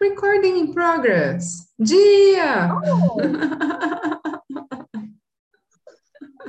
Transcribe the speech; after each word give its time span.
Recording 0.00 0.58
in 0.58 0.72
progress. 0.72 1.68
Dia! 1.78 2.72
Oh. 2.84 3.16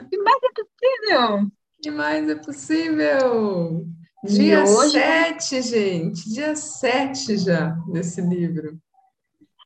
que 0.09 0.17
mais 0.17 0.39
é 0.43 0.49
possível? 0.55 1.51
Que 1.81 1.91
mais 1.91 2.29
é 2.29 2.35
possível? 2.35 3.85
Dia 4.23 4.63
hoje... 4.63 4.91
7, 4.91 5.61
gente. 5.61 6.29
Dia 6.29 6.55
7 6.55 7.37
já 7.37 7.75
desse 7.91 8.21
livro. 8.21 8.79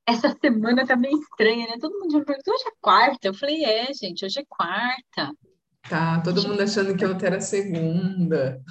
Essa 0.08 0.36
semana 0.40 0.88
tá 0.88 0.96
meio 0.96 1.20
estranha, 1.20 1.68
né? 1.68 1.78
Todo 1.80 2.00
mundo 2.00 2.12
já 2.12 2.20
me 2.20 2.26
perguntou, 2.26 2.54
hoje 2.54 2.64
é 2.66 2.72
quarta? 2.82 3.28
Eu 3.28 3.34
falei, 3.34 3.66
é, 3.66 3.94
gente, 3.94 4.26
hoje 4.26 4.40
é 4.40 4.46
quarta. 4.48 5.34
Tá, 5.90 6.20
todo 6.22 6.46
mundo 6.48 6.62
achando 6.62 6.96
que 6.96 7.06
ontem 7.06 7.28
era 7.28 7.40
segunda. 7.40 8.62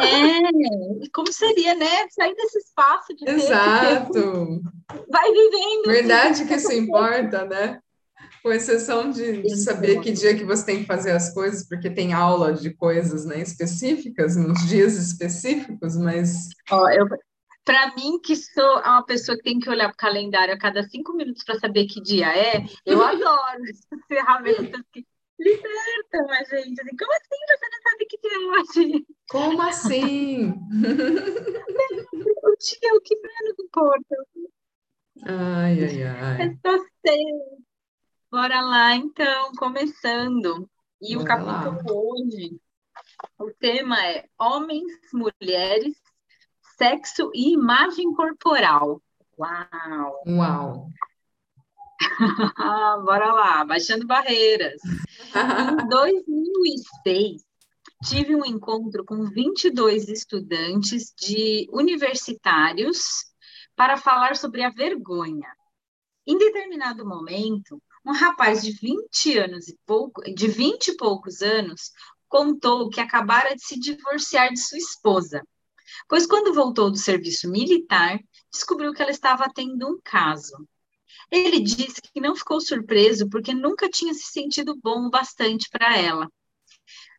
É, 0.00 1.08
como 1.12 1.30
seria, 1.30 1.74
né? 1.74 2.08
Sair 2.10 2.34
desse 2.34 2.58
espaço 2.58 3.14
de 3.14 3.28
Exato. 3.28 4.12
Tempo. 4.12 4.62
Vai 5.10 5.30
vivendo. 5.30 5.86
Verdade 5.86 6.46
que 6.46 6.54
isso 6.54 6.72
importa, 6.72 7.44
né? 7.44 7.80
Com 8.42 8.50
exceção 8.50 9.10
de, 9.10 9.42
de, 9.42 9.56
saber 9.56 10.00
que 10.00 10.12
dia 10.12 10.36
que 10.36 10.44
você 10.44 10.64
tem 10.64 10.80
que 10.80 10.86
fazer 10.86 11.12
as 11.12 11.32
coisas, 11.34 11.68
porque 11.68 11.90
tem 11.90 12.12
aula 12.12 12.52
de 12.52 12.74
coisas 12.74 13.24
né, 13.24 13.40
específicas, 13.40 14.36
nos 14.36 14.66
dias 14.66 14.94
específicos, 14.96 15.96
mas. 15.96 16.48
Ó, 16.70 16.88
eu, 16.90 17.06
para 17.64 17.94
mim, 17.94 18.20
que 18.22 18.36
sou 18.36 18.78
uma 18.80 19.04
pessoa 19.04 19.36
que 19.36 19.44
tem 19.44 19.58
que 19.58 19.70
olhar 19.70 19.86
para 19.86 19.94
o 19.94 19.96
calendário 19.96 20.54
a 20.54 20.58
cada 20.58 20.82
cinco 20.82 21.14
minutos 21.14 21.42
para 21.44 21.58
saber 21.58 21.86
que 21.86 22.02
dia 22.02 22.28
é, 22.36 22.64
eu 22.84 23.00
adoro 23.04 23.64
essas 23.64 24.06
ferramentas 24.06 24.82
que 24.92 25.04
libertam 25.38 26.30
a 26.30 26.44
gente. 26.44 26.80
Assim, 26.80 26.96
como 26.96 27.12
assim 27.12 27.40
você 27.48 27.68
não 27.70 27.82
sabe 27.82 28.06
que 28.06 28.18
dia 28.18 28.34
é 28.34 28.38
hoje? 28.38 29.06
Como 29.28 29.62
assim? 29.62 30.46
o 32.42 32.56
dia 32.58 32.90
é 32.90 32.94
o 32.94 33.00
que 33.00 33.16
menos 33.16 33.58
importa. 33.58 34.16
Ai, 35.22 35.84
ai, 35.84 36.02
ai. 36.02 36.46
Eu 36.46 36.58
só 36.62 36.84
sei. 37.06 37.24
Bora 38.30 38.60
lá, 38.60 38.94
então, 38.96 39.52
começando. 39.52 40.68
E 41.00 41.16
Bora 41.16 41.24
o 41.24 41.26
capítulo 41.26 41.76
lá. 41.76 41.92
hoje, 41.92 42.60
o 43.38 43.50
tema 43.52 44.04
é 44.06 44.24
Homens, 44.38 44.92
Mulheres, 45.12 45.96
Sexo 46.76 47.30
e 47.34 47.52
Imagem 47.52 48.12
Corporal. 48.14 49.00
Uau! 49.38 50.22
Uau! 50.26 50.88
Bora 53.04 53.32
lá, 53.32 53.64
baixando 53.64 54.06
barreiras. 54.06 54.80
em 54.84 55.88
2006, 55.88 57.42
tive 58.04 58.34
um 58.34 58.44
encontro 58.44 59.04
com 59.04 59.24
22 59.24 60.08
estudantes 60.08 61.12
de 61.16 61.68
universitários 61.72 63.24
para 63.76 63.96
falar 63.96 64.36
sobre 64.36 64.62
a 64.62 64.70
vergonha. 64.70 65.48
Em 66.26 66.38
determinado 66.38 67.06
momento, 67.06 67.82
um 68.04 68.12
rapaz 68.12 68.62
de 68.62 68.72
20 68.72 69.38
anos 69.38 69.68
e 69.68 69.78
pouco, 69.86 70.22
de 70.22 70.46
20 70.46 70.88
e 70.88 70.96
poucos 70.96 71.42
anos, 71.42 71.90
contou 72.28 72.88
que 72.88 73.00
acabara 73.00 73.54
de 73.54 73.64
se 73.64 73.78
divorciar 73.78 74.50
de 74.50 74.58
sua 74.58 74.78
esposa, 74.78 75.42
pois 76.08 76.26
quando 76.26 76.54
voltou 76.54 76.90
do 76.90 76.96
serviço 76.96 77.50
militar, 77.50 78.18
descobriu 78.52 78.92
que 78.92 79.02
ela 79.02 79.10
estava 79.10 79.46
tendo 79.54 79.88
um 79.88 80.00
caso. 80.02 80.66
Ele 81.30 81.60
disse 81.60 82.00
que 82.00 82.20
não 82.20 82.36
ficou 82.36 82.60
surpreso 82.60 83.28
porque 83.28 83.54
nunca 83.54 83.88
tinha 83.88 84.14
se 84.14 84.24
sentido 84.24 84.78
bom 84.82 85.06
o 85.06 85.10
bastante 85.10 85.68
para 85.70 85.96
ela. 85.96 86.30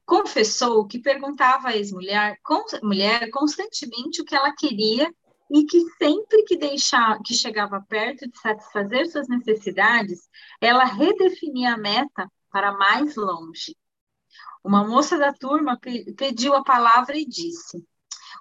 Confessou 0.05 0.85
que 0.85 0.99
perguntava 0.99 1.69
à 1.69 1.75
ex-mulher 1.75 2.37
mulher 2.83 3.29
constantemente 3.31 4.21
o 4.21 4.25
que 4.25 4.35
ela 4.35 4.53
queria 4.55 5.11
e 5.51 5.63
que 5.65 5.79
sempre 5.97 6.43
que, 6.43 6.57
deixar, 6.57 7.19
que 7.23 7.33
chegava 7.33 7.83
perto 7.87 8.27
de 8.29 8.39
satisfazer 8.39 9.09
suas 9.09 9.27
necessidades, 9.27 10.27
ela 10.59 10.85
redefinia 10.85 11.73
a 11.73 11.77
meta 11.77 12.31
para 12.51 12.71
mais 12.71 13.15
longe. 13.15 13.75
Uma 14.63 14.83
moça 14.83 15.17
da 15.17 15.31
turma 15.31 15.79
pediu 16.17 16.55
a 16.55 16.63
palavra 16.63 17.17
e 17.17 17.25
disse: 17.25 17.85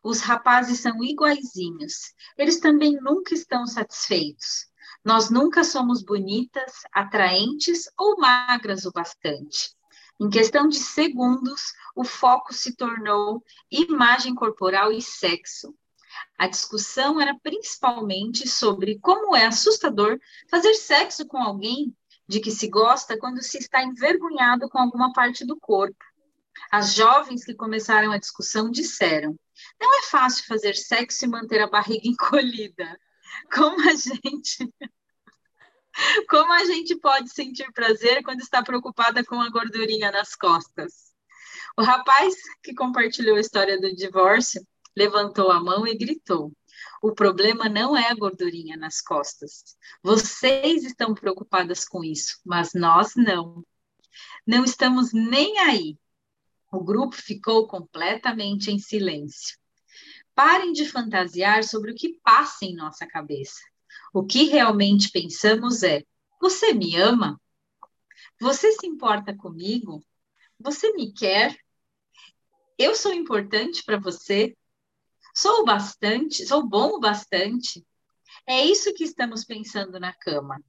Os 0.03 0.21
rapazes 0.21 0.81
são 0.81 1.05
iguaizinhos, 1.05 2.15
eles 2.39 2.61
também 2.61 2.93
nunca 3.03 3.35
estão 3.35 3.67
satisfeitos. 3.67 4.67
Nós 5.05 5.31
nunca 5.31 5.63
somos 5.63 6.03
bonitas, 6.03 6.83
atraentes 6.93 7.91
ou 7.99 8.17
magras 8.19 8.85
o 8.87 8.93
bastante. 8.93 9.75
Em 10.21 10.31
questão 10.31 10.69
de 10.69 10.79
segundos, 10.79 11.73
o 11.95 12.05
foco 12.05 12.55
se 12.55 12.75
tornou 12.75 13.45
imagem 13.71 14.35
corporal 14.35 14.93
e 14.93 15.03
sexo, 15.03 15.75
a 16.39 16.47
discussão 16.49 17.21
era 17.21 17.39
principalmente 17.43 18.49
sobre 18.49 18.99
como 19.01 19.37
é 19.37 19.47
assustador 19.47 20.19
fazer 20.51 20.75
sexo 20.75 21.27
com 21.27 21.39
alguém 21.39 21.95
de 22.27 22.41
que 22.41 22.51
se 22.51 22.69
gosta 22.69 23.19
quando 23.19 23.43
se 23.43 23.59
está 23.59 23.83
envergonhado 23.83 24.69
com 24.69 24.79
alguma 24.79 25.13
parte 25.13 25.45
do 25.45 25.59
corpo. 25.59 26.05
As 26.71 26.95
jovens 26.95 27.45
que 27.45 27.55
começaram 27.55 28.11
a 28.11 28.19
discussão 28.19 28.71
disseram: 28.71 29.39
não 29.81 29.99
é 29.99 30.03
fácil 30.05 30.45
fazer 30.47 30.75
sexo 30.75 31.25
e 31.25 31.29
manter 31.29 31.61
a 31.61 31.69
barriga 31.69 32.03
encolhida. 32.09 32.99
Como 33.53 33.81
a 33.89 33.95
gente. 33.95 34.73
Como 36.29 36.53
a 36.53 36.65
gente 36.65 36.97
pode 36.97 37.31
sentir 37.31 37.71
prazer 37.73 38.23
quando 38.25 38.41
está 38.41 38.63
preocupada 38.63 39.25
com 39.25 39.41
a 39.41 39.49
gordurinha 39.49 40.11
nas 40.11 40.35
costas? 40.35 41.15
O 41.77 41.83
rapaz 41.83 42.35
que 42.63 42.75
compartilhou 42.75 43.37
a 43.37 43.41
história 43.41 43.81
do 43.81 43.95
divórcio 43.95 44.65
levantou 44.97 45.51
a 45.51 45.61
mão 45.61 45.87
e 45.87 45.97
gritou: 45.97 46.53
O 47.03 47.13
problema 47.13 47.69
não 47.69 47.97
é 47.97 48.09
a 48.11 48.15
gordurinha 48.15 48.77
nas 48.77 49.01
costas. 49.01 49.77
Vocês 50.03 50.85
estão 50.85 51.15
preocupadas 51.15 51.85
com 51.85 52.03
isso, 52.03 52.41
mas 52.45 52.73
nós 52.75 53.15
não. 53.17 53.65
Não 54.47 54.65
estamos 54.65 55.13
nem 55.13 55.59
aí. 55.59 55.99
O 56.73 56.83
grupo 56.83 57.15
ficou 57.15 57.67
completamente 57.69 58.71
em 58.71 58.79
silêncio. 58.79 59.57
Parem 60.35 60.73
de 60.73 60.89
fantasiar 60.89 61.63
sobre 61.65 61.93
o 61.93 61.95
que 61.95 62.19
passa 62.23 62.65
em 62.65 62.75
nossa 62.75 63.07
cabeça. 63.07 63.61
O 64.13 64.25
que 64.25 64.45
realmente 64.45 65.11
pensamos 65.11 65.83
é: 65.83 66.03
você 66.41 66.73
me 66.73 66.97
ama? 66.97 67.41
Você 68.41 68.73
se 68.73 68.87
importa 68.87 69.35
comigo? 69.35 70.05
Você 70.59 70.93
me 70.93 71.13
quer? 71.13 71.57
Eu 72.79 72.95
sou 72.95 73.13
importante 73.13 73.85
para 73.85 73.99
você? 73.99 74.57
Sou 75.35 75.65
bastante, 75.65 76.47
sou 76.47 76.67
bom 76.67 76.95
o 76.95 77.01
bastante. 77.01 77.85
É 78.47 78.65
isso 78.65 78.93
que 78.95 79.05
estamos 79.05 79.45
pensando 79.45 79.99
na 79.99 80.13
cama. 80.13 80.61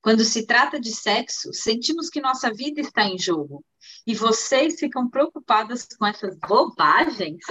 Quando 0.00 0.24
se 0.24 0.46
trata 0.46 0.80
de 0.80 0.94
sexo, 0.94 1.52
sentimos 1.52 2.08
que 2.08 2.20
nossa 2.20 2.52
vida 2.52 2.80
está 2.80 3.04
em 3.04 3.18
jogo. 3.18 3.64
E 4.06 4.14
vocês 4.14 4.78
ficam 4.78 5.08
preocupadas 5.08 5.86
com 5.98 6.06
essas 6.06 6.36
bobagens? 6.38 7.44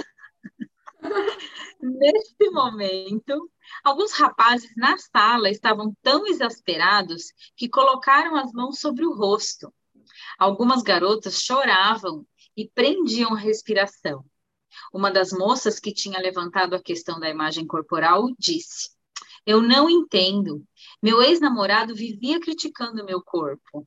Neste 1.80 2.50
momento, 2.50 3.50
alguns 3.82 4.12
rapazes 4.12 4.70
na 4.76 4.96
sala 4.96 5.50
estavam 5.50 5.94
tão 6.02 6.26
exasperados 6.26 7.32
que 7.56 7.68
colocaram 7.68 8.36
as 8.36 8.52
mãos 8.52 8.80
sobre 8.80 9.04
o 9.04 9.14
rosto. 9.14 9.72
Algumas 10.38 10.82
garotas 10.82 11.40
choravam 11.40 12.26
e 12.56 12.68
prendiam 12.68 13.34
a 13.34 13.38
respiração. 13.38 14.24
Uma 14.92 15.10
das 15.10 15.32
moças 15.32 15.78
que 15.78 15.92
tinha 15.92 16.18
levantado 16.20 16.74
a 16.74 16.82
questão 16.82 17.20
da 17.20 17.28
imagem 17.28 17.66
corporal 17.66 18.28
disse: 18.38 18.90
Eu 19.46 19.60
não 19.60 19.88
entendo. 19.88 20.64
Meu 21.02 21.22
ex-namorado 21.22 21.94
vivia 21.94 22.40
criticando 22.40 23.04
meu 23.04 23.22
corpo. 23.22 23.86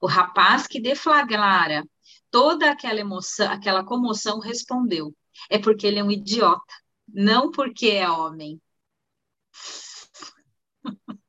O 0.00 0.06
rapaz 0.06 0.66
que 0.66 0.80
deflaglara 0.80 1.84
toda 2.30 2.70
aquela 2.70 3.00
emoção, 3.00 3.50
aquela 3.50 3.84
comoção 3.84 4.40
respondeu: 4.40 5.14
É 5.50 5.58
porque 5.58 5.86
ele 5.86 5.98
é 5.98 6.04
um 6.04 6.10
idiota, 6.10 6.74
não 7.08 7.50
porque 7.50 7.88
é 7.88 8.08
homem. 8.10 8.60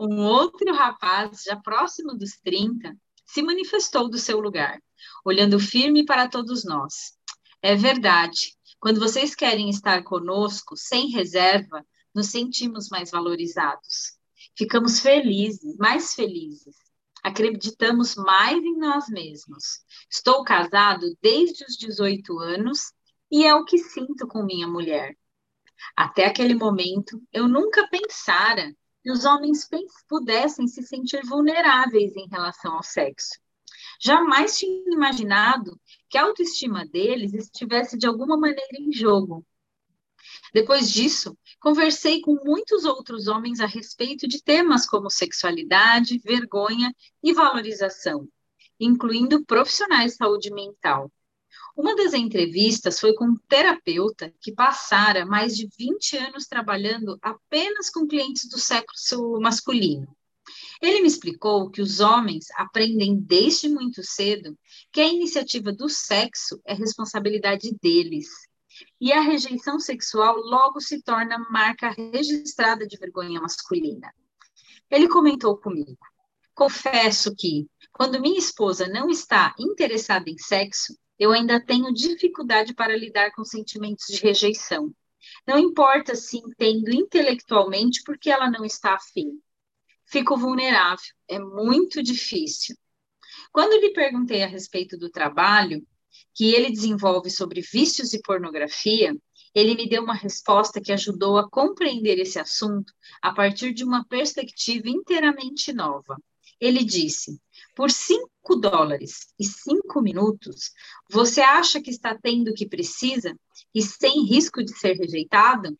um 0.00 0.22
outro 0.24 0.74
rapaz, 0.74 1.42
já 1.44 1.56
próximo 1.56 2.14
dos 2.14 2.38
30, 2.42 2.96
se 3.26 3.42
manifestou 3.42 4.08
do 4.08 4.18
seu 4.18 4.40
lugar, 4.40 4.82
olhando 5.24 5.60
firme 5.60 6.04
para 6.04 6.28
todos 6.28 6.64
nós. 6.64 7.16
É 7.62 7.76
verdade. 7.76 8.56
Quando 8.78 8.98
vocês 8.98 9.34
querem 9.34 9.68
estar 9.68 10.02
conosco, 10.02 10.76
sem 10.76 11.10
reserva, 11.10 11.84
nos 12.14 12.28
sentimos 12.28 12.88
mais 12.88 13.10
valorizados. 13.10 14.18
Ficamos 14.56 15.00
felizes, 15.00 15.76
mais 15.76 16.14
felizes. 16.14 16.76
Acreditamos 17.22 18.14
mais 18.14 18.62
em 18.62 18.76
nós 18.78 19.08
mesmos. 19.08 19.80
Estou 20.10 20.42
casado 20.44 21.06
desde 21.20 21.64
os 21.64 21.76
18 21.76 22.38
anos 22.38 22.92
e 23.30 23.44
é 23.44 23.54
o 23.54 23.64
que 23.64 23.78
sinto 23.78 24.26
com 24.26 24.42
minha 24.42 24.66
mulher. 24.66 25.16
Até 25.96 26.26
aquele 26.26 26.54
momento, 26.54 27.22
eu 27.32 27.48
nunca 27.48 27.88
pensara 27.88 28.74
que 29.02 29.10
os 29.10 29.24
homens 29.24 29.68
pudessem 30.08 30.66
se 30.66 30.82
sentir 30.82 31.24
vulneráveis 31.24 32.14
em 32.16 32.28
relação 32.28 32.74
ao 32.74 32.82
sexo. 32.82 33.40
Jamais 34.00 34.58
tinha 34.58 34.82
imaginado 34.92 35.78
que 36.08 36.18
a 36.18 36.24
autoestima 36.24 36.86
deles 36.86 37.34
estivesse 37.34 37.98
de 37.98 38.06
alguma 38.06 38.36
maneira 38.36 38.78
em 38.78 38.92
jogo. 38.92 39.44
Depois 40.52 40.92
disso, 40.92 41.36
conversei 41.60 42.20
com 42.20 42.34
muitos 42.44 42.84
outros 42.84 43.28
homens 43.28 43.60
a 43.60 43.66
respeito 43.66 44.26
de 44.26 44.42
temas 44.42 44.86
como 44.86 45.10
sexualidade, 45.10 46.18
vergonha 46.18 46.94
e 47.22 47.32
valorização, 47.32 48.28
incluindo 48.78 49.44
profissionais 49.44 50.12
de 50.12 50.18
saúde 50.18 50.52
mental. 50.52 51.10
Uma 51.76 51.94
das 51.94 52.14
entrevistas 52.14 52.98
foi 52.98 53.14
com 53.14 53.26
um 53.26 53.36
terapeuta 53.48 54.34
que 54.40 54.52
passara 54.52 55.24
mais 55.24 55.56
de 55.56 55.68
20 55.78 56.16
anos 56.16 56.46
trabalhando 56.46 57.18
apenas 57.22 57.88
com 57.88 58.06
clientes 58.06 58.48
do 58.48 58.58
sexo 58.58 59.38
masculino. 59.40 60.08
Ele 60.82 61.00
me 61.00 61.06
explicou 61.06 61.70
que 61.70 61.80
os 61.80 62.00
homens 62.00 62.46
aprendem 62.56 63.16
desde 63.16 63.68
muito 63.68 64.02
cedo 64.02 64.58
que 64.90 65.00
a 65.00 65.06
iniciativa 65.06 65.72
do 65.72 65.88
sexo 65.88 66.60
é 66.64 66.74
responsabilidade 66.74 67.74
deles. 67.80 68.28
E 69.00 69.12
a 69.12 69.20
rejeição 69.20 69.78
sexual 69.78 70.36
logo 70.36 70.80
se 70.80 71.02
torna 71.02 71.38
marca 71.50 71.90
registrada 71.90 72.86
de 72.86 72.96
vergonha 72.96 73.40
masculina. 73.40 74.12
Ele 74.90 75.08
comentou 75.08 75.56
comigo: 75.56 75.98
Confesso 76.54 77.34
que, 77.34 77.66
quando 77.92 78.20
minha 78.20 78.38
esposa 78.38 78.86
não 78.88 79.08
está 79.08 79.54
interessada 79.58 80.28
em 80.28 80.36
sexo, 80.36 80.94
eu 81.18 81.32
ainda 81.32 81.64
tenho 81.64 81.92
dificuldade 81.92 82.74
para 82.74 82.96
lidar 82.96 83.30
com 83.32 83.44
sentimentos 83.44 84.06
de 84.06 84.20
rejeição. 84.20 84.94
Não 85.46 85.58
importa 85.58 86.14
se 86.14 86.38
entendo 86.38 86.90
intelectualmente 86.90 88.02
porque 88.04 88.30
ela 88.30 88.50
não 88.50 88.64
está 88.64 88.94
afim. 88.94 89.40
Fico 90.06 90.36
vulnerável, 90.36 91.04
é 91.28 91.38
muito 91.38 92.02
difícil. 92.02 92.76
Quando 93.52 93.80
lhe 93.80 93.92
perguntei 93.92 94.42
a 94.42 94.46
respeito 94.46 94.96
do 94.96 95.10
trabalho 95.10 95.86
que 96.34 96.54
ele 96.54 96.70
desenvolve 96.70 97.30
sobre 97.30 97.60
vícios 97.60 98.12
e 98.12 98.22
pornografia, 98.22 99.14
ele 99.54 99.74
me 99.74 99.88
deu 99.88 100.02
uma 100.02 100.14
resposta 100.14 100.80
que 100.80 100.92
ajudou 100.92 101.36
a 101.36 101.48
compreender 101.48 102.18
esse 102.18 102.38
assunto 102.38 102.92
a 103.20 103.32
partir 103.32 103.72
de 103.72 103.84
uma 103.84 104.04
perspectiva 104.04 104.88
inteiramente 104.88 105.72
nova. 105.72 106.16
Ele 106.60 106.84
disse: 106.84 107.40
por 107.74 107.90
5 107.90 108.28
dólares 108.56 109.32
e 109.38 109.44
5 109.44 110.00
minutos, 110.02 110.72
você 111.10 111.40
acha 111.40 111.80
que 111.80 111.90
está 111.90 112.16
tendo 112.16 112.50
o 112.50 112.54
que 112.54 112.68
precisa 112.68 113.34
e 113.74 113.82
sem 113.82 114.24
risco 114.24 114.62
de 114.62 114.76
ser 114.78 114.94
rejeitado? 114.96 115.76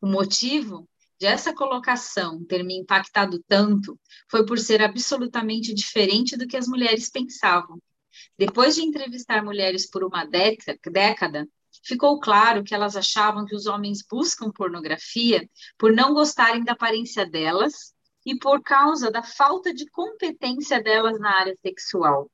O 0.00 0.06
motivo 0.06 0.88
de 1.18 1.26
essa 1.26 1.54
colocação 1.54 2.44
ter 2.44 2.64
me 2.64 2.76
impactado 2.76 3.42
tanto 3.46 3.98
foi 4.28 4.44
por 4.44 4.58
ser 4.58 4.82
absolutamente 4.82 5.74
diferente 5.74 6.36
do 6.36 6.46
que 6.46 6.56
as 6.56 6.66
mulheres 6.66 7.10
pensavam. 7.10 7.80
Depois 8.38 8.74
de 8.74 8.82
entrevistar 8.82 9.44
mulheres 9.44 9.88
por 9.88 10.04
uma 10.04 10.24
década, 10.24 11.48
ficou 11.84 12.20
claro 12.20 12.64
que 12.64 12.74
elas 12.74 12.96
achavam 12.96 13.44
que 13.44 13.54
os 13.54 13.66
homens 13.66 14.04
buscam 14.08 14.50
pornografia 14.50 15.48
por 15.78 15.92
não 15.92 16.12
gostarem 16.12 16.64
da 16.64 16.72
aparência 16.72 17.24
delas 17.26 17.94
e 18.24 18.38
por 18.38 18.62
causa 18.62 19.10
da 19.10 19.22
falta 19.22 19.72
de 19.72 19.88
competência 19.90 20.82
delas 20.82 21.18
na 21.18 21.38
área 21.38 21.56
sexual. 21.62 22.30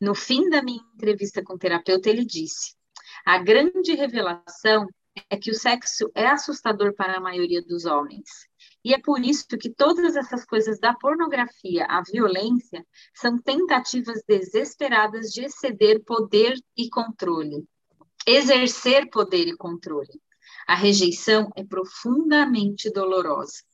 No 0.00 0.14
fim 0.14 0.48
da 0.48 0.62
minha 0.62 0.82
entrevista 0.94 1.42
com 1.42 1.54
o 1.54 1.58
terapeuta, 1.58 2.08
ele 2.08 2.24
disse: 2.24 2.76
a 3.24 3.38
grande 3.38 3.94
revelação 3.94 4.86
é 5.30 5.36
que 5.36 5.50
o 5.50 5.54
sexo 5.54 6.10
é 6.14 6.26
assustador 6.26 6.94
para 6.94 7.16
a 7.16 7.20
maioria 7.20 7.62
dos 7.62 7.84
homens. 7.86 8.46
E 8.86 8.94
é 8.94 9.00
por 9.00 9.20
isso 9.20 9.48
que 9.48 9.68
todas 9.68 10.14
essas 10.14 10.44
coisas 10.44 10.78
da 10.78 10.94
pornografia 10.94 11.86
à 11.86 12.00
violência 12.02 12.86
são 13.12 13.36
tentativas 13.36 14.22
desesperadas 14.28 15.32
de 15.32 15.44
exceder 15.44 16.04
poder 16.04 16.56
e 16.76 16.88
controle. 16.88 17.66
Exercer 18.24 19.10
poder 19.10 19.48
e 19.48 19.56
controle. 19.56 20.22
A 20.68 20.76
rejeição 20.76 21.50
é 21.56 21.64
profundamente 21.64 22.88
dolorosa. 22.88 23.64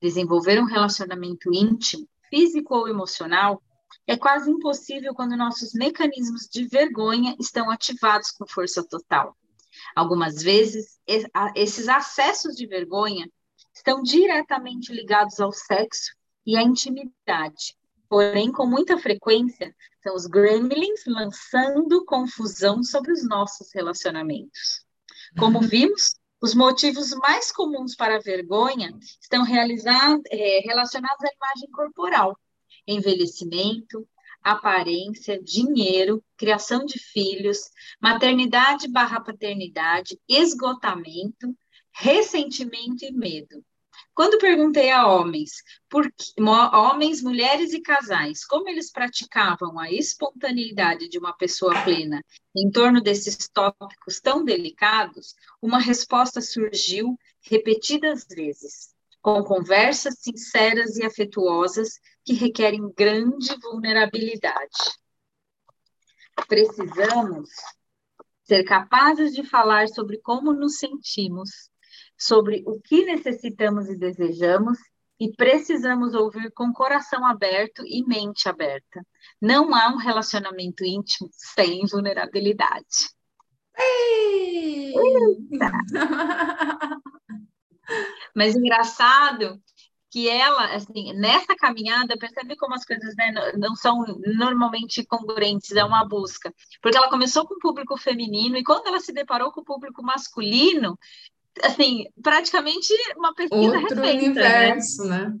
Desenvolver 0.00 0.60
um 0.60 0.66
relacionamento 0.66 1.52
íntimo, 1.52 2.08
físico 2.30 2.76
ou 2.76 2.86
emocional, 2.86 3.60
é 4.06 4.16
quase 4.16 4.48
impossível 4.48 5.16
quando 5.16 5.36
nossos 5.36 5.72
mecanismos 5.72 6.42
de 6.42 6.64
vergonha 6.68 7.34
estão 7.40 7.72
ativados 7.72 8.30
com 8.30 8.46
força 8.46 8.86
total. 8.88 9.36
Algumas 9.96 10.40
vezes, 10.40 11.00
esses 11.56 11.88
acessos 11.88 12.54
de 12.54 12.68
vergonha 12.68 13.28
estão 13.88 14.02
diretamente 14.02 14.92
ligados 14.92 15.40
ao 15.40 15.50
sexo 15.50 16.12
e 16.44 16.58
à 16.58 16.62
intimidade. 16.62 17.74
Porém, 18.06 18.52
com 18.52 18.66
muita 18.66 18.98
frequência, 18.98 19.74
são 20.02 20.14
os 20.14 20.26
gremlins 20.26 21.04
lançando 21.06 22.04
confusão 22.04 22.82
sobre 22.82 23.12
os 23.12 23.26
nossos 23.26 23.72
relacionamentos. 23.74 24.84
Como 25.38 25.62
vimos, 25.62 26.14
os 26.38 26.54
motivos 26.54 27.14
mais 27.14 27.50
comuns 27.50 27.96
para 27.96 28.16
a 28.16 28.20
vergonha 28.20 28.90
estão 29.22 29.42
é, 29.46 30.60
relacionados 30.60 31.24
à 31.24 31.28
imagem 31.34 31.70
corporal, 31.72 32.38
envelhecimento, 32.86 34.06
aparência, 34.42 35.42
dinheiro, 35.42 36.22
criação 36.36 36.84
de 36.84 36.98
filhos, 36.98 37.58
maternidade 38.00 38.86
barra 38.86 39.20
paternidade, 39.20 40.18
esgotamento, 40.28 41.56
ressentimento 41.92 43.04
e 43.04 43.12
medo. 43.12 43.64
Quando 44.18 44.36
perguntei 44.38 44.90
a 44.90 45.06
homens, 45.06 45.62
por 45.88 46.10
que, 46.10 46.42
homens, 46.42 47.22
mulheres 47.22 47.72
e 47.72 47.80
casais, 47.80 48.44
como 48.44 48.68
eles 48.68 48.90
praticavam 48.90 49.78
a 49.78 49.92
espontaneidade 49.92 51.08
de 51.08 51.20
uma 51.20 51.32
pessoa 51.32 51.84
plena 51.84 52.20
em 52.52 52.68
torno 52.68 53.00
desses 53.00 53.48
tópicos 53.48 54.18
tão 54.18 54.44
delicados, 54.44 55.36
uma 55.62 55.78
resposta 55.78 56.40
surgiu 56.40 57.16
repetidas 57.42 58.26
vezes, 58.28 58.92
com 59.22 59.44
conversas 59.44 60.18
sinceras 60.18 60.96
e 60.96 61.06
afetuosas 61.06 62.00
que 62.24 62.32
requerem 62.32 62.92
grande 62.92 63.56
vulnerabilidade. 63.62 64.98
Precisamos 66.48 67.50
ser 68.42 68.64
capazes 68.64 69.32
de 69.32 69.44
falar 69.44 69.86
sobre 69.86 70.18
como 70.18 70.52
nos 70.52 70.78
sentimos 70.78 71.67
sobre 72.18 72.64
o 72.66 72.80
que 72.80 73.04
necessitamos 73.04 73.88
e 73.88 73.96
desejamos 73.96 74.78
e 75.20 75.32
precisamos 75.32 76.14
ouvir 76.14 76.50
com 76.52 76.72
coração 76.72 77.24
aberto 77.26 77.82
e 77.86 78.04
mente 78.04 78.48
aberta. 78.48 79.04
Não 79.40 79.74
há 79.74 79.88
um 79.88 79.96
relacionamento 79.96 80.84
íntimo 80.84 81.28
sem 81.32 81.86
vulnerabilidade. 81.86 83.08
Mas 88.34 88.54
engraçado 88.54 89.60
que 90.10 90.28
ela, 90.28 90.74
assim, 90.74 91.12
nessa 91.12 91.54
caminhada, 91.54 92.16
percebe 92.16 92.56
como 92.56 92.74
as 92.74 92.84
coisas 92.84 93.14
né, 93.16 93.32
não 93.58 93.76
são 93.76 94.04
normalmente 94.36 95.04
congruentes, 95.04 95.72
é 95.72 95.84
uma 95.84 96.04
busca. 96.04 96.54
Porque 96.80 96.96
ela 96.96 97.10
começou 97.10 97.46
com 97.46 97.54
o 97.54 97.58
público 97.58 97.96
feminino 97.96 98.56
e 98.56 98.64
quando 98.64 98.86
ela 98.86 99.00
se 99.00 99.12
deparou 99.12 99.52
com 99.52 99.60
o 99.60 99.64
público 99.64 100.02
masculino, 100.02 100.98
assim, 101.62 102.06
praticamente 102.22 102.92
uma 103.16 103.34
pesquisa 103.34 103.78
Outro 103.78 104.00
refeita, 104.00 104.04
né? 104.04 104.12
universo, 104.12 105.04
né? 105.04 105.28
né? 105.28 105.34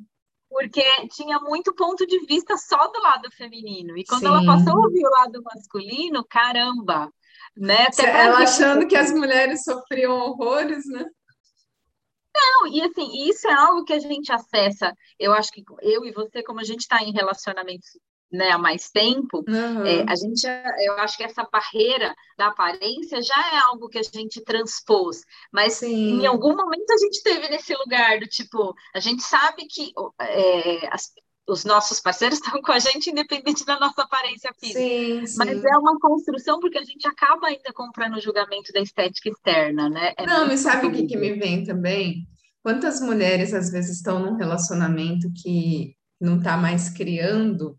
Porque 0.48 0.82
tinha 1.08 1.38
muito 1.40 1.74
ponto 1.74 2.06
de 2.06 2.24
vista 2.26 2.56
só 2.56 2.88
do 2.88 3.00
lado 3.00 3.30
feminino. 3.32 3.96
E 3.96 4.04
quando 4.04 4.20
Sim. 4.20 4.26
ela 4.28 4.44
passou 4.44 4.72
a 4.72 4.86
ouvir 4.86 5.06
o 5.06 5.10
lado 5.10 5.42
masculino, 5.42 6.24
caramba, 6.24 7.12
né? 7.56 7.86
Ela 7.98 8.38
achando 8.38 8.86
que 8.86 8.96
as 8.96 9.12
mulheres 9.12 9.62
sofriam 9.62 10.12
horrores, 10.12 10.86
né? 10.86 11.04
Não, 12.34 12.66
e 12.68 12.80
assim, 12.80 13.28
isso 13.28 13.48
é 13.48 13.52
algo 13.52 13.84
que 13.84 13.92
a 13.92 13.98
gente 13.98 14.32
acessa. 14.32 14.94
Eu 15.18 15.32
acho 15.32 15.50
que 15.52 15.62
eu 15.82 16.04
e 16.04 16.12
você, 16.12 16.42
como 16.42 16.60
a 16.60 16.64
gente 16.64 16.80
está 16.80 17.02
em 17.02 17.12
relacionamentos 17.12 17.88
né, 18.30 18.50
há 18.50 18.58
mais 18.58 18.90
tempo, 18.90 19.44
uhum. 19.48 19.86
é, 19.86 20.04
a 20.06 20.14
gente, 20.14 20.46
eu 20.84 20.94
acho 20.94 21.16
que 21.16 21.24
essa 21.24 21.48
barreira 21.50 22.14
da 22.36 22.48
aparência 22.48 23.22
já 23.22 23.54
é 23.54 23.58
algo 23.58 23.88
que 23.88 23.98
a 23.98 24.02
gente 24.02 24.42
transpôs, 24.42 25.24
mas 25.52 25.74
Sim. 25.74 26.20
em 26.20 26.26
algum 26.26 26.54
momento 26.54 26.90
a 26.90 26.98
gente 26.98 27.22
teve 27.22 27.48
nesse 27.48 27.74
lugar 27.74 28.20
do 28.20 28.26
tipo, 28.26 28.74
a 28.94 29.00
gente 29.00 29.22
sabe 29.22 29.66
que 29.66 29.92
é, 30.20 30.88
as, 30.92 31.12
os 31.48 31.64
nossos 31.64 32.00
parceiros 32.00 32.38
estão 32.44 32.60
com 32.60 32.72
a 32.72 32.78
gente 32.78 33.10
independente 33.10 33.64
da 33.64 33.80
nossa 33.80 34.02
aparência 34.02 34.52
física, 34.60 34.78
sim, 34.78 35.26
sim. 35.26 35.38
mas 35.38 35.64
é 35.64 35.78
uma 35.78 35.98
construção 35.98 36.60
porque 36.60 36.78
a 36.78 36.84
gente 36.84 37.08
acaba 37.08 37.46
ainda 37.46 37.72
comprando 37.72 38.16
o 38.16 38.20
julgamento 38.20 38.72
da 38.72 38.80
estética 38.80 39.30
externa, 39.30 39.88
né? 39.88 40.12
É 40.16 40.26
Não, 40.26 40.46
me 40.46 40.58
sabe 40.58 40.86
o 40.86 40.92
que, 40.92 41.06
que 41.06 41.16
me 41.16 41.32
vem 41.32 41.64
também? 41.64 42.26
Quantas 42.62 43.00
mulheres 43.00 43.54
às 43.54 43.70
vezes 43.70 43.96
estão 43.96 44.18
num 44.18 44.36
relacionamento 44.36 45.32
que 45.42 45.96
não 46.20 46.38
está 46.38 46.56
mais 46.56 46.90
criando 46.90 47.78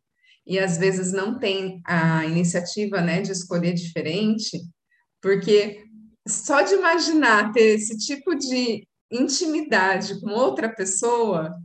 e 0.50 0.58
às 0.60 0.78
vezes 0.78 1.14
não 1.14 1.38
tem 1.38 1.82
a 1.86 2.26
iniciativa, 2.26 3.00
né, 3.00 3.22
de 3.22 3.32
escolher 3.32 3.74
diferente, 3.74 4.60
porque 5.22 5.86
só 6.28 6.62
de 6.62 6.74
imaginar 6.74 7.52
ter 7.54 7.76
esse 7.76 7.98
tipo 7.98 8.36
de 8.36 8.86
intimidade 9.12 10.20
com 10.20 10.32
outra 10.32 10.68
pessoa, 10.68 11.56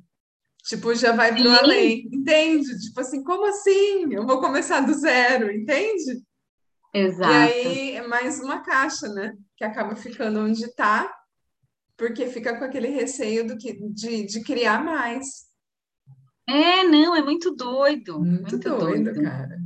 tipo, 0.65 0.95
já 0.95 1.13
vai 1.13 1.35
para 1.35 1.59
além, 1.59 2.09
entende? 2.13 2.79
Tipo 2.79 3.01
assim, 3.01 3.25
como 3.25 3.47
assim? 3.47 4.13
Eu 4.13 4.27
vou 4.27 4.41
começar 4.41 4.81
do 4.81 4.95
zero, 4.95 5.51
entende? 5.51 6.23
Exato. 6.93 7.33
E 7.33 7.37
aí 7.37 7.91
é 7.97 8.07
mais 8.07 8.39
uma 8.39 8.63
caixa, 8.63 9.09
né? 9.09 9.35
que 9.57 9.65
acaba 9.65 9.95
ficando 9.97 10.41
onde 10.41 10.65
está, 10.65 11.13
porque 11.97 12.27
fica 12.27 12.57
com 12.59 12.65
aquele 12.65 12.89
receio 12.89 13.47
do 13.47 13.57
que, 13.57 13.73
de, 13.91 14.27
de 14.27 14.43
criar 14.43 14.85
mais. 14.85 15.47
É, 16.47 16.85
não, 16.85 17.17
é 17.17 17.23
muito 17.23 17.55
doido. 17.55 18.21
Muito, 18.21 18.41
muito 18.43 18.59
doido, 18.59 19.13
doido, 19.13 19.23
cara. 19.23 19.59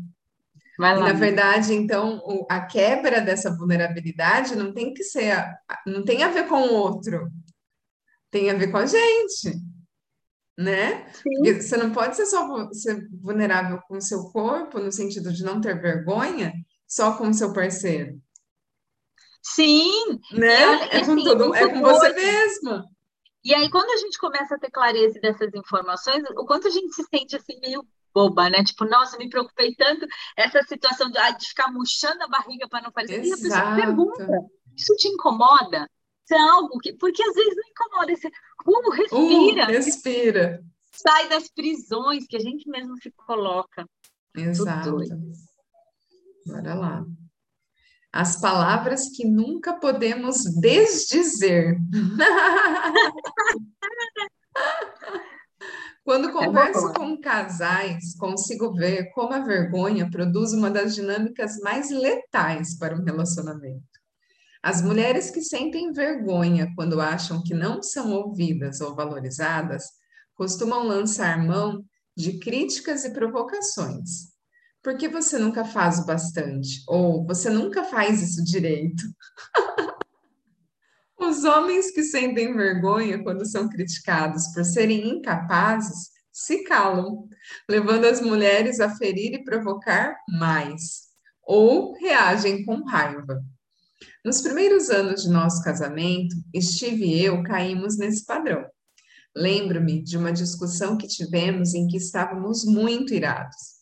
Vai 0.78 0.96
lá. 0.96 1.08
E, 1.08 1.12
na 1.12 1.18
verdade, 1.18 1.74
então, 1.74 2.22
o, 2.24 2.46
a 2.48 2.60
quebra 2.60 3.20
dessa 3.20 3.54
vulnerabilidade 3.54 4.54
não 4.54 4.72
tem 4.72 4.94
que 4.94 5.02
ser, 5.02 5.44
não 5.84 6.04
tem 6.04 6.22
a 6.22 6.28
ver 6.28 6.46
com 6.46 6.62
o 6.62 6.72
outro, 6.72 7.28
tem 8.30 8.48
a 8.48 8.54
ver 8.54 8.70
com 8.70 8.76
a 8.76 8.86
gente, 8.86 9.60
né? 10.56 11.10
Porque 11.22 11.60
você 11.60 11.76
não 11.76 11.92
pode 11.92 12.14
ser 12.14 12.26
só 12.26 12.70
ser 12.72 13.08
vulnerável 13.20 13.80
com 13.88 13.96
o 13.96 14.02
seu 14.02 14.30
corpo, 14.30 14.78
no 14.78 14.92
sentido 14.92 15.32
de 15.32 15.42
não 15.42 15.60
ter 15.60 15.80
vergonha, 15.80 16.52
só 16.86 17.16
com 17.16 17.28
o 17.28 17.34
seu 17.34 17.52
parceiro. 17.52 18.20
Sim! 19.42 20.20
Né? 20.32 20.88
É 20.90 21.04
com, 21.04 21.12
assim, 21.12 21.24
todo, 21.24 21.54
é 21.54 21.68
com 21.68 21.80
você 21.80 22.12
mesma. 22.12 22.84
E 23.44 23.54
aí, 23.54 23.70
quando 23.70 23.90
a 23.90 23.96
gente 23.96 24.18
começa 24.18 24.56
a 24.56 24.58
ter 24.58 24.70
clareza 24.70 25.18
dessas 25.20 25.52
informações, 25.54 26.24
o 26.36 26.44
quanto 26.44 26.68
a 26.68 26.70
gente 26.70 26.94
se 26.94 27.04
sente 27.04 27.36
assim 27.36 27.58
meio 27.60 27.86
boba, 28.12 28.50
né? 28.50 28.64
Tipo, 28.64 28.84
nossa, 28.84 29.16
me 29.16 29.28
preocupei 29.28 29.74
tanto 29.74 30.06
essa 30.36 30.62
situação 30.64 31.10
de, 31.10 31.18
de 31.38 31.48
ficar 31.48 31.70
murchando 31.72 32.22
a 32.22 32.28
barriga 32.28 32.68
para 32.68 32.82
não 32.82 32.92
parecer. 32.92 33.20
Exato. 33.20 33.40
E 33.40 33.46
a 33.46 33.48
pessoa 33.48 33.76
pergunta: 33.76 34.28
isso 34.76 34.94
te 34.96 35.08
incomoda? 35.08 35.88
Isso 36.24 36.34
é 36.34 36.40
algo 36.40 36.78
que. 36.78 36.92
Porque 36.94 37.22
às 37.22 37.34
vezes 37.34 37.54
não 37.56 37.70
incomoda. 37.70 38.16
Você, 38.16 38.28
uh, 38.28 38.90
respira. 38.90 39.64
Uh, 39.64 39.66
respira. 39.66 40.64
Sai 40.90 41.28
das 41.28 41.48
prisões 41.48 42.26
que 42.26 42.36
a 42.36 42.40
gente 42.40 42.68
mesmo 42.68 42.96
se 43.00 43.10
coloca. 43.12 43.86
Exato. 44.34 44.96
Bora 46.46 46.74
lá. 46.74 47.04
As 48.12 48.40
palavras 48.40 49.10
que 49.10 49.26
nunca 49.26 49.74
podemos 49.74 50.44
desdizer. 50.60 51.76
Quando 56.08 56.30
é 56.30 56.32
converso 56.32 56.90
com 56.94 57.20
casais, 57.20 58.16
consigo 58.16 58.72
ver 58.72 59.12
como 59.12 59.34
a 59.34 59.40
vergonha 59.40 60.10
produz 60.10 60.54
uma 60.54 60.70
das 60.70 60.94
dinâmicas 60.94 61.58
mais 61.58 61.90
letais 61.90 62.78
para 62.78 62.96
um 62.96 63.04
relacionamento. 63.04 63.84
As 64.62 64.80
mulheres 64.80 65.30
que 65.30 65.42
sentem 65.42 65.92
vergonha 65.92 66.72
quando 66.74 66.98
acham 66.98 67.42
que 67.42 67.52
não 67.52 67.82
são 67.82 68.10
ouvidas 68.10 68.80
ou 68.80 68.94
valorizadas 68.94 69.84
costumam 70.34 70.86
lançar 70.86 71.44
mão 71.44 71.84
de 72.16 72.38
críticas 72.38 73.04
e 73.04 73.12
provocações. 73.12 74.27
Por 74.82 74.96
que 74.96 75.08
você 75.08 75.38
nunca 75.38 75.64
faz 75.64 75.98
o 75.98 76.06
bastante? 76.06 76.82
Ou 76.86 77.26
você 77.26 77.50
nunca 77.50 77.84
faz 77.84 78.22
isso 78.22 78.44
direito? 78.44 79.02
Os 81.18 81.42
homens 81.44 81.90
que 81.90 82.04
sentem 82.04 82.54
vergonha 82.54 83.22
quando 83.22 83.44
são 83.44 83.68
criticados 83.68 84.46
por 84.54 84.64
serem 84.64 85.08
incapazes 85.08 86.10
se 86.32 86.62
calam, 86.62 87.28
levando 87.68 88.04
as 88.04 88.20
mulheres 88.20 88.78
a 88.78 88.94
ferir 88.94 89.34
e 89.34 89.44
provocar 89.44 90.16
mais, 90.28 91.08
ou 91.42 91.94
reagem 91.94 92.64
com 92.64 92.84
raiva. 92.84 93.42
Nos 94.24 94.40
primeiros 94.40 94.90
anos 94.90 95.22
de 95.24 95.28
nosso 95.28 95.62
casamento, 95.64 96.36
Steve 96.60 97.04
e 97.04 97.24
eu 97.24 97.42
caímos 97.42 97.98
nesse 97.98 98.24
padrão. 98.24 98.64
Lembro-me 99.34 100.00
de 100.02 100.16
uma 100.16 100.32
discussão 100.32 100.96
que 100.96 101.08
tivemos 101.08 101.74
em 101.74 101.88
que 101.88 101.96
estávamos 101.96 102.64
muito 102.64 103.12
irados. 103.12 103.77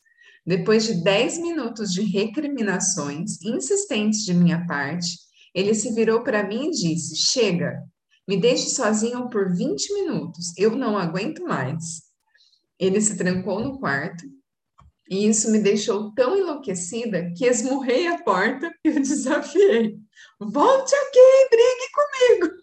Depois 0.46 0.84
de 0.84 1.02
10 1.02 1.38
minutos 1.38 1.92
de 1.92 2.02
recriminações 2.02 3.42
insistentes 3.42 4.24
de 4.24 4.32
minha 4.32 4.64
parte, 4.64 5.18
ele 5.52 5.74
se 5.74 5.92
virou 5.92 6.22
para 6.22 6.46
mim 6.46 6.68
e 6.68 6.70
disse: 6.70 7.16
Chega, 7.16 7.82
me 8.28 8.36
deixe 8.36 8.70
sozinho 8.70 9.28
por 9.28 9.52
20 9.52 9.92
minutos, 9.92 10.56
eu 10.56 10.76
não 10.76 10.96
aguento 10.96 11.42
mais. 11.42 12.02
Ele 12.78 13.00
se 13.00 13.16
trancou 13.16 13.58
no 13.58 13.80
quarto 13.80 14.24
e 15.10 15.26
isso 15.26 15.50
me 15.50 15.58
deixou 15.58 16.14
tão 16.14 16.36
enlouquecida 16.36 17.32
que 17.36 17.44
esmurrei 17.44 18.06
a 18.06 18.22
porta 18.22 18.72
e 18.84 18.90
o 18.90 19.00
desafiei. 19.00 19.98
Volte 20.38 20.94
aqui, 20.94 21.48
brigue 21.50 21.90
comigo. 21.92 22.54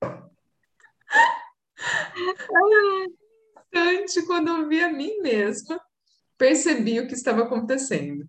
Antes, 3.74 4.24
quando 4.26 4.48
eu 4.48 4.66
vi 4.68 4.82
a 4.82 4.90
mim 4.90 5.20
mesma, 5.20 5.78
percebi 6.38 7.00
o 7.00 7.06
que 7.06 7.14
estava 7.14 7.42
acontecendo. 7.42 8.28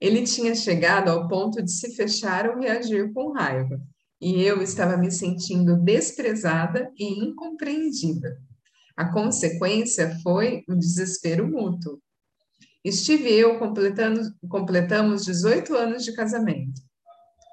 Ele 0.00 0.22
tinha 0.24 0.54
chegado 0.54 1.08
ao 1.08 1.28
ponto 1.28 1.62
de 1.62 1.70
se 1.70 1.94
fechar 1.94 2.48
ou 2.48 2.58
reagir 2.58 3.12
com 3.12 3.32
raiva, 3.32 3.80
e 4.20 4.42
eu 4.42 4.62
estava 4.62 4.96
me 4.96 5.10
sentindo 5.10 5.76
desprezada 5.76 6.90
e 6.98 7.24
incompreendida. 7.24 8.38
A 8.96 9.12
consequência 9.12 10.16
foi 10.22 10.64
o 10.68 10.74
desespero 10.74 11.48
mútuo. 11.48 12.00
Steve 12.86 13.30
e 13.30 13.40
eu 13.40 13.58
completamos 13.58 15.24
18 15.24 15.74
anos 15.74 16.04
de 16.04 16.12
casamento. 16.14 16.82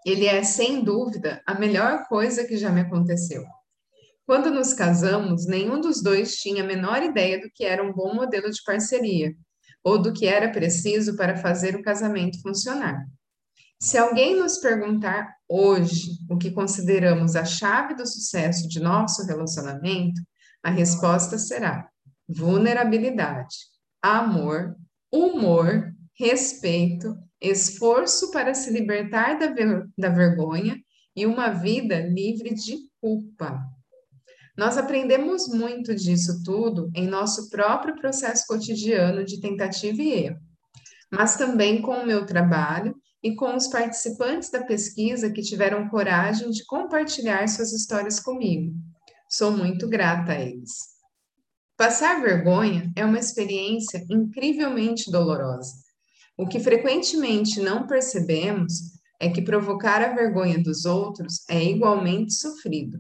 Ele 0.06 0.26
é, 0.26 0.44
sem 0.44 0.84
dúvida, 0.84 1.42
a 1.46 1.54
melhor 1.58 2.08
coisa 2.08 2.44
que 2.44 2.58
já 2.58 2.70
me 2.70 2.82
aconteceu. 2.82 3.44
Quando 4.26 4.52
nos 4.52 4.74
casamos, 4.74 5.46
nenhum 5.46 5.80
dos 5.80 6.02
dois 6.02 6.36
tinha 6.36 6.64
a 6.64 6.68
menor 6.68 7.02
ideia 7.04 7.40
do 7.40 7.50
que 7.54 7.64
era 7.64 7.84
um 7.84 7.94
bom 7.94 8.14
modelo 8.14 8.50
de 8.50 8.64
parceria, 8.64 9.36
ou 9.84 10.02
do 10.02 10.14
que 10.14 10.26
era 10.26 10.52
preciso 10.52 11.16
para 11.16 11.38
fazer 11.38 11.76
o 11.76 11.84
casamento 11.84 12.42
funcionar. 12.42 13.06
Se 13.82 13.98
alguém 13.98 14.40
nos 14.40 14.60
perguntar 14.60 15.36
hoje 15.50 16.12
o 16.30 16.38
que 16.38 16.52
consideramos 16.52 17.36
a 17.36 17.44
chave 17.44 17.96
do 17.96 18.06
sucesso 18.06 18.68
de 18.68 18.80
nosso 18.80 19.26
relacionamento, 19.26 20.22
a 20.64 20.70
resposta 20.70 21.38
será 21.40 21.90
vulnerabilidade, 22.30 23.56
amor, 24.02 24.76
humor, 25.12 25.92
respeito, 26.18 27.18
esforço 27.42 28.32
para 28.32 28.54
se 28.54 28.72
libertar 28.72 29.40
da, 29.40 29.48
ver 29.48 29.90
da 29.98 30.10
vergonha 30.10 30.78
e 31.16 31.26
uma 31.26 31.50
vida 31.50 32.00
livre 32.00 32.54
de 32.54 32.78
culpa. 33.02 33.60
Nós 34.58 34.78
aprendemos 34.78 35.48
muito 35.48 35.96
disso 35.96 36.44
tudo 36.44 36.92
em 36.94 37.08
nosso 37.08 37.50
próprio 37.50 37.96
processo 37.96 38.46
cotidiano 38.48 39.24
de 39.24 39.40
tentativa 39.40 40.02
e 40.02 40.26
erro, 40.26 40.40
mas 41.12 41.36
também 41.36 41.82
com 41.82 41.94
o 41.94 42.06
meu 42.06 42.26
trabalho 42.26 42.96
e 43.24 43.36
com 43.36 43.56
os 43.56 43.68
participantes 43.68 44.50
da 44.50 44.64
pesquisa 44.64 45.32
que 45.32 45.42
tiveram 45.42 45.88
coragem 45.88 46.50
de 46.50 46.66
compartilhar 46.66 47.48
suas 47.48 47.72
histórias 47.72 48.20
comigo. 48.20 48.74
Sou 49.30 49.52
muito 49.52 49.88
grata 49.88 50.34
a 50.34 50.42
eles. 50.42 50.92
Passar 51.78 52.22
vergonha 52.22 52.92
é 52.96 53.06
uma 53.06 53.20
experiência 53.20 54.06
incrivelmente 54.10 55.10
dolorosa. 55.10 55.74
O 56.38 56.48
que 56.48 56.60
frequentemente 56.60 57.60
não 57.60 57.88
percebemos 57.88 58.74
é 59.20 59.30
que 59.30 59.42
provocar 59.42 60.02
a 60.02 60.14
vergonha 60.14 60.62
dos 60.62 60.86
outros 60.86 61.48
é 61.50 61.64
igualmente 61.64 62.34
sofrido. 62.34 63.00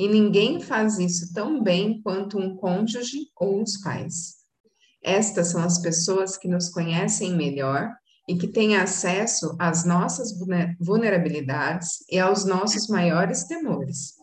E 0.00 0.08
ninguém 0.08 0.62
faz 0.62 0.98
isso 0.98 1.30
tão 1.34 1.62
bem 1.62 2.00
quanto 2.00 2.38
um 2.38 2.56
cônjuge 2.56 3.28
ou 3.36 3.62
os 3.62 3.76
pais. 3.82 4.36
Estas 5.02 5.48
são 5.48 5.62
as 5.62 5.76
pessoas 5.76 6.38
que 6.38 6.48
nos 6.48 6.70
conhecem 6.70 7.36
melhor 7.36 7.86
e 8.26 8.34
que 8.34 8.48
têm 8.48 8.76
acesso 8.76 9.54
às 9.58 9.84
nossas 9.84 10.32
vulnerabilidades 10.80 12.02
e 12.10 12.18
aos 12.18 12.46
nossos 12.46 12.88
maiores 12.88 13.44
temores. 13.44 14.14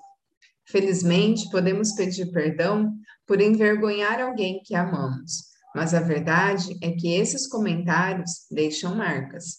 Felizmente, 0.66 1.48
podemos 1.52 1.92
pedir 1.92 2.32
perdão 2.32 2.92
por 3.28 3.40
envergonhar 3.40 4.20
alguém 4.20 4.60
que 4.64 4.74
amamos, 4.74 5.44
mas 5.76 5.94
a 5.94 6.00
verdade 6.00 6.76
é 6.82 6.90
que 6.94 7.14
esses 7.14 7.46
comentários 7.46 8.48
deixam 8.50 8.96
marcas. 8.96 9.58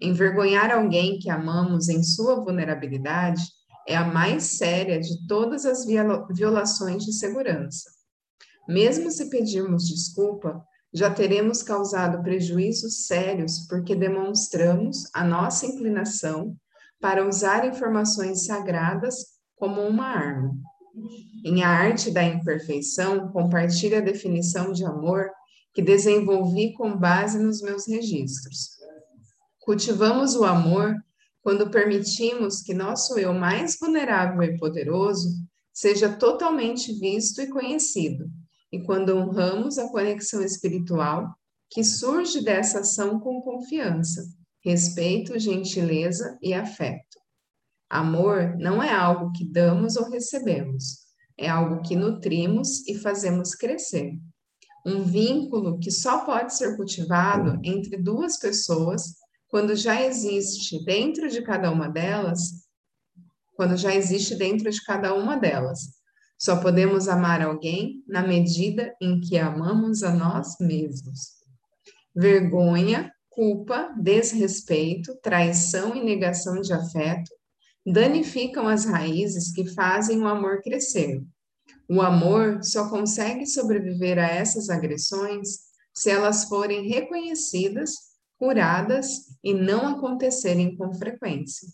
Envergonhar 0.00 0.70
alguém 0.70 1.18
que 1.18 1.28
amamos 1.28 1.88
em 1.88 2.04
sua 2.04 2.36
vulnerabilidade 2.36 3.55
é 3.86 3.96
a 3.96 4.04
mais 4.04 4.56
séria 4.56 5.00
de 5.00 5.26
todas 5.26 5.64
as 5.64 5.84
violações 6.30 7.04
de 7.04 7.12
segurança. 7.12 7.88
Mesmo 8.68 9.10
se 9.10 9.30
pedirmos 9.30 9.88
desculpa, 9.88 10.64
já 10.92 11.10
teremos 11.10 11.62
causado 11.62 12.22
prejuízos 12.22 13.06
sérios 13.06 13.66
porque 13.68 13.94
demonstramos 13.94 15.08
a 15.14 15.22
nossa 15.22 15.66
inclinação 15.66 16.56
para 17.00 17.26
usar 17.26 17.66
informações 17.66 18.46
sagradas 18.46 19.14
como 19.56 19.82
uma 19.82 20.06
arma. 20.06 20.52
Em 21.44 21.62
A 21.62 21.68
Arte 21.68 22.10
da 22.10 22.24
Imperfeição, 22.24 23.28
compartilha 23.28 23.98
a 23.98 24.02
definição 24.02 24.72
de 24.72 24.84
amor 24.84 25.30
que 25.74 25.82
desenvolvi 25.82 26.72
com 26.72 26.96
base 26.96 27.38
nos 27.38 27.60
meus 27.60 27.86
registros. 27.86 28.70
Cultivamos 29.60 30.34
o 30.34 30.44
amor 30.44 30.94
quando 31.46 31.70
permitimos 31.70 32.60
que 32.60 32.74
nosso 32.74 33.20
eu 33.20 33.32
mais 33.32 33.78
vulnerável 33.78 34.42
e 34.42 34.58
poderoso 34.58 35.28
seja 35.72 36.08
totalmente 36.12 36.92
visto 36.98 37.40
e 37.40 37.46
conhecido, 37.46 38.28
e 38.72 38.82
quando 38.82 39.16
honramos 39.16 39.78
a 39.78 39.88
conexão 39.88 40.42
espiritual 40.42 41.32
que 41.70 41.84
surge 41.84 42.42
dessa 42.42 42.80
ação 42.80 43.20
com 43.20 43.40
confiança, 43.40 44.28
respeito, 44.60 45.38
gentileza 45.38 46.36
e 46.42 46.52
afeto. 46.52 47.16
Amor 47.88 48.56
não 48.58 48.82
é 48.82 48.92
algo 48.92 49.30
que 49.30 49.44
damos 49.44 49.94
ou 49.94 50.10
recebemos, 50.10 51.06
é 51.38 51.48
algo 51.48 51.80
que 51.80 51.94
nutrimos 51.94 52.84
e 52.88 52.98
fazemos 52.98 53.54
crescer. 53.54 54.18
Um 54.84 55.04
vínculo 55.04 55.78
que 55.78 55.92
só 55.92 56.24
pode 56.24 56.56
ser 56.56 56.76
cultivado 56.76 57.60
entre 57.62 57.96
duas 57.96 58.36
pessoas 58.36 59.14
quando 59.48 59.74
já 59.76 60.02
existe 60.02 60.84
dentro 60.84 61.28
de 61.28 61.42
cada 61.42 61.70
uma 61.70 61.88
delas, 61.88 62.66
quando 63.54 63.76
já 63.76 63.94
existe 63.94 64.34
dentro 64.34 64.70
de 64.70 64.82
cada 64.84 65.14
uma 65.14 65.36
delas. 65.36 65.96
Só 66.38 66.60
podemos 66.60 67.08
amar 67.08 67.40
alguém 67.40 68.04
na 68.06 68.26
medida 68.26 68.94
em 69.00 69.20
que 69.20 69.38
amamos 69.38 70.02
a 70.02 70.12
nós 70.12 70.56
mesmos. 70.60 71.36
Vergonha, 72.14 73.10
culpa, 73.30 73.94
desrespeito, 73.98 75.14
traição 75.22 75.94
e 75.96 76.04
negação 76.04 76.60
de 76.60 76.72
afeto 76.72 77.30
danificam 77.86 78.66
as 78.66 78.84
raízes 78.84 79.52
que 79.52 79.66
fazem 79.72 80.20
o 80.20 80.26
amor 80.26 80.60
crescer. 80.60 81.22
O 81.88 82.02
amor 82.02 82.64
só 82.64 82.90
consegue 82.90 83.46
sobreviver 83.46 84.18
a 84.18 84.26
essas 84.26 84.68
agressões 84.68 85.66
se 85.94 86.10
elas 86.10 86.44
forem 86.44 86.88
reconhecidas, 86.88 87.92
curadas 88.38 89.38
e 89.42 89.54
não 89.54 89.86
acontecerem 89.86 90.76
com 90.76 90.92
frequência. 90.94 91.68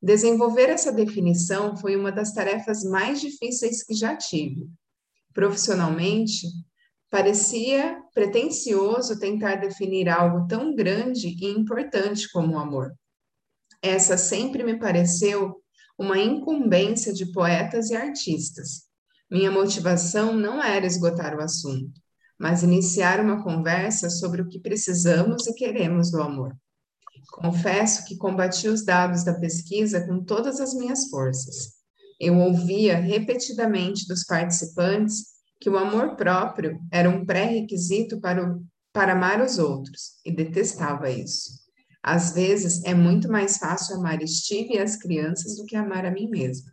Desenvolver 0.00 0.68
essa 0.68 0.92
definição 0.92 1.76
foi 1.76 1.94
uma 1.96 2.10
das 2.10 2.32
tarefas 2.32 2.82
mais 2.82 3.20
difíceis 3.20 3.84
que 3.84 3.94
já 3.94 4.16
tive. 4.16 4.68
Profissionalmente, 5.32 6.48
parecia 7.08 8.02
pretensioso 8.12 9.18
tentar 9.18 9.56
definir 9.56 10.08
algo 10.08 10.46
tão 10.48 10.74
grande 10.74 11.28
e 11.28 11.46
importante 11.46 12.30
como 12.32 12.54
o 12.54 12.58
amor. 12.58 12.92
Essa 13.80 14.16
sempre 14.16 14.64
me 14.64 14.78
pareceu 14.78 15.62
uma 15.98 16.18
incumbência 16.18 17.12
de 17.12 17.30
poetas 17.32 17.90
e 17.90 17.96
artistas. 17.96 18.88
Minha 19.30 19.50
motivação 19.50 20.32
não 20.32 20.62
era 20.62 20.84
esgotar 20.84 21.36
o 21.36 21.40
assunto, 21.40 22.00
mas 22.42 22.64
iniciar 22.64 23.20
uma 23.20 23.40
conversa 23.40 24.10
sobre 24.10 24.42
o 24.42 24.48
que 24.48 24.58
precisamos 24.58 25.46
e 25.46 25.54
queremos 25.54 26.10
do 26.10 26.20
amor. 26.20 26.52
Confesso 27.34 28.04
que 28.04 28.16
combati 28.16 28.66
os 28.66 28.84
dados 28.84 29.22
da 29.22 29.32
pesquisa 29.32 30.04
com 30.04 30.24
todas 30.24 30.58
as 30.58 30.74
minhas 30.74 31.08
forças. 31.08 31.74
Eu 32.18 32.36
ouvia 32.38 32.96
repetidamente 32.96 34.08
dos 34.08 34.24
participantes 34.24 35.26
que 35.60 35.70
o 35.70 35.78
amor 35.78 36.16
próprio 36.16 36.80
era 36.90 37.08
um 37.08 37.24
pré-requisito 37.24 38.20
para, 38.20 38.58
para 38.92 39.12
amar 39.12 39.40
os 39.40 39.58
outros, 39.58 40.14
e 40.26 40.34
detestava 40.34 41.08
isso. 41.08 41.48
Às 42.02 42.32
vezes 42.32 42.82
é 42.82 42.92
muito 42.92 43.30
mais 43.30 43.58
fácil 43.58 43.94
amar 43.94 44.18
Steve 44.26 44.74
e 44.74 44.78
as 44.80 44.96
crianças 44.96 45.56
do 45.58 45.64
que 45.64 45.76
amar 45.76 46.04
a 46.04 46.10
mim 46.10 46.28
mesma. 46.28 46.72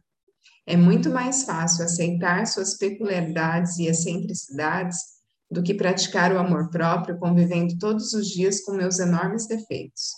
É 0.65 0.75
muito 0.75 1.11
mais 1.11 1.43
fácil 1.43 1.85
aceitar 1.85 2.47
suas 2.47 2.75
peculiaridades 2.75 3.77
e 3.77 3.85
excentricidades 3.85 5.18
do 5.49 5.63
que 5.63 5.73
praticar 5.73 6.31
o 6.31 6.39
amor 6.39 6.69
próprio 6.69 7.17
convivendo 7.17 7.77
todos 7.77 8.13
os 8.13 8.27
dias 8.27 8.61
com 8.61 8.73
meus 8.73 8.99
enormes 8.99 9.47
defeitos. 9.47 10.11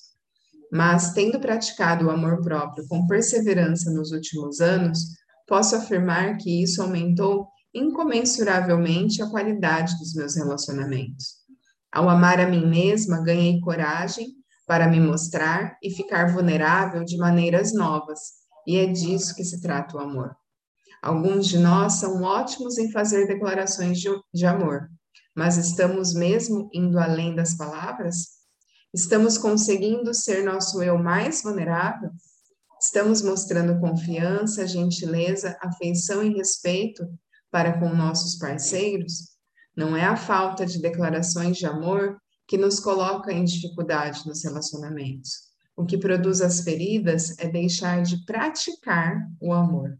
Mas, 0.72 1.14
tendo 1.14 1.40
praticado 1.40 2.08
o 2.08 2.12
amor 2.12 2.42
próprio 2.42 2.88
com 2.88 3.08
perseverança 3.08 3.92
nos 3.92 4.12
últimos 4.12 4.60
anos, 4.60 5.00
posso 5.48 5.76
afirmar 5.76 6.38
que 6.38 6.62
isso 6.64 6.82
aumentou 6.82 7.48
incomensuravelmente 7.74 9.22
a 9.22 9.30
qualidade 9.30 9.98
dos 9.98 10.14
meus 10.14 10.36
relacionamentos. 10.36 11.42
Ao 11.92 12.10
amar 12.10 12.40
a 12.40 12.48
mim 12.48 12.66
mesma, 12.66 13.22
ganhei 13.22 13.60
coragem 13.60 14.30
para 14.66 14.88
me 14.88 15.00
mostrar 15.00 15.78
e 15.84 15.90
ficar 15.90 16.32
vulnerável 16.32 17.04
de 17.04 17.18
maneiras 17.18 17.74
novas, 17.74 18.20
e 18.66 18.78
é 18.78 18.86
disso 18.86 19.36
que 19.36 19.44
se 19.44 19.62
trata 19.62 19.98
o 19.98 20.00
amor. 20.00 20.36
Alguns 21.02 21.48
de 21.48 21.58
nós 21.58 21.94
são 21.94 22.22
ótimos 22.22 22.78
em 22.78 22.92
fazer 22.92 23.28
declarações 23.28 24.00
de, 24.00 24.10
de 24.34 24.46
amor, 24.46 24.90
mas 25.36 25.58
estamos 25.58 26.14
mesmo 26.14 26.70
indo 26.74 27.00
além 27.00 27.36
das 27.36 27.56
palavras? 27.56 28.42
Estamos 28.94 29.38
conseguindo 29.38 30.14
ser 30.14 30.44
nosso 30.44 30.84
eu 30.84 30.98
mais 30.98 31.42
vulnerável? 31.42 32.12
Estamos 32.80 33.22
mostrando 33.22 33.80
confiança, 33.80 34.68
gentileza, 34.68 35.58
afeição 35.62 36.24
e 36.24 36.34
respeito 36.34 37.08
para 37.50 37.80
com 37.80 37.90
nossos 37.96 38.38
parceiros? 38.38 39.32
Não 39.76 39.96
é 39.96 40.04
a 40.04 40.18
falta 40.18 40.66
de 40.66 40.82
declarações 40.82 41.58
de 41.58 41.66
amor 41.66 42.18
que 42.48 42.58
nos 42.58 42.80
coloca 42.80 43.32
em 43.32 43.46
dificuldade 43.46 44.28
nos 44.28 44.44
relacionamentos. 44.44 45.52
O 45.76 45.86
que 45.86 45.98
produz 45.98 46.42
as 46.42 46.62
feridas 46.62 47.38
é 47.40 47.48
deixar 47.48 48.02
de 48.02 48.26
praticar 48.26 49.16
o 49.40 49.54
amor. 49.54 49.98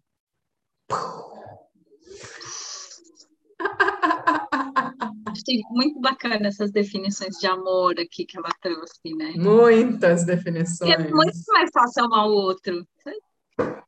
Achei 5.52 5.62
muito 5.70 6.00
bacana 6.00 6.48
essas 6.48 6.72
definições 6.72 7.36
de 7.38 7.48
amor 7.48 8.00
aqui 8.00 8.26
que 8.26 8.38
ela 8.38 8.50
trouxe, 8.62 9.16
né? 9.16 9.34
Muitas 9.36 10.26
definições. 10.26 10.90
E 10.90 10.94
é 10.94 10.98
muito 10.98 11.44
mais 11.48 11.70
fácil 11.74 12.06
amar 12.06 12.28
o 12.28 12.32
outro. 12.32 12.88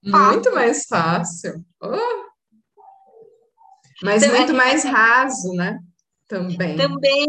Muito 0.04 0.52
mais 0.54 0.86
fácil. 0.86 1.64
Oh. 1.82 2.34
Mas 4.04 4.24
então, 4.24 4.38
muito 4.38 4.54
mais 4.54 4.84
raso, 4.84 5.54
né? 5.54 5.80
Também. 6.28 6.76
Também, 6.76 7.26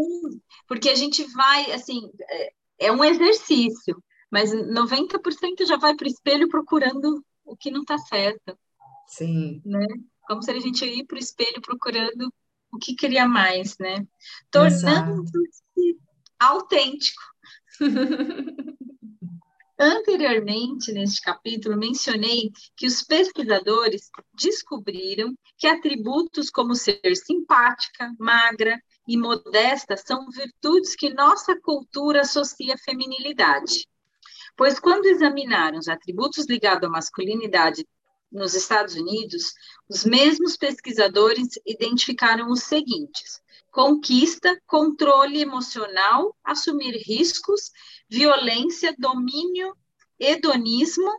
porque 0.66 0.88
a 0.88 0.94
gente 0.94 1.24
vai, 1.32 1.72
assim, 1.72 2.00
é, 2.28 2.52
é 2.86 2.92
um 2.92 3.04
exercício, 3.04 4.02
mas 4.30 4.52
90% 4.52 5.66
já 5.66 5.76
vai 5.76 5.94
para 5.94 6.06
o 6.06 6.10
espelho 6.10 6.48
procurando 6.48 7.24
o 7.44 7.56
que 7.56 7.70
não 7.70 7.82
está 7.82 7.98
certo. 7.98 8.58
Sim. 9.06 9.62
Né? 9.64 9.86
Como 10.26 10.42
se 10.42 10.50
a 10.50 10.58
gente 10.58 10.84
ir 10.84 11.04
para 11.04 11.16
o 11.16 11.20
espelho 11.20 11.60
procurando 11.60 12.32
o 12.74 12.78
que 12.78 12.94
queria 12.94 13.26
mais, 13.26 13.78
né? 13.78 14.06
Tornando-se 14.50 15.98
autêntico. 16.38 17.22
Anteriormente, 19.78 20.92
neste 20.92 21.20
capítulo, 21.20 21.76
mencionei 21.76 22.52
que 22.76 22.86
os 22.86 23.02
pesquisadores 23.02 24.08
descobriram 24.32 25.34
que 25.58 25.66
atributos 25.66 26.48
como 26.48 26.76
ser 26.76 27.00
simpática, 27.16 28.14
magra 28.18 28.80
e 29.06 29.16
modesta 29.16 29.96
são 29.96 30.28
virtudes 30.30 30.94
que 30.94 31.12
nossa 31.12 31.60
cultura 31.60 32.20
associa 32.20 32.74
à 32.74 32.78
feminilidade. 32.78 33.88
Pois 34.56 34.78
quando 34.78 35.06
examinaram 35.06 35.78
os 35.78 35.88
atributos 35.88 36.46
ligados 36.48 36.88
à 36.88 36.90
masculinidade 36.90 37.84
nos 38.34 38.54
Estados 38.54 38.96
Unidos, 38.96 39.54
os 39.88 40.04
mesmos 40.04 40.56
pesquisadores 40.56 41.50
identificaram 41.64 42.50
os 42.50 42.64
seguintes: 42.64 43.40
conquista, 43.70 44.60
controle 44.66 45.40
emocional, 45.40 46.36
assumir 46.42 46.96
riscos, 46.96 47.70
violência, 48.10 48.94
domínio, 48.98 49.74
hedonismo, 50.18 51.10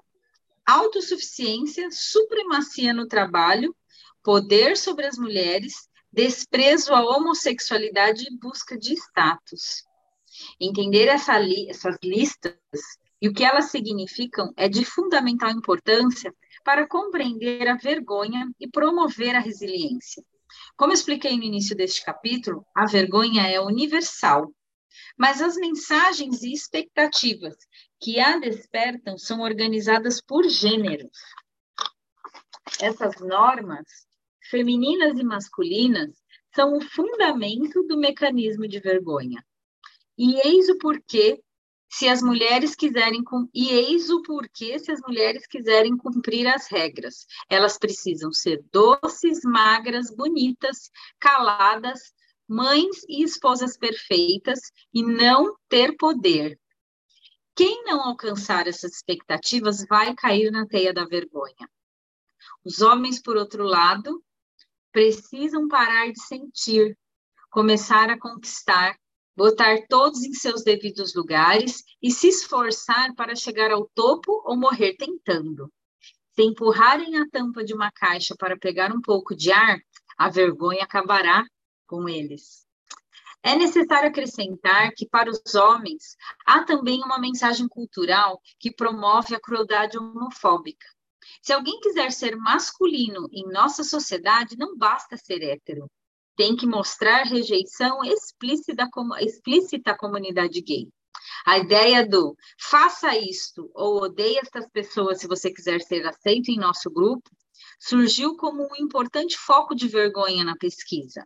autossuficiência, 0.66 1.90
supremacia 1.90 2.94
no 2.94 3.08
trabalho, 3.08 3.74
poder 4.22 4.76
sobre 4.76 5.06
as 5.06 5.18
mulheres, 5.18 5.88
desprezo 6.12 6.94
à 6.94 7.02
homossexualidade 7.02 8.26
e 8.28 8.38
busca 8.38 8.78
de 8.78 8.94
status. 8.94 9.84
Entender 10.60 11.08
essa 11.08 11.38
li 11.40 11.70
essas 11.70 11.96
listas 12.04 12.56
e 13.22 13.30
o 13.30 13.34
que 13.34 13.44
elas 13.44 13.72
significam 13.72 14.52
é 14.58 14.68
de 14.68 14.84
fundamental 14.84 15.50
importância 15.52 16.34
para 16.66 16.88
compreender 16.88 17.68
a 17.68 17.76
vergonha 17.76 18.52
e 18.60 18.68
promover 18.68 19.36
a 19.36 19.40
resiliência. 19.40 20.24
Como 20.76 20.92
expliquei 20.92 21.38
no 21.38 21.44
início 21.44 21.76
deste 21.76 22.04
capítulo, 22.04 22.66
a 22.76 22.88
vergonha 22.88 23.48
é 23.48 23.62
universal, 23.62 24.52
mas 25.16 25.42
as 25.42 25.56
mensagens 25.56 26.42
e 26.42 26.52
expectativas 26.52 27.56
que 28.02 28.20
a 28.20 28.40
despertam 28.40 29.16
são 29.16 29.42
organizadas 29.42 30.20
por 30.20 30.44
gêneros. 30.50 31.18
Essas 32.82 33.22
normas, 33.22 33.86
femininas 34.50 35.20
e 35.20 35.24
masculinas, 35.24 36.18
são 36.56 36.76
o 36.78 36.82
fundamento 36.82 37.84
do 37.84 37.96
mecanismo 37.96 38.68
de 38.68 38.80
vergonha. 38.80 39.46
E 40.18 40.36
eis 40.48 40.68
o 40.70 40.78
porquê 40.80 41.44
se 41.98 42.10
as 42.10 42.22
mulheres 42.22 42.76
quiserem 42.76 43.24
e 43.54 43.70
eis 43.70 44.10
o 44.10 44.22
porquê 44.22 44.78
se 44.78 44.92
as 44.92 45.00
mulheres 45.00 45.48
quiserem 45.48 45.96
cumprir 45.96 46.46
as 46.46 46.68
regras. 46.68 47.26
Elas 47.50 47.78
precisam 47.78 48.34
ser 48.34 48.62
doces, 48.70 49.46
magras, 49.46 50.14
bonitas, 50.14 50.92
caladas, 51.18 52.02
mães 52.50 52.98
e 53.08 53.24
esposas 53.24 53.78
perfeitas 53.78 54.60
e 54.94 55.04
não 55.04 55.56
ter 55.70 55.96
poder. 55.96 56.60
Quem 57.56 57.86
não 57.86 58.02
alcançar 58.02 58.68
essas 58.68 58.96
expectativas 58.96 59.86
vai 59.88 60.14
cair 60.16 60.52
na 60.52 60.68
teia 60.68 60.94
da 60.94 61.06
vergonha. 61.06 61.70
Os 62.66 62.82
homens, 62.82 63.22
por 63.22 63.38
outro 63.38 63.64
lado, 63.64 64.22
precisam 64.92 65.70
parar 65.70 66.12
de 66.12 66.22
sentir, 66.22 66.98
começar 67.50 68.10
a 68.10 68.20
conquistar, 68.20 68.98
botar 69.36 69.78
todos 69.90 70.24
em 70.24 70.34
seus 70.34 70.64
devidos 70.64 71.14
lugares 71.14 71.84
e 72.02 72.10
se 72.12 72.28
esforçar 72.28 73.14
para 73.16 73.36
chegar 73.36 73.72
ao 73.72 73.90
topo 73.94 74.42
ou 74.46 74.56
morrer 74.56 74.96
tentando. 74.98 75.72
Se 76.34 76.44
empurrarem 76.44 77.18
a 77.18 77.30
tampa 77.30 77.64
de 77.64 77.74
uma 77.74 77.92
caixa 77.92 78.36
para 78.38 78.58
pegar 78.58 78.92
um 78.92 79.02
pouco 79.02 79.36
de 79.36 79.52
ar, 79.52 79.80
a 80.18 80.30
vergonha 80.30 80.84
acabará 80.84 81.46
com 81.88 82.10
eles. 82.10 82.66
É 83.44 83.56
necessário 83.56 84.10
acrescentar 84.10 84.92
que, 84.96 85.08
para 85.08 85.30
os 85.30 85.54
homens, 85.54 86.18
há 86.46 86.64
também 86.64 87.04
uma 87.04 87.20
mensagem 87.20 87.68
cultural 87.68 88.42
que 88.60 88.74
promove 88.74 89.36
a 89.36 89.40
crueldade 89.40 89.98
homofóbica. 89.98 90.88
Se 91.42 91.54
alguém 91.54 91.80
quiser 91.80 92.12
ser 92.12 92.36
masculino 92.36 93.28
em 93.32 93.48
nossa 93.52 93.84
sociedade, 93.84 94.58
não 94.58 94.76
basta 94.76 95.16
ser 95.16 95.44
hétero. 95.44 95.90
Tem 96.36 96.56
que 96.56 96.68
mostrar 96.68 97.24
rejeição 97.24 98.04
explícita, 98.04 98.90
explícita 99.22 99.92
à 99.92 99.98
comunidade 99.98 100.62
gay. 100.62 100.90
A 101.46 101.58
ideia 101.58 102.08
do 102.08 102.36
faça 102.60 103.18
isto 103.18 103.70
ou 103.74 104.04
odeie 104.04 104.38
estas 104.40 104.70
pessoas 104.70 105.20
se 105.20 105.28
você 105.28 105.52
quiser 105.52 105.82
ser 105.82 106.06
aceito 106.06 106.50
em 106.50 106.58
nosso 106.58 106.90
grupo 106.90 107.30
surgiu 107.80 108.36
como 108.36 108.64
um 108.64 108.76
importante 108.76 109.38
foco 109.38 109.76
de 109.76 109.88
vergonha 109.88 110.44
na 110.44 110.56
pesquisa. 110.56 111.26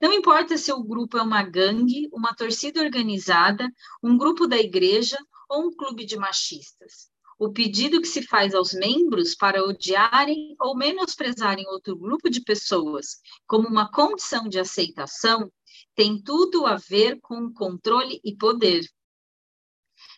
Não 0.00 0.12
importa 0.12 0.56
se 0.56 0.72
o 0.72 0.82
grupo 0.82 1.16
é 1.18 1.22
uma 1.22 1.42
gangue, 1.42 2.08
uma 2.12 2.34
torcida 2.34 2.80
organizada, 2.80 3.70
um 4.02 4.16
grupo 4.16 4.46
da 4.46 4.56
igreja 4.56 5.18
ou 5.48 5.66
um 5.66 5.76
clube 5.76 6.04
de 6.04 6.16
machistas. 6.16 7.10
O 7.38 7.52
pedido 7.52 8.00
que 8.00 8.08
se 8.08 8.22
faz 8.22 8.54
aos 8.54 8.72
membros 8.72 9.34
para 9.34 9.64
odiarem 9.64 10.54
ou 10.60 10.76
menosprezarem 10.76 11.66
outro 11.68 11.96
grupo 11.96 12.30
de 12.30 12.40
pessoas 12.40 13.18
como 13.46 13.68
uma 13.68 13.90
condição 13.90 14.48
de 14.48 14.58
aceitação 14.58 15.50
tem 15.94 16.22
tudo 16.22 16.66
a 16.66 16.76
ver 16.76 17.20
com 17.20 17.52
controle 17.52 18.20
e 18.24 18.36
poder. 18.36 18.84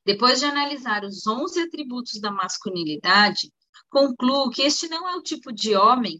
Depois 0.05 0.41
de 0.41 0.47
analisar 0.47 1.05
os 1.05 1.27
11 1.27 1.63
atributos 1.63 2.21
da 2.21 2.31
masculinidade, 2.31 3.53
concluo 3.89 4.51
que 4.51 4.63
este 4.63 4.89
não 4.89 5.09
é 5.09 5.17
o 5.17 5.23
tipo 5.23 5.53
de 5.53 5.75
homem 5.75 6.19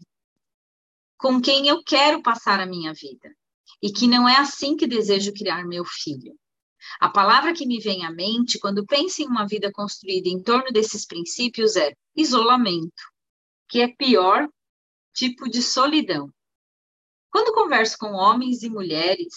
com 1.17 1.41
quem 1.41 1.67
eu 1.67 1.83
quero 1.83 2.21
passar 2.21 2.59
a 2.59 2.65
minha 2.65 2.93
vida 2.93 3.33
e 3.81 3.91
que 3.91 4.07
não 4.07 4.27
é 4.27 4.37
assim 4.37 4.75
que 4.75 4.87
desejo 4.87 5.33
criar 5.33 5.65
meu 5.65 5.83
filho. 5.85 6.37
A 6.99 7.09
palavra 7.09 7.53
que 7.53 7.65
me 7.65 7.79
vem 7.79 8.05
à 8.05 8.11
mente 8.11 8.59
quando 8.59 8.85
penso 8.85 9.21
em 9.21 9.27
uma 9.27 9.47
vida 9.47 9.71
construída 9.71 10.29
em 10.29 10.41
torno 10.41 10.71
desses 10.71 11.05
princípios 11.05 11.75
é 11.75 11.93
isolamento, 12.15 13.03
que 13.67 13.81
é 13.81 13.87
pior 13.87 14.47
tipo 15.13 15.49
de 15.49 15.61
solidão. 15.61 16.31
Quando 17.29 17.53
converso 17.53 17.97
com 17.97 18.13
homens 18.13 18.63
e 18.63 18.69
mulheres 18.69 19.33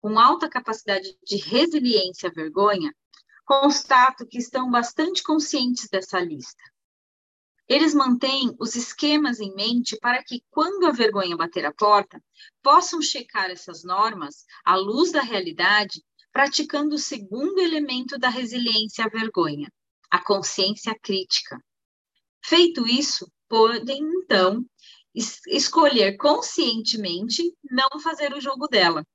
com 0.00 0.18
alta 0.18 0.48
capacidade 0.48 1.16
de 1.24 1.36
resiliência 1.36 2.28
à 2.28 2.32
vergonha, 2.32 2.94
constato 3.44 4.26
que 4.26 4.38
estão 4.38 4.70
bastante 4.70 5.22
conscientes 5.22 5.88
dessa 5.88 6.20
lista. 6.20 6.62
Eles 7.66 7.94
mantêm 7.94 8.54
os 8.58 8.74
esquemas 8.74 9.40
em 9.40 9.54
mente 9.54 9.96
para 9.98 10.22
que, 10.22 10.44
quando 10.50 10.86
a 10.86 10.92
vergonha 10.92 11.36
bater 11.36 11.64
a 11.64 11.72
porta, 11.72 12.22
possam 12.62 13.00
checar 13.00 13.50
essas 13.50 13.82
normas 13.82 14.44
à 14.62 14.76
luz 14.76 15.10
da 15.10 15.22
realidade, 15.22 16.04
praticando 16.34 16.96
o 16.96 16.98
segundo 16.98 17.60
elemento 17.60 18.18
da 18.18 18.28
resiliência 18.28 19.04
à 19.04 19.08
vergonha, 19.08 19.72
a 20.10 20.20
consciência 20.20 20.92
crítica. 21.00 21.56
Feito 22.44 22.88
isso, 22.88 23.30
podem, 23.48 24.02
então, 24.02 24.66
es 25.14 25.40
escolher 25.46 26.16
conscientemente 26.16 27.56
não 27.70 28.00
fazer 28.00 28.34
o 28.34 28.40
jogo 28.40 28.66
dela. 28.66 29.06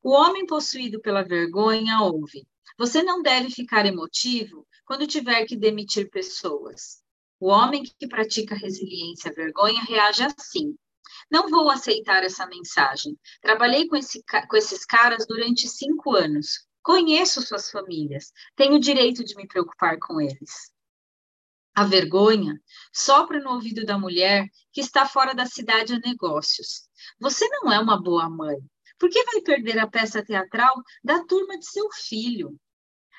O 0.00 0.10
homem 0.10 0.46
possuído 0.46 1.00
pela 1.00 1.24
vergonha 1.24 2.02
ouve: 2.02 2.46
você 2.78 3.02
não 3.02 3.20
deve 3.20 3.50
ficar 3.50 3.84
emotivo 3.84 4.64
quando 4.86 5.08
tiver 5.08 5.44
que 5.44 5.56
demitir 5.56 6.08
pessoas. 6.08 7.02
O 7.40 7.48
homem 7.48 7.82
que 7.82 8.06
pratica 8.06 8.54
resiliência 8.54 9.32
à 9.32 9.34
vergonha 9.34 9.82
reage 9.82 10.22
assim. 10.22 10.76
Não 11.30 11.48
vou 11.48 11.70
aceitar 11.70 12.24
essa 12.24 12.46
mensagem. 12.46 13.18
Trabalhei 13.42 13.86
com, 13.86 13.96
esse, 13.96 14.22
com 14.48 14.56
esses 14.56 14.84
caras 14.84 15.26
durante 15.26 15.68
cinco 15.68 16.14
anos. 16.14 16.66
Conheço 16.82 17.42
suas 17.42 17.70
famílias. 17.70 18.32
Tenho 18.56 18.80
direito 18.80 19.22
de 19.22 19.36
me 19.36 19.46
preocupar 19.46 19.98
com 19.98 20.20
eles. 20.20 20.72
A 21.74 21.84
vergonha 21.84 22.60
sopra 22.92 23.40
no 23.40 23.52
ouvido 23.52 23.84
da 23.84 23.98
mulher 23.98 24.48
que 24.72 24.80
está 24.80 25.06
fora 25.06 25.34
da 25.34 25.46
cidade 25.46 25.94
a 25.94 25.98
negócios. 25.98 26.88
Você 27.20 27.46
não 27.48 27.70
é 27.70 27.78
uma 27.78 28.02
boa 28.02 28.28
mãe. 28.28 28.56
Por 28.98 29.08
que 29.08 29.22
vai 29.22 29.40
perder 29.42 29.78
a 29.78 29.86
peça 29.86 30.24
teatral 30.24 30.74
da 31.04 31.24
turma 31.24 31.56
de 31.56 31.66
seu 31.66 31.88
filho? 31.92 32.58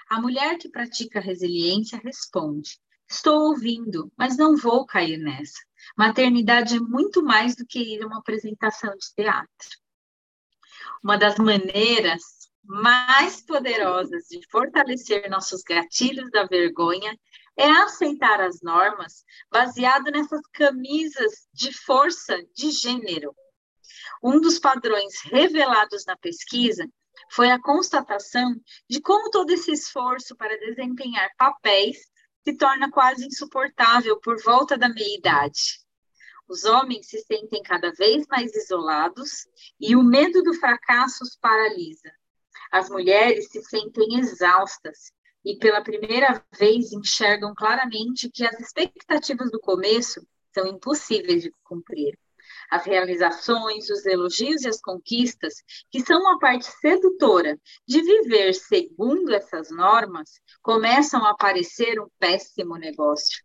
A 0.09 0.19
mulher 0.19 0.57
que 0.57 0.67
pratica 0.67 1.21
resiliência 1.21 2.01
responde: 2.03 2.79
Estou 3.07 3.49
ouvindo, 3.49 4.11
mas 4.17 4.35
não 4.35 4.57
vou 4.57 4.85
cair 4.85 5.17
nessa. 5.17 5.68
Maternidade 5.97 6.77
é 6.77 6.79
muito 6.79 7.23
mais 7.23 7.55
do 7.55 7.65
que 7.65 7.79
ir 7.79 8.03
a 8.03 8.07
uma 8.07 8.19
apresentação 8.19 8.93
de 8.95 9.13
teatro. 9.15 9.69
Uma 11.03 11.17
das 11.17 11.37
maneiras 11.37 12.21
mais 12.63 13.41
poderosas 13.41 14.25
de 14.29 14.39
fortalecer 14.49 15.29
nossos 15.29 15.63
gatilhos 15.63 16.29
da 16.31 16.45
vergonha 16.45 17.17
é 17.57 17.69
aceitar 17.69 18.39
as 18.39 18.61
normas 18.61 19.23
baseado 19.51 20.11
nessas 20.11 20.41
camisas 20.53 21.47
de 21.53 21.73
força 21.73 22.37
de 22.55 22.71
gênero. 22.71 23.35
Um 24.23 24.39
dos 24.39 24.59
padrões 24.59 25.21
revelados 25.23 26.05
na 26.05 26.15
pesquisa 26.17 26.87
foi 27.31 27.51
a 27.51 27.61
constatação 27.61 28.55
de 28.89 29.01
como 29.01 29.29
todo 29.29 29.49
esse 29.51 29.71
esforço 29.71 30.35
para 30.35 30.57
desempenhar 30.59 31.29
papéis 31.37 31.97
se 32.43 32.55
torna 32.55 32.89
quase 32.91 33.25
insuportável 33.25 34.19
por 34.19 34.41
volta 34.41 34.77
da 34.77 34.89
meia-idade. 34.89 35.79
Os 36.47 36.65
homens 36.65 37.07
se 37.07 37.19
sentem 37.21 37.61
cada 37.61 37.91
vez 37.91 38.25
mais 38.27 38.55
isolados 38.55 39.47
e 39.79 39.95
o 39.95 40.03
medo 40.03 40.41
do 40.41 40.53
fracasso 40.53 41.23
os 41.23 41.35
paralisa. 41.35 42.11
As 42.71 42.89
mulheres 42.89 43.49
se 43.49 43.61
sentem 43.63 44.19
exaustas 44.19 45.11
e, 45.45 45.57
pela 45.57 45.83
primeira 45.83 46.43
vez, 46.57 46.91
enxergam 46.91 47.53
claramente 47.53 48.29
que 48.29 48.45
as 48.45 48.59
expectativas 48.59 49.51
do 49.51 49.59
começo 49.59 50.25
são 50.53 50.65
impossíveis 50.67 51.43
de 51.43 51.51
cumprir 51.63 52.17
as 52.69 52.85
realizações, 52.85 53.89
os 53.89 54.05
elogios 54.05 54.63
e 54.63 54.69
as 54.69 54.79
conquistas, 54.79 55.55
que 55.89 56.01
são 56.01 56.21
uma 56.21 56.37
parte 56.37 56.65
sedutora 56.65 57.59
de 57.87 58.01
viver 58.01 58.53
segundo 58.53 59.33
essas 59.33 59.71
normas, 59.71 60.29
começam 60.61 61.25
a 61.25 61.33
parecer 61.33 61.99
um 61.99 62.07
péssimo 62.19 62.77
negócio. 62.77 63.43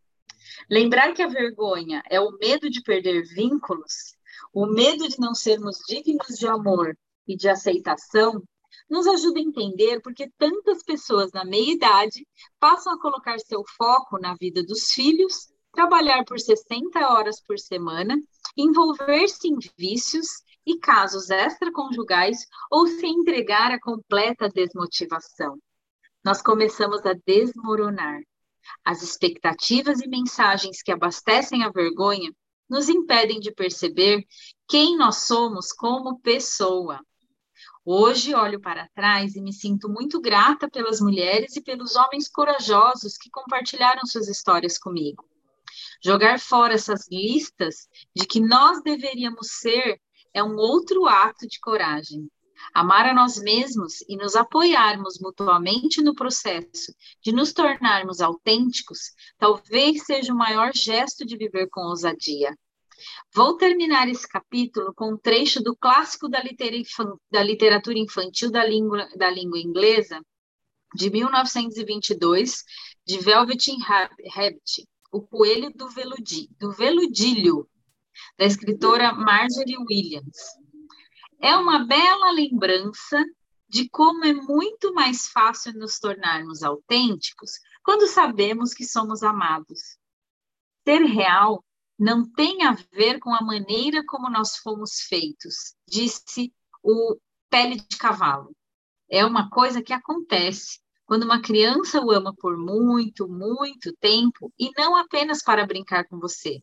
Lembrar 0.70 1.12
que 1.14 1.22
a 1.22 1.28
vergonha 1.28 2.02
é 2.10 2.20
o 2.20 2.36
medo 2.38 2.68
de 2.68 2.82
perder 2.82 3.22
vínculos, 3.22 4.14
o 4.52 4.66
medo 4.66 5.08
de 5.08 5.18
não 5.18 5.34
sermos 5.34 5.78
dignos 5.88 6.36
de 6.38 6.46
amor 6.46 6.96
e 7.26 7.36
de 7.36 7.48
aceitação, 7.48 8.42
nos 8.88 9.06
ajuda 9.06 9.38
a 9.38 9.42
entender 9.42 10.00
porque 10.00 10.30
tantas 10.36 10.82
pessoas 10.82 11.32
na 11.32 11.44
meia-idade 11.44 12.26
passam 12.60 12.92
a 12.92 13.00
colocar 13.00 13.38
seu 13.38 13.62
foco 13.76 14.18
na 14.20 14.34
vida 14.34 14.62
dos 14.62 14.92
filhos, 14.92 15.48
trabalhar 15.72 16.24
por 16.24 16.38
60 16.38 16.98
horas 17.08 17.40
por 17.40 17.58
semana 17.58 18.16
envolver-se 18.56 19.48
em 19.48 19.58
vícios 19.76 20.26
e 20.66 20.78
casos 20.78 21.30
extraconjugais 21.30 22.46
ou 22.70 22.86
se 22.86 23.06
entregar 23.06 23.70
à 23.70 23.78
completa 23.78 24.48
desmotivação. 24.48 25.58
Nós 26.24 26.40
começamos 26.40 27.04
a 27.04 27.14
desmoronar. 27.26 28.20
As 28.84 29.02
expectativas 29.02 30.00
e 30.00 30.08
mensagens 30.08 30.82
que 30.82 30.90
abastecem 30.90 31.62
a 31.64 31.70
vergonha 31.70 32.32
nos 32.68 32.88
impedem 32.88 33.38
de 33.38 33.52
perceber 33.52 34.24
quem 34.66 34.96
nós 34.96 35.26
somos 35.26 35.70
como 35.70 36.18
pessoa. 36.20 36.98
Hoje 37.84 38.34
olho 38.34 38.58
para 38.58 38.88
trás 38.94 39.36
e 39.36 39.42
me 39.42 39.52
sinto 39.52 39.90
muito 39.90 40.18
grata 40.18 40.70
pelas 40.70 41.00
mulheres 41.00 41.54
e 41.56 41.62
pelos 41.62 41.94
homens 41.94 42.26
corajosos 42.28 43.18
que 43.18 43.28
compartilharam 43.28 44.06
suas 44.06 44.28
histórias 44.28 44.78
comigo. 44.78 45.22
Jogar 46.04 46.38
fora 46.38 46.74
essas 46.74 47.08
listas 47.10 47.88
de 48.14 48.26
que 48.26 48.38
nós 48.38 48.82
deveríamos 48.82 49.52
ser 49.52 49.98
é 50.34 50.44
um 50.44 50.54
outro 50.54 51.06
ato 51.06 51.46
de 51.48 51.58
coragem. 51.58 52.28
Amar 52.74 53.06
a 53.06 53.14
nós 53.14 53.40
mesmos 53.40 54.02
e 54.06 54.14
nos 54.14 54.36
apoiarmos 54.36 55.18
mutuamente 55.18 56.02
no 56.02 56.14
processo 56.14 56.94
de 57.22 57.32
nos 57.32 57.54
tornarmos 57.54 58.20
autênticos 58.20 59.12
talvez 59.38 60.04
seja 60.04 60.34
o 60.34 60.36
maior 60.36 60.72
gesto 60.74 61.24
de 61.24 61.38
viver 61.38 61.68
com 61.70 61.80
ousadia. 61.80 62.54
Vou 63.34 63.56
terminar 63.56 64.06
esse 64.06 64.28
capítulo 64.28 64.92
com 64.94 65.14
um 65.14 65.16
trecho 65.16 65.62
do 65.62 65.74
clássico 65.74 66.28
da, 66.28 66.42
da 67.30 67.42
literatura 67.42 67.98
infantil 67.98 68.50
da 68.50 68.64
língua, 68.64 69.08
da 69.16 69.30
língua 69.30 69.58
inglesa, 69.58 70.20
de 70.94 71.10
1922, 71.10 72.62
de 73.06 73.18
Velvet 73.18 73.72
Rabbit, 73.80 74.86
o 75.14 75.22
Coelho 75.22 75.72
do, 75.72 75.88
Veludi, 75.88 76.50
do 76.58 76.72
Veludilho, 76.72 77.70
da 78.36 78.46
escritora 78.46 79.14
Marjorie 79.14 79.78
Williams. 79.78 80.36
É 81.40 81.54
uma 81.54 81.86
bela 81.86 82.32
lembrança 82.32 83.24
de 83.68 83.88
como 83.88 84.24
é 84.24 84.32
muito 84.32 84.92
mais 84.92 85.28
fácil 85.28 85.72
nos 85.74 86.00
tornarmos 86.00 86.64
autênticos 86.64 87.52
quando 87.84 88.08
sabemos 88.08 88.74
que 88.74 88.84
somos 88.84 89.22
amados. 89.22 89.78
Ser 90.84 91.02
real 91.02 91.64
não 91.96 92.28
tem 92.28 92.64
a 92.64 92.72
ver 92.92 93.20
com 93.20 93.32
a 93.32 93.40
maneira 93.40 94.02
como 94.04 94.28
nós 94.28 94.56
fomos 94.56 95.02
feitos, 95.02 95.76
disse 95.88 96.52
o 96.82 97.16
pele 97.48 97.76
de 97.76 97.96
cavalo. 97.96 98.52
É 99.08 99.24
uma 99.24 99.48
coisa 99.48 99.80
que 99.80 99.92
acontece 99.92 100.80
quando 101.06 101.24
uma 101.24 101.40
criança 101.40 102.00
o 102.00 102.10
ama 102.10 102.34
por 102.34 102.56
muito, 102.56 103.28
muito 103.28 103.94
tempo 104.00 104.52
e 104.58 104.70
não 104.76 104.96
apenas 104.96 105.42
para 105.42 105.66
brincar 105.66 106.06
com 106.06 106.18
você, 106.18 106.60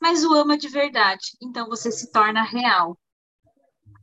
mas 0.00 0.24
o 0.24 0.34
ama 0.34 0.56
de 0.56 0.68
verdade, 0.68 1.36
então 1.40 1.68
você 1.68 1.90
se 1.90 2.10
torna 2.10 2.42
real. 2.42 2.98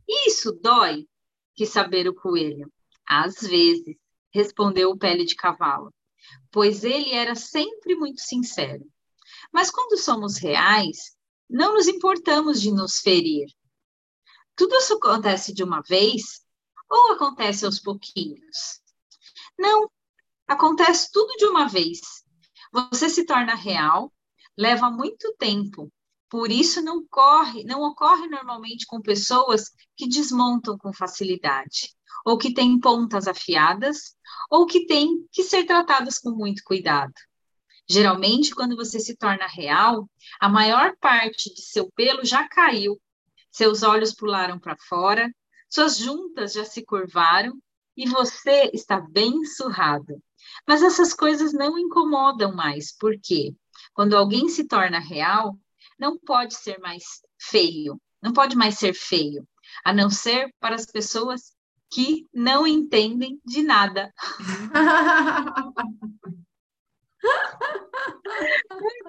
Isso 0.08 0.52
dói, 0.52 1.08
que 1.56 1.65
saber 1.65 2.08
o 2.08 2.15
coelho. 2.15 2.71
Às 3.06 3.41
vezes, 3.41 3.95
respondeu 4.32 4.91
o 4.91 4.97
pele 4.97 5.25
de 5.25 5.36
cavalo, 5.36 5.93
pois 6.52 6.84
ele 6.84 7.12
era 7.13 7.36
sempre 7.36 7.95
muito 7.95 8.21
sincero. 8.21 8.86
Mas 9.52 9.71
quando 9.71 9.97
somos 9.97 10.38
reais, 10.38 11.17
não 11.49 11.73
nos 11.73 11.88
importamos 11.88 12.62
de 12.62 12.71
nos 12.71 12.99
ferir. 12.99 13.47
Tudo 14.56 14.75
isso 14.75 14.93
acontece 14.93 15.54
de 15.54 15.63
uma 15.63 15.82
vez 15.82 16.45
ou 16.89 17.13
acontece 17.13 17.65
aos 17.65 17.80
pouquinhos? 17.80 18.82
Não, 19.60 19.91
acontece 20.48 21.12
tudo 21.12 21.36
de 21.36 21.43
uma 21.45 21.67
vez. 21.67 22.00
Você 22.72 23.10
se 23.10 23.26
torna 23.26 23.54
real, 23.56 24.10
leva 24.58 24.89
muito 24.89 25.36
tempo. 25.38 25.91
Por 26.30 26.50
isso 26.50 26.82
não 26.82 27.06
corre, 27.06 27.65
não 27.65 27.82
ocorre 27.82 28.26
normalmente 28.28 28.86
com 28.86 29.02
pessoas 29.02 29.72
que 29.98 30.08
desmontam 30.08 30.78
com 30.78 30.93
facilidade, 30.93 31.93
ou 32.24 32.38
que 32.38 32.54
têm 32.54 32.80
pontas 32.80 33.28
afiadas, 33.28 34.15
ou 34.50 34.65
que 34.65 34.86
têm 34.86 35.28
que 35.30 35.43
ser 35.43 35.65
tratadas 35.65 36.17
com 36.19 36.32
muito 36.32 36.63
cuidado. 36.63 37.13
Geralmente, 37.86 38.56
quando 38.56 38.78
você 38.78 38.98
se 38.98 39.17
torna 39.17 39.45
real, 39.45 40.10
a 40.39 40.48
maior 40.48 40.95
parte 41.02 41.54
de 41.54 41.62
seu 41.63 41.91
pelo 41.91 42.24
já 42.24 42.48
caiu, 42.48 42.98
seus 43.52 43.84
olhos 43.84 44.13
pularam 44.13 44.58
para 44.58 44.78
fora, 44.88 45.30
suas 45.69 45.98
juntas 45.98 46.54
já 46.54 46.63
se 46.63 46.86
curvaram 46.86 47.60
e 47.99 48.07
você 48.07 48.71
está 48.73 48.97
bem 49.01 49.43
surrado. 49.43 50.23
Mas 50.65 50.81
essas 50.81 51.13
coisas 51.13 51.51
não 51.51 51.77
incomodam 51.77 52.55
mais, 52.55 52.95
porque 52.97 53.53
quando 53.93 54.15
alguém 54.15 54.47
se 54.47 54.63
torna 54.63 54.99
real, 54.99 55.59
não 55.99 56.17
pode 56.17 56.55
ser 56.55 56.79
mais 56.79 57.03
feio, 57.38 57.99
não 58.23 58.31
pode 58.31 58.55
mais 58.55 58.77
ser 58.77 58.93
feio, 58.93 59.45
a 59.83 59.91
não 59.91 60.09
ser 60.09 60.49
para 60.62 60.75
as 60.75 60.85
pessoas 60.85 61.51
que 61.91 62.25
não 62.33 62.65
entendem 62.65 63.38
de 63.45 63.63
nada. 63.63 64.13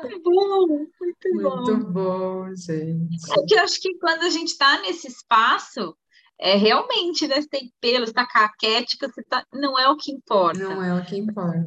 Muito 0.02 0.22
bom, 0.22 0.66
muito, 0.66 0.92
muito 1.00 1.42
bom. 1.42 1.62
Muito 1.62 1.86
bom, 1.92 2.54
gente. 2.56 3.30
É 3.30 3.46
que 3.46 3.54
eu 3.54 3.60
acho 3.60 3.80
que 3.80 3.96
quando 3.98 4.22
a 4.22 4.30
gente 4.30 4.48
está 4.48 4.80
nesse 4.80 5.06
espaço, 5.06 5.96
é 6.40 6.56
realmente, 6.56 7.28
né? 7.28 7.40
Você 7.40 7.48
tem 7.48 7.72
pelo, 7.80 8.10
tá 8.12 8.26
caquética, 8.26 9.08
você 9.08 9.22
tá... 9.22 9.46
não 9.52 9.78
é 9.78 9.88
o 9.88 9.96
que 9.96 10.10
importa. 10.10 10.58
Não 10.58 10.82
é 10.82 10.98
o 10.98 11.04
que 11.04 11.16
importa. 11.16 11.66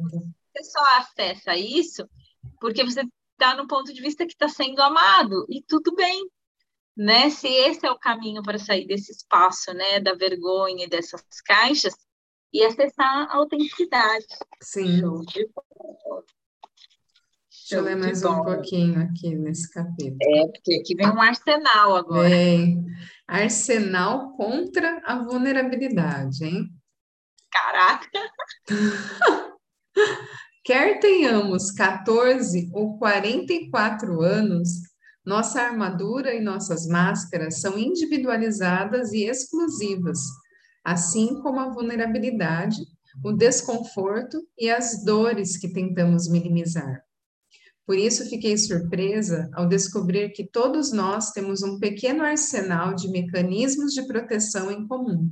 Você 0.52 0.64
só 0.64 0.80
acessa 0.98 1.56
isso 1.56 2.08
porque 2.60 2.84
você 2.84 3.02
está 3.32 3.56
no 3.56 3.68
ponto 3.68 3.92
de 3.92 4.00
vista 4.00 4.26
que 4.26 4.32
está 4.32 4.48
sendo 4.48 4.80
amado, 4.80 5.46
e 5.48 5.62
tudo 5.62 5.94
bem. 5.94 6.28
Né? 6.96 7.30
Se 7.30 7.48
esse 7.48 7.86
é 7.86 7.90
o 7.90 7.98
caminho 7.98 8.42
para 8.42 8.58
sair 8.58 8.86
desse 8.86 9.12
espaço, 9.12 9.72
né, 9.72 10.00
da 10.00 10.14
vergonha 10.14 10.84
e 10.84 10.88
dessas 10.88 11.22
caixas, 11.44 11.94
e 12.52 12.62
acessar 12.62 13.28
a 13.28 13.36
autenticidade. 13.36 14.26
Sim. 14.62 15.02
Deixa 17.64 17.76
eu 17.76 17.82
ler 17.82 17.96
mais 17.96 18.22
um 18.22 18.44
pouquinho 18.44 19.00
aqui 19.00 19.34
nesse 19.34 19.70
capítulo. 19.72 20.18
É, 20.20 20.48
porque 20.48 20.74
aqui 20.74 20.94
vem 20.94 21.08
um 21.08 21.18
arsenal 21.18 21.96
agora. 21.96 22.28
Vem. 22.28 22.84
Arsenal 23.26 24.36
contra 24.36 25.00
a 25.02 25.24
vulnerabilidade, 25.24 26.44
hein? 26.44 26.68
Caraca! 27.50 28.20
Quer 30.62 31.00
tenhamos 31.00 31.70
14 31.70 32.68
ou 32.74 32.98
44 32.98 34.20
anos, 34.20 34.68
nossa 35.24 35.62
armadura 35.62 36.34
e 36.34 36.42
nossas 36.42 36.86
máscaras 36.86 37.62
são 37.62 37.78
individualizadas 37.78 39.14
e 39.14 39.24
exclusivas, 39.24 40.18
assim 40.84 41.40
como 41.40 41.60
a 41.60 41.70
vulnerabilidade, 41.70 42.82
o 43.24 43.32
desconforto 43.32 44.46
e 44.58 44.68
as 44.68 45.02
dores 45.02 45.56
que 45.56 45.72
tentamos 45.72 46.28
minimizar. 46.28 47.02
Por 47.86 47.98
isso 47.98 48.28
fiquei 48.30 48.56
surpresa 48.56 49.50
ao 49.52 49.68
descobrir 49.68 50.30
que 50.30 50.46
todos 50.46 50.90
nós 50.90 51.32
temos 51.32 51.62
um 51.62 51.78
pequeno 51.78 52.22
arsenal 52.22 52.94
de 52.94 53.08
mecanismos 53.08 53.92
de 53.92 54.06
proteção 54.06 54.70
em 54.70 54.86
comum. 54.86 55.28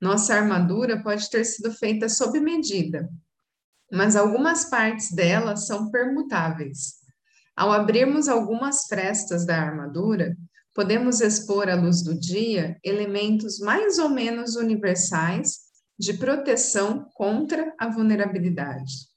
Nossa 0.00 0.34
armadura 0.34 1.02
pode 1.02 1.28
ter 1.28 1.44
sido 1.44 1.70
feita 1.72 2.08
sob 2.08 2.40
medida, 2.40 3.08
mas 3.92 4.16
algumas 4.16 4.64
partes 4.70 5.10
dela 5.12 5.56
são 5.56 5.90
permutáveis. 5.90 6.98
Ao 7.56 7.72
abrirmos 7.72 8.28
algumas 8.28 8.86
frestas 8.86 9.44
da 9.44 9.60
armadura, 9.60 10.36
podemos 10.72 11.20
expor 11.20 11.68
à 11.68 11.74
luz 11.74 12.02
do 12.02 12.18
dia 12.18 12.78
elementos 12.84 13.58
mais 13.58 13.98
ou 13.98 14.08
menos 14.08 14.54
universais 14.54 15.58
de 15.98 16.14
proteção 16.14 17.10
contra 17.14 17.74
a 17.76 17.90
vulnerabilidade. 17.90 19.07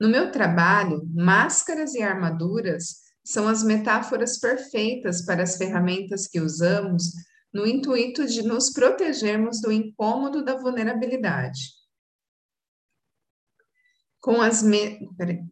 No 0.00 0.08
meu 0.08 0.30
trabalho, 0.30 1.02
máscaras 1.12 1.94
e 1.94 2.02
armaduras 2.02 3.08
são 3.24 3.48
as 3.48 3.62
metáforas 3.62 4.38
perfeitas 4.38 5.24
para 5.24 5.42
as 5.42 5.56
ferramentas 5.56 6.26
que 6.26 6.40
usamos 6.40 7.12
no 7.52 7.66
intuito 7.66 8.26
de 8.26 8.42
nos 8.42 8.70
protegermos 8.70 9.60
do 9.60 9.72
incômodo 9.72 10.44
da 10.44 10.56
vulnerabilidade. 10.56 11.60
Com 14.20 14.40
as, 14.40 14.62
me... 14.62 14.98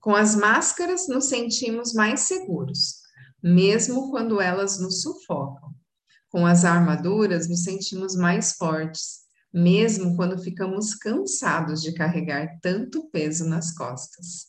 com 0.01 0.15
as 0.15 0.35
máscaras, 0.35 1.09
nos 1.09 1.29
sentimos 1.29 1.93
mais 1.93 2.21
seguros, 2.21 3.01
mesmo 3.43 4.11
quando 4.11 4.41
elas 4.41 4.79
nos 4.79 5.03
sufocam. 5.03 5.75
Com 6.29 6.47
as 6.47 6.65
armaduras, 6.65 7.49
nos 7.49 7.63
sentimos 7.63 8.15
mais 8.17 8.53
fortes, 8.53 9.26
mesmo 9.57 10.15
quando 10.17 10.39
ficamos 10.39 10.95
cansados 10.95 11.81
de 11.81 11.95
carregar 11.95 12.59
tanto 12.61 13.09
peso 13.09 13.49
nas 13.49 13.75
costas. 13.75 14.49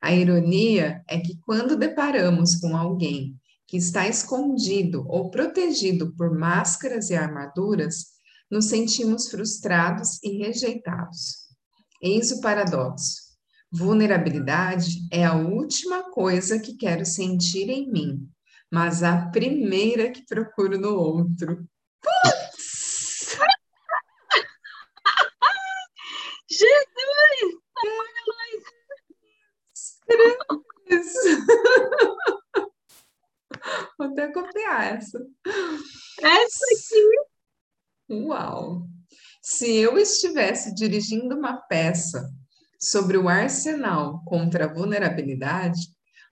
A 0.00 0.14
ironia 0.14 1.04
é 1.06 1.18
que 1.20 1.38
quando 1.44 1.76
deparamos 1.76 2.54
com 2.54 2.74
alguém 2.74 3.38
que 3.66 3.76
está 3.76 4.08
escondido 4.08 5.04
ou 5.06 5.30
protegido 5.30 6.14
por 6.16 6.34
máscaras 6.36 7.10
e 7.10 7.14
armaduras, 7.14 8.06
nos 8.50 8.64
sentimos 8.64 9.28
frustrados 9.28 10.18
e 10.22 10.38
rejeitados. 10.38 11.50
Eis 12.02 12.32
o 12.32 12.40
paradoxo. 12.40 13.30
Vulnerabilidade 13.70 15.06
é 15.12 15.22
a 15.22 15.36
última 15.36 16.10
coisa 16.10 16.58
que 16.58 16.78
quero 16.78 17.04
sentir 17.04 17.68
em 17.68 17.92
mim, 17.92 18.26
mas 18.72 19.02
a 19.02 19.26
primeira 19.26 20.10
que 20.10 20.24
procuro 20.24 20.78
no 20.78 20.94
outro. 20.94 21.68
Jesus! 26.60 27.60
Vou 33.98 34.08
até 34.08 34.28
copiar 34.32 34.96
essa. 34.96 35.18
Essa 36.20 36.64
aqui. 36.74 37.04
Uau! 38.10 38.82
Se 39.42 39.74
eu 39.76 39.96
estivesse 39.98 40.74
dirigindo 40.74 41.34
uma 41.36 41.56
peça 41.56 42.30
sobre 42.78 43.16
o 43.16 43.28
arsenal 43.28 44.22
contra 44.24 44.66
a 44.66 44.72
vulnerabilidade, 44.72 45.80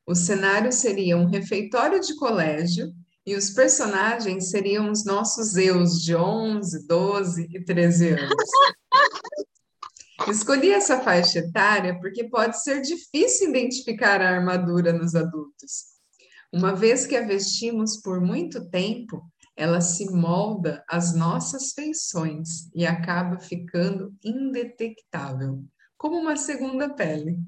o 0.07 0.15
cenário 0.15 0.73
seria 0.73 1.17
um 1.17 1.27
refeitório 1.27 2.01
de 2.01 2.15
colégio 2.17 2.93
e 3.27 3.35
os 3.35 3.51
personagens 3.51 4.51
seriam 4.51 4.91
os 4.91 5.05
nossos 5.05 5.57
eus 5.57 6.03
de 6.03 6.15
11, 6.17 6.87
12 6.87 7.49
e 7.51 7.65
13 7.65 8.09
anos. 8.11 8.35
Escolhi 10.27 10.71
essa 10.71 11.01
faixa 11.01 11.39
etária 11.39 11.99
porque 12.01 12.29
pode 12.29 12.61
ser 12.63 12.81
difícil 12.81 13.51
identificar 13.51 14.21
a 14.21 14.31
armadura 14.31 14.93
nos 14.93 15.15
adultos. 15.15 15.99
Uma 16.53 16.75
vez 16.75 17.07
que 17.07 17.17
a 17.17 17.27
vestimos 17.27 17.99
por 17.99 18.21
muito 18.21 18.69
tempo, 18.69 19.23
ela 19.57 19.81
se 19.81 20.11
molda 20.11 20.85
às 20.89 21.15
nossas 21.15 21.73
feições 21.73 22.69
e 22.75 22.87
acaba 22.87 23.39
ficando 23.39 24.15
indetectável, 24.25 25.65
como 25.97 26.17
uma 26.17 26.37
segunda 26.37 26.89
pele. 26.95 27.39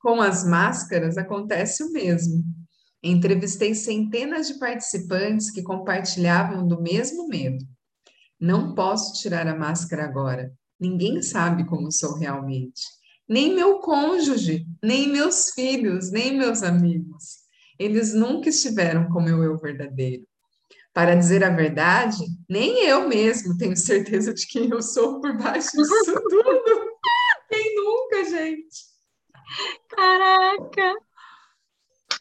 Com 0.00 0.20
as 0.20 0.46
máscaras 0.46 1.18
acontece 1.18 1.82
o 1.82 1.92
mesmo. 1.92 2.42
Entrevistei 3.02 3.74
centenas 3.74 4.48
de 4.48 4.58
participantes 4.58 5.50
que 5.50 5.62
compartilhavam 5.62 6.66
do 6.66 6.80
mesmo 6.80 7.28
medo. 7.28 7.64
Não 8.38 8.74
posso 8.74 9.20
tirar 9.20 9.46
a 9.46 9.54
máscara 9.54 10.04
agora. 10.04 10.52
Ninguém 10.80 11.20
sabe 11.20 11.66
como 11.66 11.92
sou 11.92 12.16
realmente. 12.16 12.82
nem 13.28 13.54
meu 13.54 13.78
cônjuge, 13.78 14.66
nem 14.82 15.08
meus 15.08 15.50
filhos, 15.50 16.10
nem 16.10 16.36
meus 16.36 16.64
amigos. 16.64 17.40
Eles 17.78 18.12
nunca 18.12 18.48
estiveram 18.48 19.08
com 19.08 19.20
meu 19.20 19.44
eu 19.44 19.56
verdadeiro. 19.56 20.26
Para 20.92 21.14
dizer 21.14 21.44
a 21.44 21.50
verdade, 21.50 22.24
nem 22.48 22.84
eu 22.86 23.08
mesmo 23.08 23.56
tenho 23.56 23.76
certeza 23.76 24.34
de 24.34 24.46
quem 24.48 24.68
eu 24.70 24.82
sou 24.82 25.20
por 25.20 25.36
baixo 25.36 25.70
disso 25.76 26.14
tudo. 26.28 26.90
Quem 27.48 27.76
nunca, 27.76 28.24
gente? 28.24 28.90
Caraca! 29.88 30.94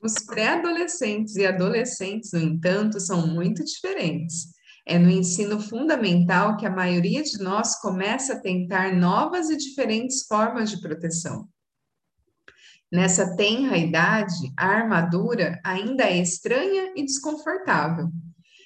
Os 0.03 0.13
pré-adolescentes 0.25 1.35
e 1.35 1.45
adolescentes, 1.45 2.31
no 2.31 2.39
entanto, 2.39 2.99
são 2.99 3.27
muito 3.27 3.63
diferentes. 3.63 4.53
É 4.89 4.97
no 4.97 5.07
ensino 5.07 5.59
fundamental 5.59 6.57
que 6.57 6.65
a 6.65 6.71
maioria 6.71 7.21
de 7.21 7.37
nós 7.37 7.79
começa 7.79 8.33
a 8.33 8.39
tentar 8.39 8.91
novas 8.91 9.51
e 9.51 9.55
diferentes 9.55 10.25
formas 10.25 10.71
de 10.71 10.81
proteção. 10.81 11.47
Nessa 12.91 13.35
tenra 13.35 13.77
idade, 13.77 14.51
a 14.57 14.65
armadura 14.65 15.61
ainda 15.63 16.05
é 16.05 16.17
estranha 16.17 16.91
e 16.95 17.05
desconfortável. 17.05 18.09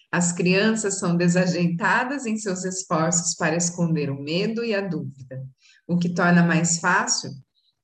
As 0.09 0.31
crianças 0.31 0.97
são 0.97 1.17
desajeitadas 1.17 2.25
em 2.25 2.37
seus 2.37 2.63
esforços 2.63 3.35
para 3.35 3.57
esconder 3.57 4.09
o 4.09 4.23
medo 4.23 4.63
e 4.63 4.73
a 4.73 4.79
dúvida, 4.79 5.45
o 5.85 5.97
que 5.97 6.13
torna 6.13 6.41
mais 6.41 6.79
fácil 6.79 7.31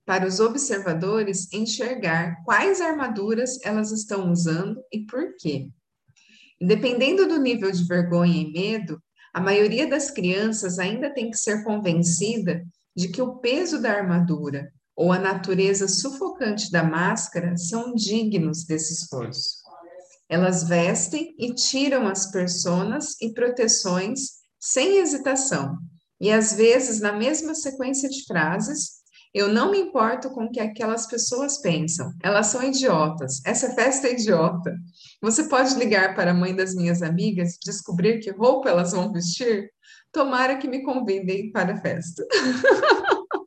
para 0.06 0.26
os 0.26 0.40
observadores 0.40 1.52
enxergar 1.52 2.42
quais 2.46 2.80
armaduras 2.80 3.60
elas 3.66 3.92
estão 3.92 4.32
usando 4.32 4.82
e 4.94 5.06
por 5.06 5.36
quê. 5.38 5.74
Dependendo 6.62 7.28
do 7.28 7.40
nível 7.40 7.72
de 7.72 7.86
vergonha 7.86 8.42
e 8.42 8.52
medo, 8.52 9.02
a 9.34 9.40
maioria 9.40 9.88
das 9.88 10.12
crianças 10.12 10.80
ainda 10.80 11.14
tem 11.14 11.30
que 11.30 11.38
ser 11.38 11.64
convencida 11.64 12.66
de 12.96 13.10
que 13.10 13.22
o 13.22 13.38
peso 13.38 13.82
da 13.82 13.92
armadura 13.92 14.70
ou 14.96 15.14
a 15.14 15.20
natureza 15.20 15.88
sufocante 15.88 16.70
da 16.70 16.84
máscara 16.84 17.56
são 17.56 17.94
dignos 17.94 18.66
desse 18.66 18.94
esforço. 18.94 19.60
Elas 20.28 20.64
vestem 20.64 21.34
e 21.40 21.54
tiram 21.54 22.08
as 22.08 22.30
personas 22.30 23.16
e 23.22 23.34
proteções 23.34 24.40
sem 24.60 24.98
hesitação, 24.98 25.78
e 26.20 26.30
às 26.32 26.54
vezes 26.54 27.00
na 27.00 27.14
mesma 27.14 27.56
sequência 27.56 28.10
de 28.10 28.26
frases. 28.26 28.99
Eu 29.34 29.48
não 29.48 29.70
me 29.72 29.80
importo 29.80 30.32
com 30.32 30.46
o 30.46 30.52
que 30.52 30.60
aquelas 30.60 31.06
pessoas 31.06 31.62
pensam. 31.62 32.12
Elas 32.24 32.48
são 32.48 32.64
idiotas. 32.64 33.42
Essa 33.46 33.70
festa 33.76 34.08
é 34.08 34.14
idiota. 34.14 34.76
Você 35.22 35.48
pode 35.48 35.76
ligar 35.76 36.16
para 36.16 36.32
a 36.32 36.34
mãe 36.34 36.56
das 36.56 36.74
minhas 36.74 37.04
amigas 37.04 37.54
e 37.56 37.60
descobrir 37.64 38.20
que 38.20 38.32
roupa 38.32 38.70
elas 38.70 38.92
vão 38.92 39.12
vestir? 39.12 39.72
Tomara 40.12 40.58
que 40.58 40.68
me 40.68 40.82
convidem 40.82 41.52
para 41.52 41.74
a 41.74 41.78
festa. 41.82 42.26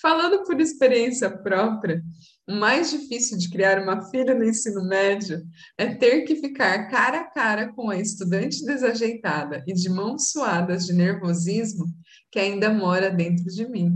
Falando 0.00 0.44
por 0.44 0.60
experiência 0.60 1.28
própria, 1.28 2.00
o 2.48 2.54
mais 2.54 2.90
difícil 2.90 3.36
de 3.36 3.50
criar 3.50 3.82
uma 3.82 4.08
filha 4.10 4.34
no 4.34 4.42
ensino 4.42 4.82
médio 4.88 5.46
é 5.76 5.94
ter 5.94 6.22
que 6.22 6.34
ficar 6.36 6.88
cara 6.88 7.20
a 7.20 7.24
cara 7.24 7.70
com 7.74 7.90
a 7.90 7.98
estudante 7.98 8.64
desajeitada 8.64 9.62
e 9.66 9.74
de 9.74 9.90
mãos 9.90 10.30
suadas 10.30 10.86
de 10.86 10.94
nervosismo 10.94 11.84
que 12.30 12.38
ainda 12.38 12.72
mora 12.72 13.10
dentro 13.10 13.44
de 13.44 13.68
mim. 13.68 13.92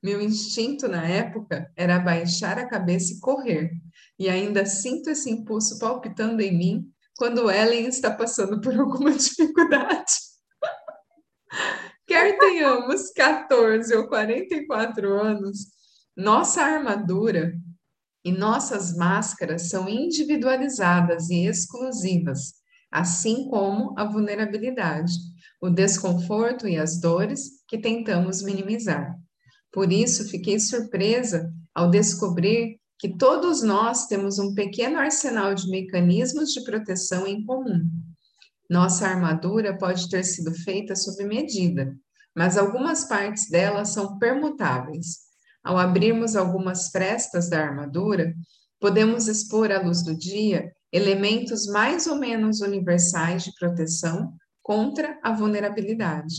Meu 0.00 0.20
instinto 0.20 0.86
na 0.86 1.04
época 1.04 1.68
era 1.76 1.98
baixar 1.98 2.58
a 2.58 2.68
cabeça 2.68 3.14
e 3.14 3.18
correr, 3.18 3.72
e 4.18 4.28
ainda 4.28 4.64
sinto 4.64 5.10
esse 5.10 5.28
impulso 5.28 5.78
palpitando 5.80 6.40
em 6.42 6.56
mim 6.56 6.88
quando 7.16 7.50
Ellen 7.50 7.88
está 7.88 8.10
passando 8.10 8.60
por 8.60 8.78
alguma 8.78 9.10
dificuldade. 9.18 10.12
Quer 12.06 12.38
tenhamos 12.38 13.10
14 13.12 13.96
ou 13.96 14.06
44 14.06 15.20
anos, 15.20 15.73
nossa 16.16 16.62
armadura 16.62 17.54
e 18.24 18.32
nossas 18.32 18.96
máscaras 18.96 19.68
são 19.68 19.88
individualizadas 19.88 21.28
e 21.28 21.46
exclusivas, 21.46 22.54
assim 22.90 23.48
como 23.48 23.98
a 23.98 24.04
vulnerabilidade, 24.04 25.12
o 25.60 25.68
desconforto 25.68 26.68
e 26.68 26.78
as 26.78 27.00
dores 27.00 27.62
que 27.66 27.78
tentamos 27.78 28.42
minimizar. 28.42 29.18
Por 29.72 29.92
isso, 29.92 30.28
fiquei 30.28 30.60
surpresa 30.60 31.52
ao 31.74 31.90
descobrir 31.90 32.78
que 32.98 33.16
todos 33.16 33.62
nós 33.62 34.06
temos 34.06 34.38
um 34.38 34.54
pequeno 34.54 34.98
arsenal 34.98 35.54
de 35.54 35.68
mecanismos 35.68 36.52
de 36.52 36.62
proteção 36.62 37.26
em 37.26 37.44
comum. 37.44 37.90
Nossa 38.70 39.06
armadura 39.06 39.76
pode 39.76 40.08
ter 40.08 40.24
sido 40.24 40.54
feita 40.54 40.94
sob 40.94 41.24
medida, 41.24 41.94
mas 42.34 42.56
algumas 42.56 43.04
partes 43.04 43.50
dela 43.50 43.84
são 43.84 44.18
permutáveis. 44.18 45.23
Ao 45.64 45.78
abrirmos 45.78 46.36
algumas 46.36 46.90
frestas 46.90 47.48
da 47.48 47.58
armadura, 47.58 48.34
podemos 48.78 49.28
expor 49.28 49.72
à 49.72 49.80
luz 49.80 50.02
do 50.02 50.14
dia 50.14 50.70
elementos 50.92 51.66
mais 51.66 52.06
ou 52.06 52.16
menos 52.16 52.60
universais 52.60 53.44
de 53.44 53.54
proteção 53.58 54.34
contra 54.62 55.18
a 55.22 55.32
vulnerabilidade. 55.32 56.34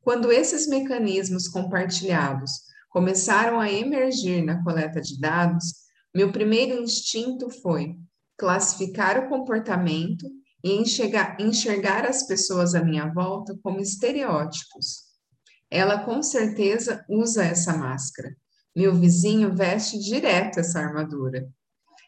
Quando 0.00 0.32
esses 0.32 0.66
mecanismos 0.66 1.48
compartilhados 1.48 2.50
começaram 2.88 3.60
a 3.60 3.70
emergir 3.70 4.42
na 4.42 4.62
coleta 4.64 5.00
de 5.00 5.20
dados, 5.20 5.66
meu 6.14 6.32
primeiro 6.32 6.82
instinto 6.82 7.50
foi 7.50 7.94
classificar 8.38 9.18
o 9.18 9.28
comportamento 9.28 10.26
e 10.64 10.72
enxergar, 10.72 11.36
enxergar 11.38 12.06
as 12.06 12.26
pessoas 12.26 12.74
à 12.74 12.82
minha 12.82 13.12
volta 13.12 13.54
como 13.62 13.80
estereótipos. 13.80 15.06
Ela 15.70 16.04
com 16.04 16.22
certeza 16.22 17.04
usa 17.08 17.44
essa 17.44 17.76
máscara. 17.76 18.34
Meu 18.76 18.94
vizinho 18.94 19.56
veste 19.56 19.98
direto 19.98 20.60
essa 20.60 20.78
armadura. 20.78 21.48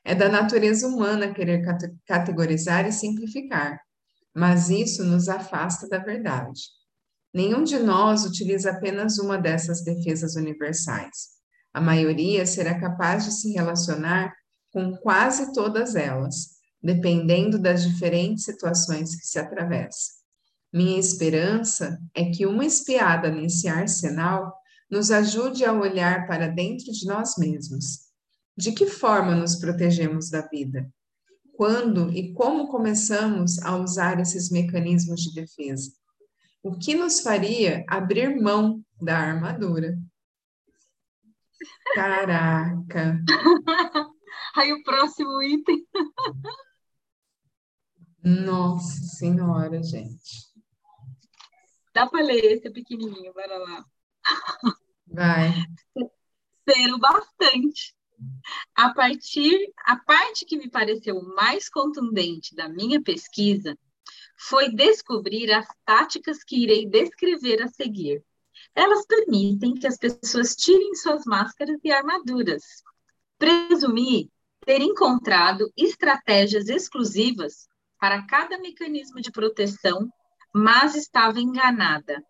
É 0.05 0.15
da 0.15 0.29
natureza 0.29 0.87
humana 0.87 1.33
querer 1.33 1.65
categorizar 2.05 2.87
e 2.87 2.93
simplificar, 2.93 3.81
mas 4.35 4.69
isso 4.69 5.03
nos 5.03 5.31
afasta 5.31 5.89
da 5.89 5.97
verdade. 5.97 6.61
Nenhum 7.33 7.65
de 7.65 7.79
nós 7.79 8.27
utiliza 8.27 8.71
apenas 8.71 9.19
uma 9.19 9.39
dessas 9.39 9.83
defesas 9.83 10.37
universais. 10.37 11.39
A 11.73 11.81
maioria 11.81 12.45
será 12.45 12.79
capaz 12.79 13.25
de 13.25 13.33
se 13.33 13.51
relacionar 13.53 14.35
com 14.71 14.95
quase 14.99 15.55
todas 15.55 15.95
elas, 15.95 16.59
dependendo 16.83 17.59
das 17.59 17.83
diferentes 17.83 18.45
situações 18.45 19.17
que 19.17 19.27
se 19.27 19.39
atravessam. 19.39 20.19
Minha 20.71 20.99
esperança 20.99 21.99
é 22.15 22.27
que 22.27 22.45
uma 22.45 22.67
espiada 22.67 23.31
nesse 23.31 23.69
arsenal 23.69 24.58
nos 24.91 25.11
ajude 25.11 25.65
a 25.65 25.73
olhar 25.73 26.27
para 26.27 26.49
dentro 26.49 26.91
de 26.93 27.07
nós 27.07 27.37
mesmos. 27.37 28.09
De 28.57 28.73
que 28.73 28.87
forma 28.87 29.35
nos 29.35 29.57
protegemos 29.57 30.31
da 30.31 30.43
vida? 30.43 30.91
Quando 31.53 32.11
e 32.13 32.33
como 32.33 32.69
começamos 32.69 33.59
a 33.63 33.77
usar 33.77 34.21
esses 34.21 34.51
mecanismos 34.51 35.23
de 35.23 35.35
defesa? 35.35 35.93
O 36.63 36.77
que 36.77 36.95
nos 36.95 37.21
faria 37.21 37.85
abrir 37.89 38.41
mão 38.41 38.85
da 39.01 39.19
armadura? 39.19 39.99
Caraca! 41.95 43.23
Aí 44.57 44.73
o 44.73 44.83
próximo 44.83 45.43
item. 45.43 45.87
Nossa 48.25 49.01
Senhora, 49.17 49.83
gente. 49.83 50.49
Dá 51.95 52.07
para 52.07 52.25
ler 52.25 52.45
esse 52.45 52.71
pequenininho, 52.71 53.33
bora 53.33 53.59
lá. 53.59 53.85
Vai. 55.07 55.53
Ser 56.69 56.93
o 56.93 56.99
bastante. 56.99 57.95
A 58.75 58.93
partir, 58.93 59.73
a 59.85 59.97
parte 59.97 60.45
que 60.45 60.57
me 60.57 60.69
pareceu 60.69 61.23
mais 61.35 61.69
contundente 61.69 62.55
da 62.55 62.69
minha 62.69 63.01
pesquisa 63.01 63.79
foi 64.37 64.71
descobrir 64.71 65.53
as 65.53 65.67
táticas 65.85 66.43
que 66.45 66.63
irei 66.63 66.87
descrever 66.89 67.63
a 67.63 67.69
seguir. 67.69 68.23
Elas 68.75 69.07
permitem 69.07 69.75
que 69.75 69.87
as 69.87 69.97
pessoas 69.97 70.55
tirem 70.55 70.95
suas 70.95 71.25
máscaras 71.25 71.79
e 71.83 71.91
armaduras. 71.91 72.63
Presumi 73.39 74.31
ter 74.65 74.81
encontrado 74.81 75.73
estratégias 75.77 76.69
exclusivas 76.69 77.69
para 77.99 78.27
cada 78.27 78.59
mecanismo 78.59 79.21
de 79.21 79.31
proteção, 79.31 80.09
mas 80.53 80.95
estava 80.95 81.41
enganada. 81.41 82.23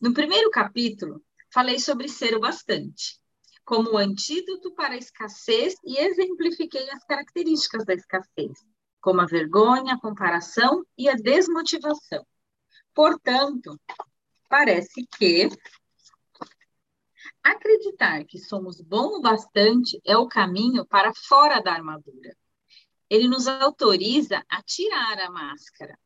No 0.00 0.12
primeiro 0.12 0.50
capítulo, 0.50 1.22
falei 1.52 1.78
sobre 1.78 2.08
ser 2.08 2.34
o 2.34 2.40
bastante, 2.40 3.20
como 3.64 3.96
antídoto 3.96 4.74
para 4.74 4.94
a 4.94 4.98
escassez 4.98 5.74
e 5.84 5.98
exemplifiquei 5.98 6.90
as 6.90 7.04
características 7.04 7.84
da 7.84 7.94
escassez, 7.94 8.58
como 9.00 9.20
a 9.20 9.26
vergonha, 9.26 9.94
a 9.94 10.00
comparação 10.00 10.84
e 10.96 11.08
a 11.08 11.14
desmotivação. 11.14 12.26
Portanto, 12.94 13.80
parece 14.48 15.06
que 15.18 15.48
acreditar 17.42 18.24
que 18.24 18.38
somos 18.38 18.80
bom 18.80 19.18
o 19.18 19.20
bastante 19.20 20.00
é 20.04 20.16
o 20.16 20.28
caminho 20.28 20.86
para 20.86 21.12
fora 21.14 21.60
da 21.60 21.72
armadura. 21.72 22.36
Ele 23.08 23.28
nos 23.28 23.46
autoriza 23.46 24.44
a 24.48 24.62
tirar 24.62 25.18
a 25.20 25.30
máscara. 25.30 25.98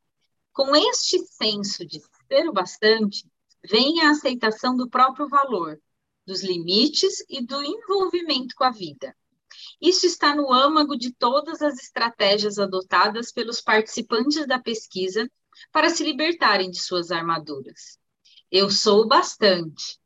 Com 0.52 0.74
este 0.74 1.18
senso 1.18 1.86
de 1.86 2.00
ser 2.00 2.48
o 2.48 2.52
bastante, 2.52 3.24
vem 3.64 4.00
a 4.02 4.10
aceitação 4.10 4.76
do 4.76 4.88
próprio 4.88 5.28
valor, 5.28 5.80
dos 6.26 6.42
limites 6.42 7.24
e 7.28 7.44
do 7.44 7.62
envolvimento 7.62 8.54
com 8.54 8.64
a 8.64 8.70
vida. 8.70 9.16
Isso 9.80 10.06
está 10.06 10.34
no 10.34 10.52
âmago 10.52 10.96
de 10.96 11.12
todas 11.12 11.62
as 11.62 11.78
estratégias 11.78 12.58
adotadas 12.58 13.32
pelos 13.32 13.60
participantes 13.60 14.46
da 14.46 14.58
pesquisa 14.58 15.30
para 15.72 15.90
se 15.90 16.04
libertarem 16.04 16.70
de 16.70 16.80
suas 16.80 17.10
armaduras. 17.10 17.98
Eu 18.50 18.70
sou 18.70 19.06
bastante. 19.06 19.98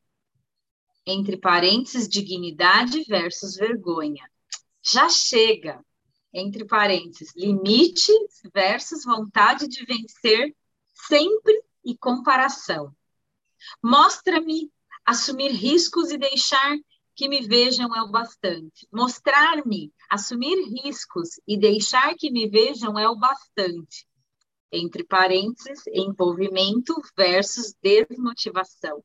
Entre 1.06 1.36
parênteses, 1.36 2.08
dignidade 2.08 3.04
versus 3.04 3.56
vergonha. 3.56 4.28
Já 4.82 5.08
chega. 5.08 5.84
Entre 6.32 6.64
parênteses, 6.64 7.34
limite 7.36 8.12
versus 8.54 9.04
vontade 9.04 9.68
de 9.68 9.84
vencer 9.84 10.54
sempre 10.94 11.62
e 11.84 11.96
comparação. 11.96 12.94
Mostra-me 13.82 14.70
assumir 15.04 15.50
riscos 15.50 16.10
e 16.10 16.18
deixar 16.18 16.76
que 17.14 17.28
me 17.28 17.46
vejam 17.46 17.94
é 17.94 18.02
o 18.02 18.10
bastante. 18.10 18.86
Mostrar-me, 18.92 19.92
assumir 20.10 20.56
riscos 20.82 21.40
e 21.46 21.58
deixar 21.58 22.14
que 22.14 22.30
me 22.30 22.48
vejam 22.48 22.98
é 22.98 23.08
o 23.08 23.16
bastante. 23.16 24.06
Entre 24.70 25.04
parênteses, 25.04 25.82
envolvimento 25.88 26.94
versus 27.16 27.74
desmotivação. 27.82 29.04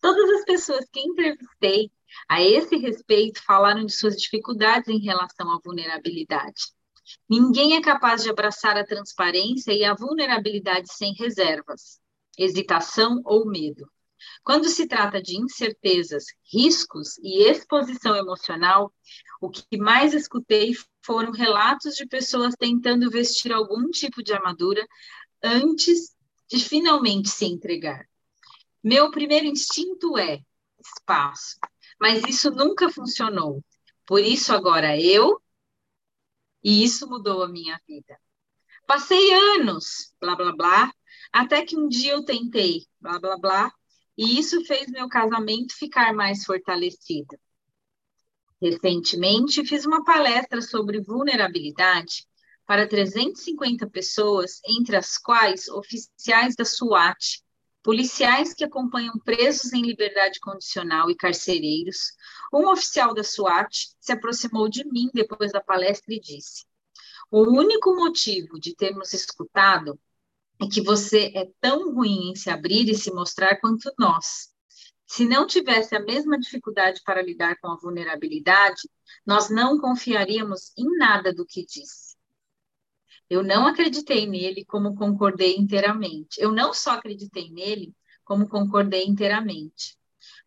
Todas 0.00 0.28
as 0.38 0.44
pessoas 0.44 0.86
que 0.92 1.00
entrevistei 1.00 1.90
a 2.28 2.42
esse 2.42 2.76
respeito 2.76 3.42
falaram 3.42 3.84
de 3.84 3.92
suas 3.92 4.16
dificuldades 4.16 4.88
em 4.88 4.98
relação 4.98 5.50
à 5.50 5.58
vulnerabilidade. 5.64 6.72
Ninguém 7.28 7.76
é 7.76 7.80
capaz 7.80 8.22
de 8.22 8.30
abraçar 8.30 8.76
a 8.76 8.84
transparência 8.84 9.72
e 9.72 9.84
a 9.84 9.94
vulnerabilidade 9.94 10.92
sem 10.92 11.14
reservas, 11.14 12.00
hesitação 12.36 13.20
ou 13.24 13.46
medo. 13.46 13.90
Quando 14.42 14.68
se 14.68 14.86
trata 14.86 15.20
de 15.20 15.36
incertezas, 15.36 16.24
riscos 16.52 17.18
e 17.18 17.42
exposição 17.42 18.14
emocional, 18.14 18.92
o 19.40 19.50
que 19.50 19.76
mais 19.76 20.14
escutei 20.14 20.72
foram 21.04 21.32
relatos 21.32 21.94
de 21.96 22.06
pessoas 22.06 22.54
tentando 22.58 23.10
vestir 23.10 23.52
algum 23.52 23.90
tipo 23.90 24.22
de 24.22 24.32
armadura 24.32 24.86
antes 25.42 26.14
de 26.48 26.58
finalmente 26.62 27.28
se 27.28 27.44
entregar. 27.44 28.06
Meu 28.82 29.10
primeiro 29.10 29.46
instinto 29.46 30.16
é 30.16 30.40
espaço, 30.78 31.58
mas 32.00 32.22
isso 32.28 32.50
nunca 32.50 32.90
funcionou. 32.90 33.62
Por 34.06 34.20
isso 34.20 34.52
agora 34.52 35.00
eu 35.00 35.40
e 36.62 36.84
isso 36.84 37.08
mudou 37.08 37.42
a 37.42 37.48
minha 37.48 37.80
vida. 37.86 38.18
Passei 38.86 39.32
anos, 39.32 40.14
blá 40.20 40.36
blá 40.36 40.52
blá, 40.52 40.94
até 41.32 41.64
que 41.64 41.76
um 41.76 41.88
dia 41.88 42.12
eu 42.12 42.24
tentei, 42.24 42.86
blá 43.00 43.18
blá 43.18 43.38
blá, 43.38 43.72
e 44.16 44.38
isso 44.38 44.64
fez 44.64 44.90
meu 44.90 45.08
casamento 45.08 45.74
ficar 45.74 46.12
mais 46.14 46.44
fortalecido. 46.44 47.36
Recentemente, 48.60 49.66
fiz 49.66 49.84
uma 49.84 50.02
palestra 50.04 50.62
sobre 50.62 51.00
vulnerabilidade 51.00 52.26
para 52.66 52.88
350 52.88 53.86
pessoas, 53.88 54.60
entre 54.66 54.96
as 54.96 55.18
quais 55.18 55.68
oficiais 55.68 56.56
da 56.56 56.64
SWAT, 56.64 57.42
policiais 57.82 58.52
que 58.52 58.64
acompanham 58.64 59.16
presos 59.24 59.72
em 59.72 59.82
liberdade 59.82 60.40
condicional 60.40 61.08
e 61.10 61.14
carcereiros. 61.14 62.12
Um 62.52 62.68
oficial 62.68 63.14
da 63.14 63.22
SWAT 63.22 63.94
se 64.00 64.10
aproximou 64.10 64.68
de 64.68 64.84
mim 64.84 65.08
depois 65.14 65.52
da 65.52 65.60
palestra 65.60 66.12
e 66.12 66.18
disse: 66.18 66.64
O 67.30 67.42
único 67.42 67.94
motivo 67.94 68.58
de 68.58 68.74
termos 68.74 69.12
escutado 69.12 70.00
é 70.60 70.66
que 70.66 70.80
você 70.80 71.32
é 71.34 71.50
tão 71.60 71.94
ruim 71.94 72.30
em 72.30 72.34
se 72.34 72.48
abrir 72.50 72.88
e 72.88 72.94
se 72.94 73.12
mostrar 73.12 73.56
quanto 73.60 73.92
nós. 73.98 74.48
Se 75.06 75.24
não 75.24 75.46
tivesse 75.46 75.94
a 75.94 76.00
mesma 76.00 76.38
dificuldade 76.38 77.00
para 77.04 77.22
lidar 77.22 77.56
com 77.60 77.70
a 77.70 77.76
vulnerabilidade, 77.76 78.88
nós 79.24 79.48
não 79.48 79.78
confiaríamos 79.78 80.72
em 80.76 80.96
nada 80.98 81.32
do 81.32 81.46
que 81.46 81.64
disse. 81.64 82.16
Eu 83.28 83.42
não 83.42 83.66
acreditei 83.66 84.26
nele 84.26 84.64
como 84.64 84.94
concordei 84.94 85.56
inteiramente. 85.56 86.40
Eu 86.40 86.52
não 86.52 86.72
só 86.72 86.92
acreditei 86.92 87.50
nele, 87.50 87.94
como 88.24 88.48
concordei 88.48 89.04
inteiramente. 89.04 89.96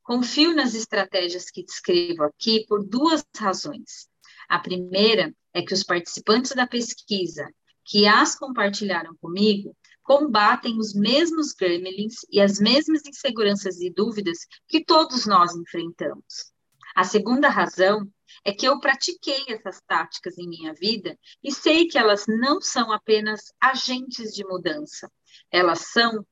Confio 0.02 0.54
nas 0.54 0.74
estratégias 0.74 1.50
que 1.50 1.64
descrevo 1.64 2.24
aqui 2.24 2.66
por 2.68 2.84
duas 2.84 3.24
razões. 3.38 4.10
A 4.48 4.60
primeira 4.60 5.34
é 5.54 5.62
que 5.62 5.74
os 5.74 5.84
participantes 5.84 6.54
da 6.54 6.66
pesquisa 6.66 7.48
que 7.86 8.08
as 8.08 8.38
compartilharam 8.38 9.16
comigo 9.16 9.76
combatem 10.10 10.80
os 10.80 10.96
mesmos 10.96 11.54
gremlins 11.54 12.26
e 12.32 12.42
as 12.42 12.60
mesmas 12.60 13.06
inseguranças 13.06 13.80
e 13.80 13.92
dúvidas 13.92 14.40
que 14.68 14.84
todos 14.84 15.28
nós 15.28 15.56
enfrentamos. 15.56 16.52
A 16.96 17.04
segunda 17.04 17.48
razão 17.48 18.12
é 18.44 18.52
que 18.52 18.68
eu 18.68 18.80
pratiquei 18.80 19.46
essas 19.50 19.80
táticas 19.86 20.36
em 20.40 20.50
minha 20.50 20.74
vida 20.74 21.16
e 21.44 21.52
sei 21.52 21.88
que 21.88 21.96
elas 21.96 22.26
não 22.28 22.60
são 22.60 22.92
apenas 22.92 23.54
agentes 23.62 24.34
de 24.34 24.44
mudança, 24.44 25.12
elas 25.52 25.92
são 25.92 26.26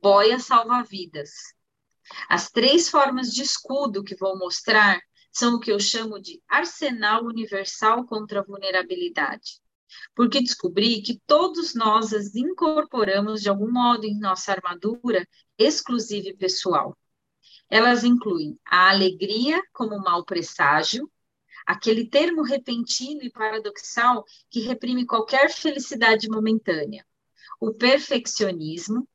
boias 0.00 0.44
salva-vidas. 0.44 1.30
As 2.28 2.52
três 2.52 2.88
formas 2.88 3.32
de 3.32 3.42
escudo 3.42 4.04
que 4.04 4.14
vou 4.14 4.38
mostrar 4.38 5.00
são 5.32 5.56
o 5.56 5.60
que 5.60 5.72
eu 5.72 5.80
chamo 5.80 6.20
de 6.20 6.40
arsenal 6.48 7.24
universal 7.24 8.06
contra 8.06 8.38
a 8.38 8.44
vulnerabilidade 8.44 9.63
porque 10.14 10.40
descobri 10.40 11.02
que 11.02 11.20
todos 11.26 11.74
nós 11.74 12.12
as 12.12 12.34
incorporamos 12.34 13.42
de 13.42 13.48
algum 13.48 13.70
modo 13.70 14.04
em 14.04 14.18
nossa 14.18 14.52
armadura 14.52 15.26
exclusiva 15.58 16.28
e 16.28 16.36
pessoal. 16.36 16.96
Elas 17.68 18.04
incluem 18.04 18.58
a 18.64 18.90
alegria 18.90 19.60
como 19.72 19.98
mau 19.98 20.24
presságio, 20.24 21.10
aquele 21.66 22.08
termo 22.08 22.42
repentino 22.42 23.22
e 23.22 23.30
paradoxal 23.30 24.24
que 24.50 24.60
reprime 24.60 25.06
qualquer 25.06 25.50
felicidade 25.50 26.28
momentânea, 26.28 27.04
o 27.60 27.72
perfeccionismo, 27.72 29.08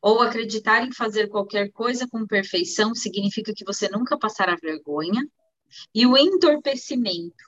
ou 0.00 0.20
acreditar 0.20 0.86
em 0.86 0.92
fazer 0.92 1.28
qualquer 1.28 1.72
coisa 1.72 2.06
com 2.06 2.26
perfeição 2.26 2.94
significa 2.94 3.54
que 3.54 3.64
você 3.64 3.88
nunca 3.88 4.18
passará 4.18 4.54
vergonha, 4.54 5.26
e 5.94 6.06
o 6.06 6.16
entorpecimento, 6.16 7.44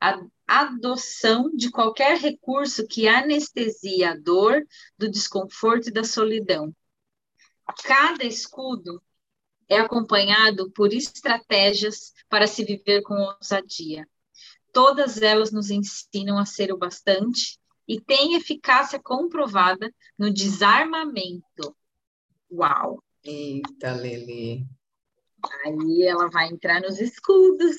a 0.00 0.20
adoção 0.46 1.50
de 1.54 1.70
qualquer 1.70 2.18
recurso 2.18 2.86
que 2.86 3.08
anestesia 3.08 4.12
a 4.12 4.16
dor, 4.16 4.66
do 4.98 5.10
desconforto 5.10 5.88
e 5.88 5.92
da 5.92 6.04
solidão. 6.04 6.74
Cada 7.84 8.24
escudo 8.24 9.02
é 9.68 9.78
acompanhado 9.78 10.70
por 10.72 10.92
estratégias 10.92 12.12
para 12.28 12.46
se 12.46 12.64
viver 12.64 13.02
com 13.02 13.14
ousadia. 13.14 14.06
Todas 14.72 15.22
elas 15.22 15.52
nos 15.52 15.70
ensinam 15.70 16.38
a 16.38 16.44
ser 16.44 16.72
o 16.72 16.78
bastante 16.78 17.58
e 17.86 18.00
têm 18.00 18.34
eficácia 18.34 19.00
comprovada 19.00 19.92
no 20.18 20.32
desarmamento. 20.32 21.76
Uau! 22.50 23.02
Eita, 23.22 23.92
Lili! 23.92 24.66
Aí 25.64 26.06
ela 26.06 26.28
vai 26.30 26.48
entrar 26.48 26.80
nos 26.80 27.00
escudos. 27.00 27.76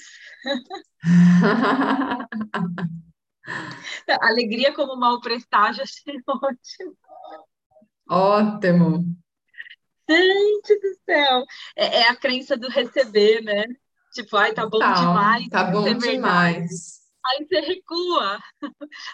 Alegria 4.21 4.73
como 4.73 4.95
mal 4.95 5.19
presságio, 5.21 5.83
achei 5.83 6.15
ótimo. 6.27 6.97
Ótimo. 8.09 9.15
Gente 10.09 10.79
do 10.79 10.95
céu. 11.05 11.45
É, 11.75 12.01
é, 12.01 12.09
a 12.09 12.15
crença 12.15 12.57
do 12.57 12.69
receber, 12.69 13.41
né? 13.41 13.65
Tipo, 14.13 14.35
ai, 14.37 14.53
tá 14.53 14.67
bom 14.67 14.79
tá, 14.79 14.93
demais. 14.93 15.47
Tá 15.49 15.63
bom 15.65 15.97
demais. 15.97 17.00
Aí 17.25 17.45
você 17.45 17.59
recua. 17.61 18.39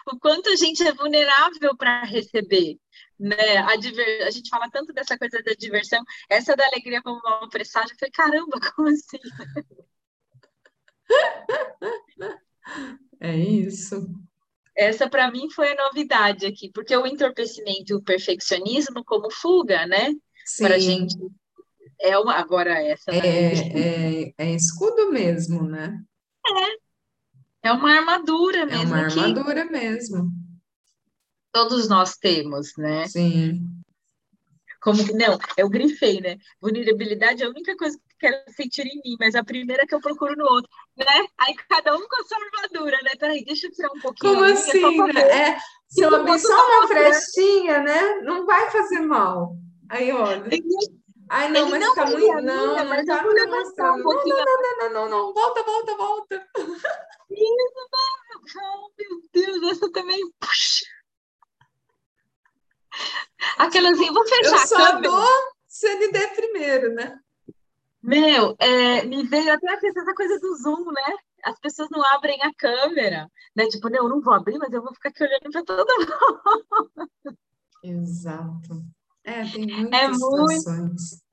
O 0.08 0.20
quanto 0.20 0.50
a 0.50 0.56
gente 0.56 0.82
é 0.86 0.94
vulnerável 0.94 1.76
para 1.76 2.04
receber 2.04 2.78
né? 3.20 3.58
A, 3.58 3.76
diver... 3.76 4.24
a 4.26 4.32
gente 4.32 4.50
fala 4.50 4.70
tanto 4.70 4.94
dessa 4.94 5.18
coisa 5.18 5.42
da 5.42 5.54
diversão, 5.54 6.04
essa 6.30 6.56
da 6.56 6.66
alegria 6.68 7.02
como 7.02 7.20
uma 7.20 7.50
presságio, 7.50 7.94
eu 7.94 7.98
falei, 8.00 8.12
caramba, 8.12 8.60
como 8.76 8.90
assim? 8.90 9.18
É 13.20 13.36
isso. 13.36 14.08
Essa 14.76 15.10
para 15.10 15.32
mim 15.32 15.50
foi 15.50 15.72
a 15.72 15.86
novidade 15.86 16.46
aqui, 16.46 16.70
porque 16.72 16.96
o 16.96 17.08
entorpecimento 17.08 17.92
e 17.92 17.96
o 17.96 18.04
perfeccionismo 18.04 19.04
como 19.04 19.32
fuga, 19.32 19.88
né? 19.88 20.14
Para 20.60 20.78
gente 20.78 21.16
é 22.00 22.18
uma 22.20 22.36
agora 22.36 22.80
essa 22.80 23.10
é, 23.10 24.28
é, 24.28 24.34
é, 24.38 24.52
escudo 24.52 25.12
mesmo, 25.12 25.64
né? 25.64 26.00
É. 26.46 26.87
É 27.68 27.72
uma 27.72 27.92
armadura 27.92 28.66
mesmo. 28.66 28.84
É 28.84 28.86
uma 28.86 29.06
armadura 29.06 29.66
mesmo 29.66 30.32
todos 31.58 31.90
nós 31.90 32.16
temos, 32.18 32.74
né? 32.78 33.08
Sim. 33.08 33.62
Como 34.80 35.02
não, 35.14 35.40
eu 35.58 35.68
grifei, 35.68 36.22
né? 36.22 36.38
Vulnerabilidade 36.62 37.42
é 37.42 37.48
a 37.48 37.50
única 37.50 37.76
coisa 37.76 37.98
que 37.98 38.16
quero 38.20 38.38
sentir 38.54 38.86
em 38.86 39.02
mim, 39.04 39.18
mas 39.20 39.34
a 39.34 39.44
primeira 39.44 39.88
que 39.88 39.96
eu 39.96 40.00
procuro 40.00 40.36
no 40.36 40.46
outro, 40.46 40.70
né? 40.96 41.06
Aí 41.36 41.56
cada 41.68 41.96
um 41.96 42.08
com 42.08 42.22
a 42.22 42.26
sua 42.26 42.38
armadura, 42.38 42.98
né? 43.04 43.12
Peraí, 43.20 43.44
deixa 43.44 43.68
eu 43.68 43.72
tirar 43.72 43.92
um 43.92 44.00
pouquinho. 44.00 44.36
Como 44.36 44.46
assim, 44.46 45.14
né? 45.14 45.22
É, 45.22 45.58
se 45.90 46.02
eu 46.02 46.16
abrir 46.16 46.40
só 46.40 46.54
uma 46.54 46.88
frestinha, 46.88 47.80
né? 47.82 48.22
Não 48.22 48.46
vai 48.46 48.70
fazer 48.70 49.00
mal. 49.02 49.56
Aí, 49.90 50.12
olha. 50.12 50.44
Ai, 51.30 51.52
não, 51.52 51.70
mas 51.70 51.82
não 51.82 51.96
tá 51.96 52.06
muito. 52.06 52.28
Não, 52.28 52.68
não, 52.68 53.06
tá 53.06 53.24
não 53.24 53.50
mostrando. 53.50 54.00
Um 54.00 54.14
não, 54.14 54.26
não, 54.26 54.46
não, 54.46 54.78
não, 54.78 54.94
não, 54.94 55.10
não, 55.10 55.34
volta, 55.34 55.64
volta, 55.64 55.96
volta. 55.98 56.48
Isso, 57.38 58.56
não, 58.56 58.92
meu 58.98 59.22
Deus, 59.32 59.72
essa 59.72 59.92
também. 59.92 60.20
Puxa. 60.40 60.86
Aquelas 63.58 63.94
assim, 63.94 64.12
vou 64.12 64.26
fechar 64.28 64.62
Eu 64.62 64.68
só 64.68 64.76
a 64.76 64.92
câmera. 64.94 65.10
dou 65.10 65.28
CND 65.68 66.28
primeiro, 66.36 66.94
né? 66.94 67.20
Meu, 68.02 68.56
é, 68.60 69.04
me 69.06 69.28
veio 69.28 69.54
até 69.54 69.68
essa 69.74 70.14
coisa 70.16 70.40
do 70.40 70.56
Zoom, 70.56 70.92
né? 70.92 71.18
As 71.44 71.60
pessoas 71.60 71.90
não 71.92 72.04
abrem 72.04 72.42
a 72.42 72.54
câmera, 72.54 73.30
né? 73.56 73.68
Tipo, 73.68 73.90
não, 73.90 74.04
eu 74.04 74.10
não 74.10 74.22
vou 74.22 74.34
abrir, 74.34 74.58
mas 74.58 74.72
eu 74.72 74.82
vou 74.82 74.94
ficar 74.94 75.10
aqui 75.10 75.24
olhando 75.24 75.52
para 75.52 75.64
todo 75.64 75.88
mundo. 76.00 77.10
Exato. 77.84 78.84
É, 79.24 79.44
tem 79.44 79.68
muitas 79.68 80.00
é 80.00 80.14
situações. 80.14 81.27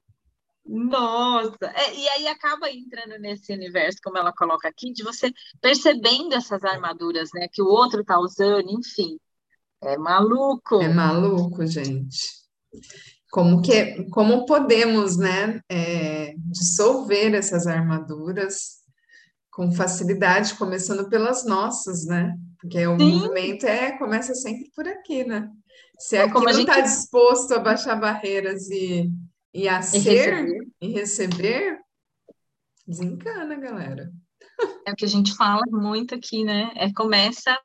Nossa, 0.66 1.66
é, 1.74 1.94
e 1.94 2.08
aí 2.08 2.26
acaba 2.26 2.70
entrando 2.70 3.18
nesse 3.18 3.52
universo, 3.52 3.98
como 4.02 4.16
ela 4.16 4.32
coloca 4.32 4.66
aqui, 4.66 4.92
de 4.92 5.02
você 5.02 5.30
percebendo 5.60 6.34
essas 6.34 6.64
armaduras, 6.64 7.28
né, 7.34 7.48
que 7.52 7.60
o 7.60 7.66
outro 7.66 8.02
tá 8.02 8.18
usando, 8.18 8.70
enfim. 8.70 9.18
É 9.82 9.98
maluco. 9.98 10.80
É 10.80 10.88
maluco, 10.88 11.66
gente. 11.66 12.16
Como 13.30 13.60
que, 13.60 14.04
como 14.10 14.46
podemos, 14.46 15.18
né, 15.18 15.60
é, 15.68 16.34
dissolver 16.38 17.34
essas 17.34 17.66
armaduras 17.66 18.82
com 19.50 19.70
facilidade, 19.70 20.54
começando 20.54 21.08
pelas 21.08 21.44
nossas, 21.44 22.06
né? 22.06 22.36
Porque 22.58 22.84
o 22.86 22.98
Sim. 22.98 23.18
movimento 23.18 23.66
é 23.66 23.96
começa 23.98 24.34
sempre 24.34 24.70
por 24.74 24.88
aqui, 24.88 25.22
né? 25.22 25.48
Se 25.98 26.16
aqui 26.16 26.32
não 26.32 26.48
está 26.48 26.76
gente... 26.76 26.84
disposto 26.86 27.52
a 27.52 27.60
baixar 27.60 27.94
barreiras 27.96 28.68
e, 28.70 29.12
e 29.54 29.68
a 29.68 29.78
e 29.78 29.82
ser 29.84 30.00
receber. 30.00 30.68
e 30.80 30.88
receber, 30.88 31.78
desencana, 32.86 33.54
galera. 33.54 34.12
É 34.86 34.92
o 34.92 34.96
que 34.96 35.04
a 35.04 35.08
gente 35.08 35.34
fala 35.34 35.62
muito 35.70 36.14
aqui, 36.14 36.44
né? 36.44 36.72
É 36.76 36.92
começa 36.92 37.56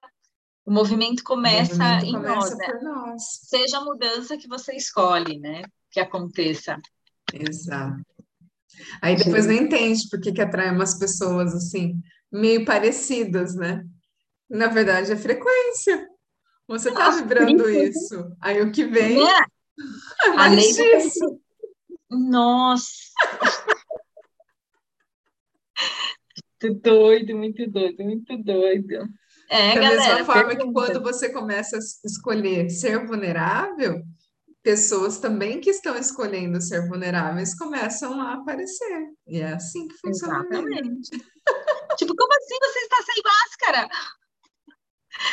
o 0.70 0.72
movimento 0.72 1.24
começa, 1.24 1.74
o 1.74 1.78
movimento 1.78 2.06
em 2.06 2.12
começa 2.12 2.36
nós, 2.36 2.58
né? 2.58 2.80
nós. 2.84 3.24
Seja 3.48 3.80
a 3.80 3.84
mudança 3.84 4.38
que 4.38 4.48
você 4.48 4.76
escolhe, 4.76 5.40
né? 5.40 5.64
Que 5.90 6.00
aconteça. 6.00 6.78
Exato. 7.34 8.04
Aí 9.02 9.16
depois 9.16 9.48
não 9.48 9.54
entende 9.54 10.08
por 10.12 10.22
que, 10.22 10.32
que 10.32 10.42
atrai 10.42 10.70
umas 10.70 11.00
pessoas 11.00 11.56
assim, 11.56 12.00
meio 12.32 12.66
parecidas, 12.66 13.56
né? 13.56 13.84
Na 14.48 14.68
verdade, 14.68 15.12
é 15.12 15.16
frequência. 15.16 16.08
Você 16.68 16.90
está 16.90 17.10
vibrando 17.10 17.68
isso. 17.68 18.32
Aí 18.40 18.62
o 18.62 18.72
que 18.72 18.86
vem 18.86 19.28
é, 19.28 19.42
é 20.26 20.30
mais 20.30 20.76
disso. 20.76 21.42
Nossa! 22.10 22.92
muito 26.62 26.82
doido, 26.82 27.36
muito 27.36 27.70
doido, 27.70 28.04
muito 28.04 28.38
doido. 28.38 29.08
É, 29.50 29.76
da 29.76 29.82
galera, 29.82 30.16
mesma 30.16 30.26
forma 30.26 30.50
pergunta. 30.50 30.66
que 30.66 30.74
quando 30.74 31.02
você 31.04 31.30
começa 31.32 31.78
a 31.78 31.80
escolher 32.06 32.70
ser 32.70 33.06
vulnerável, 33.06 34.04
pessoas 34.62 35.20
também 35.20 35.60
que 35.60 35.70
estão 35.70 35.98
escolhendo 35.98 36.62
ser 36.62 36.88
vulneráveis 36.88 37.58
começam 37.58 38.22
a 38.22 38.34
aparecer. 38.34 39.10
E 39.28 39.40
é 39.40 39.54
assim 39.54 39.88
que 39.88 39.98
funciona. 39.98 40.46
Exatamente. 40.50 41.10
tipo, 41.98 42.16
como 42.16 42.34
assim 42.34 42.58
você 42.62 42.80
está 42.80 43.04
sem 43.04 43.24
máscara? 43.24 43.90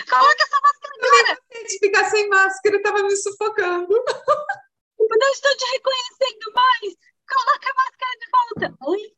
Coloca 0.08 0.42
essa 0.42 0.60
máscara 0.62 0.94
agora! 0.98 1.38
De 1.68 1.78
ficar 1.78 2.04
sem 2.10 2.28
máscara 2.28 2.76
estava 2.76 3.02
me 3.02 3.16
sufocando. 3.16 3.94
Eu 5.08 5.18
não 5.18 5.30
estou 5.30 5.56
te 5.56 5.64
reconhecendo 5.72 6.52
mais. 6.54 6.96
Coloca 7.28 7.70
a 7.70 7.74
máscara 7.74 8.18
de 8.20 8.28
volta. 8.30 8.76
Oi? 8.86 9.16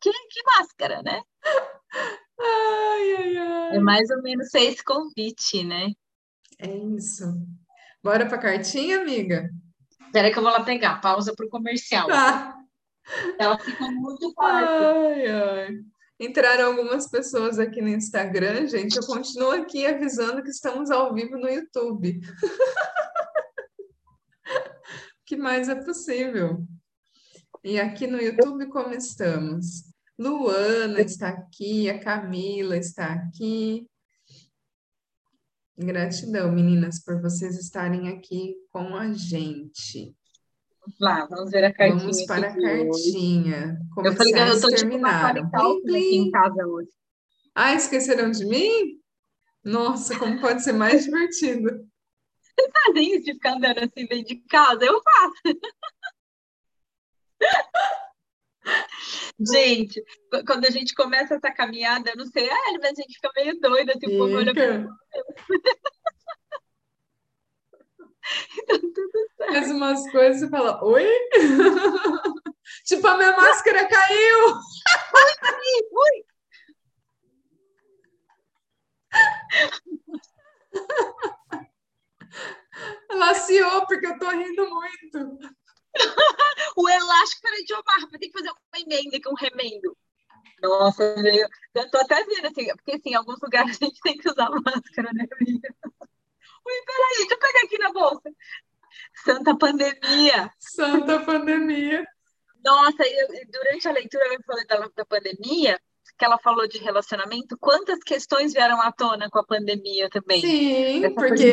Que, 0.00 0.12
que 0.12 0.42
máscara, 0.44 1.02
né? 1.02 1.22
Ai, 2.38 3.14
ai, 3.14 3.36
ai. 3.36 3.76
É 3.76 3.78
mais 3.78 4.10
ou 4.10 4.22
menos 4.22 4.54
esse 4.54 4.84
convite, 4.84 5.64
né? 5.64 5.92
É 6.58 6.76
isso. 6.96 7.24
Bora 8.02 8.26
para 8.26 8.36
a 8.36 8.40
cartinha, 8.40 9.00
amiga? 9.00 9.50
Espera 10.06 10.30
que 10.30 10.38
eu 10.38 10.42
vou 10.42 10.52
lá 10.52 10.62
pegar. 10.62 11.00
Pausa 11.00 11.34
para 11.34 11.46
o 11.46 11.50
comercial. 11.50 12.06
Tá. 12.08 12.56
Ela 13.38 13.58
ficou 13.58 13.90
muito 13.90 14.32
forte. 14.34 14.68
Ai, 14.68 15.26
ai. 15.26 15.78
Entraram 16.18 16.68
algumas 16.68 17.10
pessoas 17.10 17.58
aqui 17.58 17.82
no 17.82 17.88
Instagram, 17.88 18.66
gente. 18.66 18.96
Eu 18.96 19.06
continuo 19.06 19.50
aqui 19.50 19.86
avisando 19.86 20.42
que 20.42 20.48
estamos 20.48 20.90
ao 20.90 21.12
vivo 21.12 21.36
no 21.36 21.48
YouTube. 21.48 22.20
que 25.26 25.36
mais 25.36 25.68
é 25.68 25.74
possível? 25.74 26.64
E 27.64 27.80
aqui 27.80 28.06
no 28.06 28.18
YouTube, 28.18 28.68
como 28.68 28.94
estamos? 28.94 29.92
Luana 30.16 31.00
está 31.00 31.28
aqui, 31.30 31.90
a 31.90 31.98
Camila 31.98 32.76
está 32.76 33.12
aqui. 33.12 33.86
Gratidão, 35.76 36.52
meninas, 36.52 37.02
por 37.02 37.20
vocês 37.20 37.58
estarem 37.58 38.08
aqui 38.08 38.54
com 38.70 38.96
a 38.96 39.12
gente. 39.12 40.16
Vamos 40.80 41.00
lá, 41.00 41.26
vamos 41.26 41.50
ver 41.50 41.64
a 41.64 41.74
cartinha. 41.74 41.98
Vamos 41.98 42.24
para 42.24 42.48
a 42.48 42.54
cartinha. 42.54 43.78
Começar 43.94 44.12
eu 44.12 44.16
falei 44.16 44.32
que 44.32 44.38
eu 44.38 44.60
tô 44.60 44.68
terminaram. 44.70 45.44
Tipo 45.44 45.56
aqui 45.56 46.16
em 46.16 46.30
casa 46.30 46.66
hoje. 46.66 46.90
Ah, 47.52 47.74
esqueceram 47.74 48.30
de 48.30 48.46
mim? 48.46 49.00
Nossa, 49.64 50.16
como 50.16 50.40
pode 50.40 50.62
ser 50.62 50.72
mais 50.72 51.04
divertido. 51.04 51.84
Vocês 52.56 52.72
fazem 52.86 53.14
isso 53.14 53.24
de 53.24 53.34
ficar 53.34 53.56
andando 53.56 53.78
assim 53.78 54.06
dentro 54.06 54.24
de 54.24 54.36
casa? 54.48 54.84
Eu 54.84 55.02
faço. 55.02 55.34
Gente, 59.38 60.02
quando 60.46 60.64
a 60.66 60.70
gente 60.70 60.94
começa 60.94 61.34
essa 61.34 61.52
caminhada, 61.52 62.10
eu 62.10 62.16
não 62.16 62.24
sei, 62.26 62.50
ah, 62.50 62.72
mas 62.80 62.98
a 62.98 63.02
gente 63.02 63.14
fica 63.14 63.30
meio 63.36 63.60
doida, 63.60 63.92
assim, 63.92 64.06
o 64.06 64.18
povo 64.18 64.34
olha 64.36 64.52
pra 64.52 64.64
Então, 68.58 68.80
tudo 68.80 69.10
certo. 69.36 69.52
Faz 69.52 69.70
umas 69.70 70.10
coisas 70.10 70.42
e 70.42 70.50
fala, 70.50 70.82
oi? 70.82 71.06
tipo, 72.86 73.06
a 73.06 73.16
minha 73.16 73.36
máscara 73.36 73.86
caiu! 73.86 74.48
ui, 74.48 74.56
ui! 75.92 76.24
Laciou, 83.46 83.86
porque 83.86 84.06
eu 84.06 84.18
tô 84.18 84.28
rindo 84.30 84.68
muito. 84.68 85.38
o 86.76 86.88
elástico 86.88 87.48
era 87.48 87.64
de 87.64 87.74
Omar, 87.74 88.10
tem 88.18 88.30
que 88.30 88.38
fazer 88.38 88.50
uma 88.50 88.80
emenda, 88.80 89.16
é 89.16 89.28
um 89.28 89.34
remendo. 89.34 89.96
Nossa, 90.62 91.16
meu, 91.16 91.48
eu 91.74 91.90
tô 91.90 91.98
até 91.98 92.24
vendo, 92.24 92.46
assim, 92.46 92.66
porque 92.76 92.92
assim, 92.92 93.10
em 93.10 93.14
alguns 93.14 93.40
lugares 93.40 93.78
a 93.80 93.84
gente 93.84 94.00
tem 94.00 94.16
que 94.16 94.28
usar 94.28 94.50
máscara, 94.50 95.12
né, 95.12 95.26
amiga? 95.40 95.74
Ui, 96.66 96.82
peraí, 96.84 97.16
deixa 97.18 97.34
eu 97.34 97.38
pegar 97.38 97.60
aqui 97.64 97.78
na 97.78 97.92
bolsa. 97.92 98.30
Santa 99.24 99.56
pandemia. 99.56 100.50
Santa 100.58 101.20
pandemia. 101.20 102.04
Nossa, 102.64 103.04
eu, 103.06 103.28
durante 103.48 103.86
a 103.86 103.92
leitura 103.92 104.34
eu 104.34 104.42
falei 104.44 104.66
da, 104.66 104.88
da 104.96 105.04
pandemia, 105.04 105.80
que 106.16 106.24
ela 106.24 106.38
falou 106.38 106.66
de 106.66 106.78
relacionamento, 106.78 107.56
quantas 107.58 107.98
questões 108.00 108.52
vieram 108.52 108.80
à 108.80 108.90
tona 108.90 109.28
com 109.30 109.38
a 109.38 109.46
pandemia 109.46 110.08
também? 110.10 110.40
Sim, 110.40 111.14
porque 111.14 111.52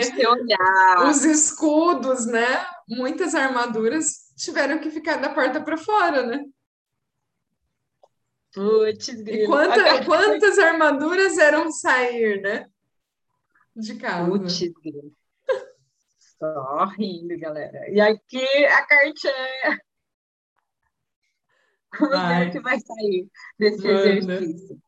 os 1.10 1.26
escudos, 1.26 2.26
né? 2.26 2.66
Muitas 2.88 3.36
armaduras 3.36 4.34
tiveram 4.38 4.80
que 4.80 4.90
ficar 4.90 5.18
da 5.18 5.34
porta 5.34 5.62
para 5.62 5.78
fora, 5.78 6.26
né? 6.26 6.44
Putz, 8.54 9.08
e 9.08 9.46
quanta, 9.48 10.06
quantas 10.06 10.60
armaduras 10.60 11.38
eram 11.38 11.72
sair, 11.72 12.42
né? 12.42 12.68
De 13.76 13.96
casa. 13.96 14.30
Putz, 14.30 14.60
Só 16.40 16.86
rindo, 16.98 17.38
galera. 17.40 17.90
E 17.90 18.00
aqui 18.00 18.66
a 18.66 18.86
cartinha. 18.86 19.82
Vamos 22.00 22.28
ver 22.28 22.48
o 22.48 22.52
que 22.52 22.60
vai 22.60 22.80
sair 22.80 23.28
desse 23.58 23.84
Manda. 23.88 24.10
exercício. 24.10 24.82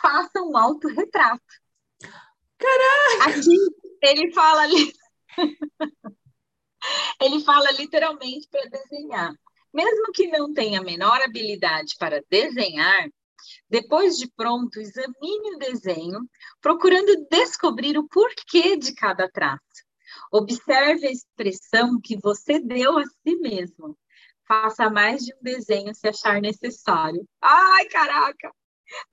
Faça 0.00 0.42
um 0.42 0.56
autorretrato. 0.56 1.42
Caraca! 2.58 3.30
Aqui 3.30 3.56
ele 4.02 4.32
fala 4.32 4.62
ali. 4.62 4.92
Ele 7.20 7.40
fala 7.40 7.72
literalmente 7.72 8.46
para 8.48 8.68
desenhar. 8.68 9.34
Mesmo 9.74 10.12
que 10.12 10.28
não 10.28 10.52
tenha 10.52 10.78
a 10.78 10.84
menor 10.84 11.20
habilidade 11.20 11.94
para 11.98 12.22
desenhar, 12.30 13.08
depois 13.68 14.16
de 14.16 14.30
pronto, 14.30 14.80
examine 14.80 15.54
o 15.54 15.58
desenho, 15.58 16.20
procurando 16.60 17.26
descobrir 17.30 17.98
o 17.98 18.08
porquê 18.08 18.76
de 18.76 18.94
cada 18.94 19.28
traço. 19.28 19.60
Observe 20.32 21.06
a 21.06 21.10
expressão 21.10 22.00
que 22.00 22.16
você 22.18 22.58
deu 22.58 22.98
a 22.98 23.04
si 23.04 23.36
mesmo. 23.36 23.98
Faça 24.46 24.88
mais 24.88 25.24
de 25.24 25.34
um 25.34 25.42
desenho 25.42 25.94
se 25.94 26.08
achar 26.08 26.40
necessário. 26.40 27.26
Ai, 27.40 27.86
caraca! 27.86 28.52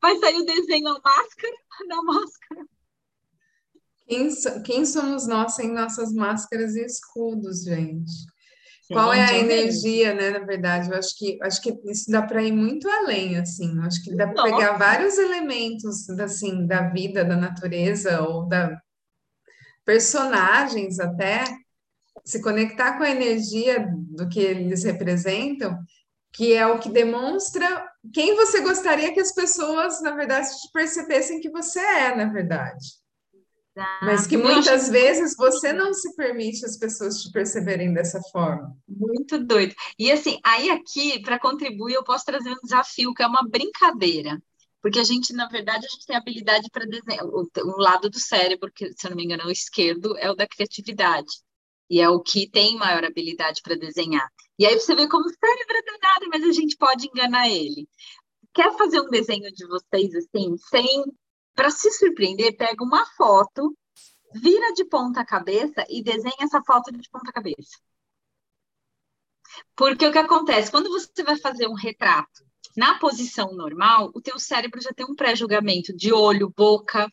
Vai 0.01 0.15
sair 0.17 0.37
o 0.37 0.45
desenho 0.45 0.87
a 0.89 1.01
máscara 1.03 1.55
na 1.87 2.03
máscara. 2.03 2.65
Quem, 4.07 4.29
quem 4.63 4.85
somos 4.85 5.25
nós 5.25 5.55
sem 5.55 5.71
nossas 5.71 6.13
máscaras 6.13 6.75
e 6.75 6.85
escudos, 6.85 7.63
gente? 7.63 8.11
Qual 8.91 9.13
é 9.13 9.23
a 9.23 9.37
energia, 9.37 10.13
né? 10.13 10.29
Na 10.31 10.45
verdade, 10.45 10.91
eu 10.91 10.97
acho 10.97 11.17
que 11.17 11.39
acho 11.41 11.61
que 11.61 11.73
isso 11.85 12.11
dá 12.11 12.21
para 12.21 12.43
ir 12.43 12.51
muito 12.51 12.87
além, 12.89 13.37
assim. 13.37 13.75
Eu 13.77 13.83
acho 13.83 14.03
que 14.03 14.15
dá 14.15 14.27
para 14.27 14.43
pegar 14.43 14.77
vários 14.77 15.17
elementos 15.17 16.09
assim 16.09 16.67
da 16.67 16.89
vida, 16.89 17.23
da 17.23 17.37
natureza 17.37 18.21
ou 18.21 18.45
da 18.45 18.77
personagens 19.85 20.99
até 20.99 21.43
se 22.23 22.41
conectar 22.41 22.97
com 22.97 23.03
a 23.03 23.09
energia 23.09 23.85
do 24.15 24.29
que 24.29 24.39
eles 24.39 24.83
representam, 24.83 25.77
que 26.31 26.53
é 26.53 26.65
o 26.65 26.79
que 26.79 26.89
demonstra 26.89 27.87
quem 28.13 28.35
você 28.35 28.61
gostaria 28.61 29.13
que 29.13 29.19
as 29.19 29.33
pessoas, 29.33 30.01
na 30.01 30.11
verdade, 30.11 30.47
te 30.49 30.71
percebessem 30.71 31.39
que 31.39 31.49
você 31.49 31.79
é, 31.79 32.15
na 32.15 32.25
verdade. 32.25 33.03
Mas 34.03 34.27
que 34.27 34.37
muitas 34.37 34.89
vezes 34.89 35.35
você 35.35 35.73
não 35.73 35.93
se 35.93 36.15
permite 36.15 36.63
as 36.63 36.77
pessoas 36.77 37.23
te 37.23 37.31
perceberem 37.31 37.91
dessa 37.91 38.21
forma. 38.31 38.75
Muito 38.87 39.43
doido. 39.43 39.73
E 39.97 40.11
assim, 40.11 40.39
aí 40.43 40.69
aqui, 40.69 41.19
para 41.21 41.39
contribuir, 41.39 41.95
eu 41.95 42.03
posso 42.03 42.23
trazer 42.23 42.51
um 42.51 42.61
desafio, 42.63 43.13
que 43.13 43.23
é 43.23 43.27
uma 43.27 43.47
brincadeira. 43.49 44.39
Porque 44.79 44.99
a 44.99 45.03
gente, 45.03 45.33
na 45.33 45.47
verdade, 45.47 45.85
a 45.85 45.89
gente 45.89 46.05
tem 46.05 46.15
habilidade 46.15 46.69
para 46.71 46.85
desenhar. 46.85 47.25
Um 47.25 47.77
lado 47.77 48.09
do 48.09 48.19
cérebro, 48.19 48.71
que, 48.71 48.91
se 48.91 49.07
eu 49.07 49.11
não 49.11 49.17
me 49.17 49.23
engano, 49.23 49.43
é 49.43 49.45
o 49.47 49.51
esquerdo, 49.51 50.15
é 50.17 50.29
o 50.29 50.35
da 50.35 50.47
criatividade. 50.47 51.31
E 51.89 51.99
é 51.99 52.09
o 52.09 52.19
que 52.19 52.49
tem 52.49 52.77
maior 52.77 53.03
habilidade 53.03 53.61
para 53.61 53.75
desenhar. 53.75 54.27
E 54.57 54.65
aí 54.65 54.79
você 54.79 54.95
vê 54.95 55.07
como 55.07 55.25
o 55.25 55.29
cérebro 55.29 55.77
é 55.77 55.81
danado, 55.81 56.27
mas 56.29 56.43
a 56.43 56.51
gente 56.51 56.77
pode 56.77 57.07
enganar 57.07 57.49
ele. 57.49 57.87
Quer 58.53 58.75
fazer 58.77 59.01
um 59.01 59.09
desenho 59.09 59.51
de 59.51 59.65
vocês 59.67 60.15
assim, 60.15 60.57
sem. 60.57 61.03
Para 61.55 61.69
se 61.69 61.91
surpreender, 61.91 62.57
pega 62.57 62.83
uma 62.83 63.05
foto, 63.15 63.77
vira 64.33 64.73
de 64.73 64.85
ponta 64.85 65.23
cabeça 65.23 65.85
e 65.87 66.01
desenha 66.01 66.33
essa 66.41 66.63
foto 66.63 66.91
de 66.91 67.07
ponta 67.09 67.31
cabeça. 67.31 67.77
Porque 69.75 70.07
o 70.07 70.11
que 70.11 70.17
acontece? 70.17 70.71
Quando 70.71 70.89
você 70.89 71.23
vai 71.23 71.37
fazer 71.37 71.67
um 71.67 71.75
retrato 71.75 72.43
na 72.75 72.97
posição 72.97 73.53
normal, 73.53 74.11
o 74.15 74.21
teu 74.21 74.39
cérebro 74.39 74.81
já 74.81 74.91
tem 74.91 75.05
um 75.05 75.15
pré-julgamento 75.15 75.95
de 75.95 76.11
olho, 76.11 76.51
boca, 76.55 77.07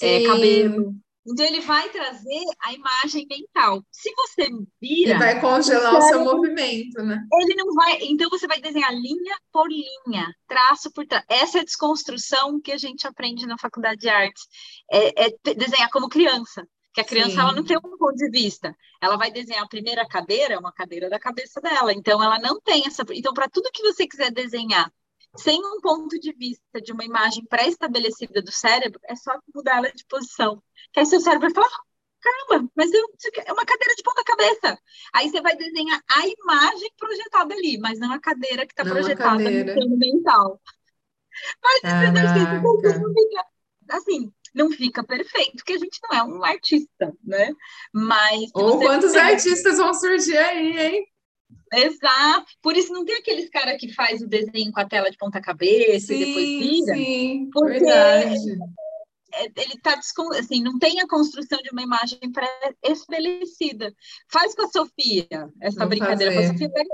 é, 0.00 0.24
cabelo. 0.26 0.94
Então 1.26 1.46
ele 1.46 1.60
vai 1.60 1.88
trazer 1.90 2.44
a 2.60 2.72
imagem 2.72 3.26
mental. 3.28 3.84
Se 3.90 4.12
você 4.14 4.48
vira, 4.80 5.14
e 5.14 5.18
vai 5.18 5.40
congelar 5.40 5.96
o 5.96 6.02
seu 6.02 6.24
movimento, 6.24 7.00
né? 7.02 7.24
Ele 7.40 7.54
não 7.54 7.72
vai. 7.74 7.98
Então 8.02 8.28
você 8.28 8.46
vai 8.46 8.60
desenhar 8.60 8.92
linha 8.92 9.36
por 9.52 9.68
linha, 9.68 10.34
traço 10.48 10.90
por 10.90 11.06
traço. 11.06 11.24
Essa 11.28 11.58
é 11.58 11.60
a 11.60 11.64
desconstrução 11.64 12.60
que 12.60 12.72
a 12.72 12.76
gente 12.76 13.06
aprende 13.06 13.46
na 13.46 13.56
faculdade 13.56 14.00
de 14.00 14.08
artes. 14.08 14.42
É, 14.90 15.26
é 15.26 15.54
desenhar 15.54 15.90
como 15.90 16.08
criança. 16.08 16.66
Que 16.92 17.00
a 17.00 17.04
criança 17.04 17.40
ela 17.40 17.52
não 17.52 17.64
tem 17.64 17.78
um 17.78 17.96
ponto 17.96 18.16
de 18.16 18.28
vista. 18.28 18.76
Ela 19.00 19.16
vai 19.16 19.30
desenhar 19.30 19.64
a 19.64 19.68
primeira 19.68 20.06
cadeira, 20.06 20.54
é 20.54 20.58
uma 20.58 20.72
cadeira 20.72 21.08
da 21.08 21.18
cabeça 21.18 21.58
dela. 21.60 21.92
Então 21.92 22.22
ela 22.22 22.38
não 22.38 22.60
tem 22.60 22.86
essa. 22.86 23.02
Então 23.12 23.32
para 23.32 23.48
tudo 23.48 23.70
que 23.72 23.82
você 23.82 24.06
quiser 24.06 24.30
desenhar 24.30 24.92
sem 25.36 25.58
um 25.58 25.80
ponto 25.80 26.18
de 26.18 26.32
vista 26.32 26.80
de 26.80 26.92
uma 26.92 27.04
imagem 27.04 27.44
pré-estabelecida 27.46 28.42
do 28.42 28.52
cérebro, 28.52 29.00
é 29.04 29.16
só 29.16 29.32
mudar 29.54 29.78
ela 29.78 29.92
de 29.92 30.04
posição. 30.06 30.62
Que 30.92 31.00
aí 31.00 31.06
seu 31.06 31.20
cérebro 31.20 31.48
vai 31.50 31.54
falar, 31.54 31.78
caramba, 32.20 32.70
mas 32.76 32.92
eu, 32.92 33.04
é 33.46 33.52
uma 33.52 33.64
cadeira 33.64 33.94
de 33.94 34.02
ponta 34.02 34.22
cabeça. 34.24 34.78
Aí 35.12 35.28
você 35.28 35.40
vai 35.40 35.56
desenhar 35.56 36.00
a 36.08 36.26
imagem 36.26 36.90
projetada 36.98 37.54
ali, 37.54 37.78
mas 37.78 37.98
não 37.98 38.12
a 38.12 38.20
cadeira 38.20 38.66
que 38.66 38.72
está 38.72 38.84
projetada 38.84 39.50
no 39.50 39.64
plano 39.74 39.96
mental. 39.96 40.60
Mas 41.62 41.80
Caraca. 41.80 42.12
assim, 43.90 44.32
não 44.54 44.70
fica 44.70 45.02
perfeito, 45.02 45.56
porque 45.56 45.72
a 45.72 45.78
gente 45.78 45.98
não 46.02 46.18
é 46.18 46.22
um 46.22 46.44
artista, 46.44 47.12
né? 47.24 47.52
Mas. 47.92 48.50
Ou 48.54 48.78
quantos 48.78 49.14
artistas 49.14 49.78
vão 49.78 49.94
surgir 49.94 50.36
aí, 50.36 50.78
hein? 50.78 51.11
Exato. 51.72 52.52
Por 52.60 52.76
isso 52.76 52.92
não 52.92 53.04
tem 53.04 53.16
aqueles 53.16 53.48
cara 53.48 53.76
que 53.76 53.92
faz 53.92 54.20
o 54.22 54.28
desenho 54.28 54.72
com 54.72 54.80
a 54.80 54.88
tela 54.88 55.10
de 55.10 55.16
ponta 55.16 55.40
cabeça 55.40 56.12
e 56.14 56.24
depois 56.24 56.46
vira. 56.46 56.94
Sim, 56.94 57.50
porque 57.52 57.78
verdade. 57.80 58.58
É, 59.34 59.44
ele 59.44 59.74
está 59.74 59.98
assim, 60.38 60.62
não 60.62 60.78
tem 60.78 61.00
a 61.00 61.08
construção 61.08 61.58
de 61.62 61.70
uma 61.70 61.82
imagem 61.82 62.18
pré-estabelecida. 62.30 63.94
Faz 64.30 64.54
com 64.54 64.62
a 64.62 64.68
Sofia 64.68 65.26
essa 65.60 65.80
Vou 65.80 65.88
brincadeira. 65.88 66.34
Fazer. 66.34 66.46
A 66.46 66.52
Sofia 66.52 66.70
pega 66.70 66.88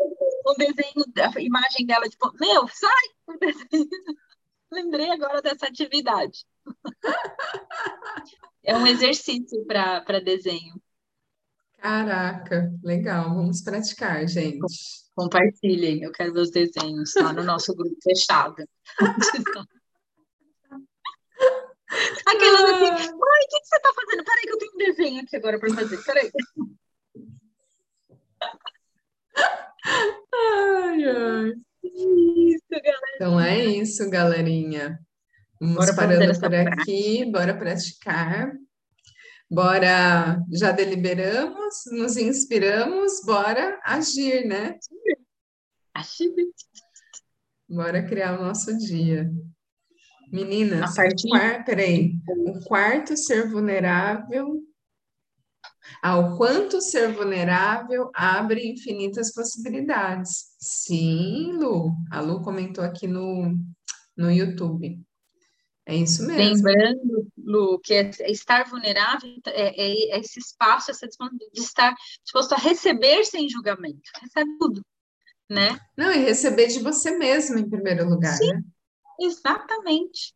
o 0.47 0.55
desenho, 0.55 1.05
a 1.37 1.41
imagem 1.41 1.85
dela, 1.87 2.09
tipo, 2.09 2.33
meu, 2.39 2.69
sai 2.69 3.05
o 3.27 3.39
desenho. 3.39 3.89
Lembrei 4.71 5.11
agora 5.11 5.43
dessa 5.43 5.67
atividade. 5.67 6.45
é 8.63 8.77
um 8.77 8.87
exercício 8.87 9.65
para 9.67 10.21
desenho. 10.21 10.81
Caraca, 11.79 12.73
legal, 12.83 13.35
vamos 13.35 13.63
praticar, 13.63 14.27
gente. 14.27 14.59
Compartilhem, 15.15 16.03
eu 16.03 16.13
quero 16.13 16.33
ver 16.33 16.41
os 16.41 16.51
desenhos 16.51 17.13
lá 17.17 17.33
no 17.33 17.45
nosso 17.45 17.75
grupo 17.75 17.97
fechado. 18.03 18.65
Aquela 22.27 22.59
assim, 22.65 22.85
mãe, 22.85 23.01
o 23.01 23.49
que, 23.49 23.65
você 23.65 23.77
está 23.77 23.93
fazendo? 23.95 24.25
Peraí 24.25 24.43
que 24.43 24.51
eu 24.51 24.59
tenho 24.59 24.75
um 24.75 24.77
desenho 24.77 25.23
aqui 25.23 25.37
agora 25.37 25.59
para 25.59 25.75
fazer, 25.75 26.05
peraí. 26.05 26.31
Ai, 30.35 31.05
ai. 31.05 31.53
Isso, 31.83 32.67
galera. 32.71 33.15
Então 33.15 33.41
é 33.41 33.65
isso, 33.65 34.11
galerinha. 34.11 34.99
Vamos 35.61 35.77
bora 35.77 35.95
parando 35.95 36.41
por 36.41 36.55
aqui, 36.55 36.65
prática. 36.65 37.31
bora 37.33 37.57
praticar. 37.57 38.53
Bora, 39.51 40.45
já 40.53 40.73
deliberamos, 40.73 41.85
nos 41.91 42.19
inspiramos, 42.19 43.23
bora 43.25 43.81
agir, 43.83 44.47
né? 44.47 44.79
Agir. 45.95 46.35
Bora 47.67 48.07
criar 48.07 48.39
o 48.39 48.45
nosso 48.45 48.77
dia. 48.77 49.31
Meninas, 50.31 50.95
partir... 50.95 51.31
quarto, 51.31 51.65
peraí, 51.65 52.13
o 52.29 52.63
quarto 52.65 53.17
ser 53.17 53.49
vulnerável, 53.49 54.63
ao 56.03 56.37
quanto 56.37 56.83
ser 56.83 57.15
vulnerável 57.15 58.11
abre 58.15 58.71
infinitas 58.71 59.33
possibilidades. 59.33 60.49
Sim, 60.61 61.53
Lu, 61.53 61.95
a 62.11 62.21
Lu 62.21 62.43
comentou 62.43 62.85
aqui 62.85 63.07
no, 63.07 63.57
no 64.15 64.31
YouTube. 64.31 65.03
É 65.89 65.97
isso 65.97 66.27
mesmo. 66.27 66.69
Lembrando, 66.69 67.33
Lu, 67.39 67.81
que 67.81 67.95
é, 67.95 68.11
é 68.21 68.31
estar 68.31 68.69
vulnerável 68.69 69.41
é, 69.47 69.69
é, 69.69 70.17
é 70.17 70.21
esse 70.21 70.39
espaço, 70.39 70.91
essa 70.91 71.09
de 71.09 71.61
estar 71.63 71.95
disposto 72.23 72.53
a 72.53 72.59
receber 72.59 73.25
sem 73.25 73.49
julgamento. 73.49 74.03
Recebe 74.21 74.51
tudo, 74.59 74.85
né? 75.49 75.81
Não, 75.97 76.13
e 76.13 76.19
receber 76.19 76.67
de 76.67 76.81
você 76.81 77.13
mesmo 77.13 77.59
em 77.59 77.67
primeiro 77.67 78.07
lugar, 78.07 78.37
Sim, 78.37 78.53
né? 78.53 78.63
Exatamente. 79.19 80.35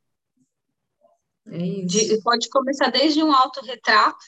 É. 1.48 1.84
De, 1.84 2.22
pode 2.22 2.48
começar 2.48 2.90
desde 2.90 3.22
um 3.22 3.30
autorretrato, 3.30 4.24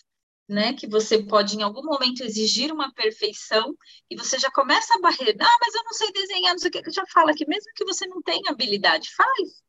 né? 0.46 0.74
Que 0.74 0.86
você 0.86 1.22
pode, 1.22 1.56
em 1.56 1.62
algum 1.62 1.84
momento, 1.84 2.22
exigir 2.22 2.70
uma 2.70 2.92
perfeição 2.92 3.74
e 4.10 4.16
você 4.16 4.38
já 4.38 4.50
começa 4.50 4.92
a 4.92 5.00
barreira. 5.00 5.38
Ah, 5.40 5.58
mas 5.58 5.74
eu 5.74 5.84
não 5.84 5.92
sei 5.94 6.12
desenhar, 6.12 6.52
não 6.52 6.58
sei 6.58 6.68
o 6.68 6.70
que. 6.70 6.90
Já 6.90 7.06
fala 7.06 7.32
que 7.32 7.48
mesmo 7.48 7.72
que 7.74 7.84
você 7.86 8.06
não 8.06 8.20
tenha 8.20 8.50
habilidade, 8.50 9.08
faz 9.14 9.64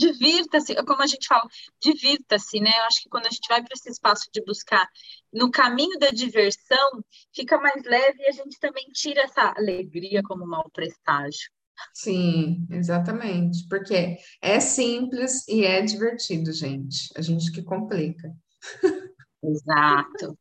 divirta-se, 0.00 0.74
como 0.84 1.02
a 1.02 1.06
gente 1.06 1.26
fala, 1.26 1.46
divirta-se, 1.80 2.58
né? 2.60 2.70
Eu 2.78 2.84
acho 2.84 3.02
que 3.02 3.08
quando 3.10 3.26
a 3.26 3.30
gente 3.30 3.46
vai 3.48 3.62
para 3.62 3.74
esse 3.74 3.90
espaço 3.90 4.28
de 4.32 4.42
buscar 4.44 4.88
no 5.32 5.50
caminho 5.50 5.98
da 5.98 6.08
diversão, 6.08 7.04
fica 7.34 7.58
mais 7.58 7.84
leve 7.84 8.22
e 8.22 8.28
a 8.28 8.32
gente 8.32 8.58
também 8.58 8.86
tira 8.92 9.22
essa 9.22 9.52
alegria 9.56 10.22
como 10.22 10.46
mau 10.46 10.68
presságio. 10.72 11.50
Sim, 11.94 12.66
exatamente, 12.70 13.66
porque 13.68 14.18
é 14.42 14.60
simples 14.60 15.46
e 15.48 15.64
é 15.64 15.82
divertido, 15.82 16.52
gente. 16.52 17.10
A 17.16 17.22
gente 17.22 17.50
que 17.52 17.62
complica. 17.62 18.32
Exato. 19.42 20.36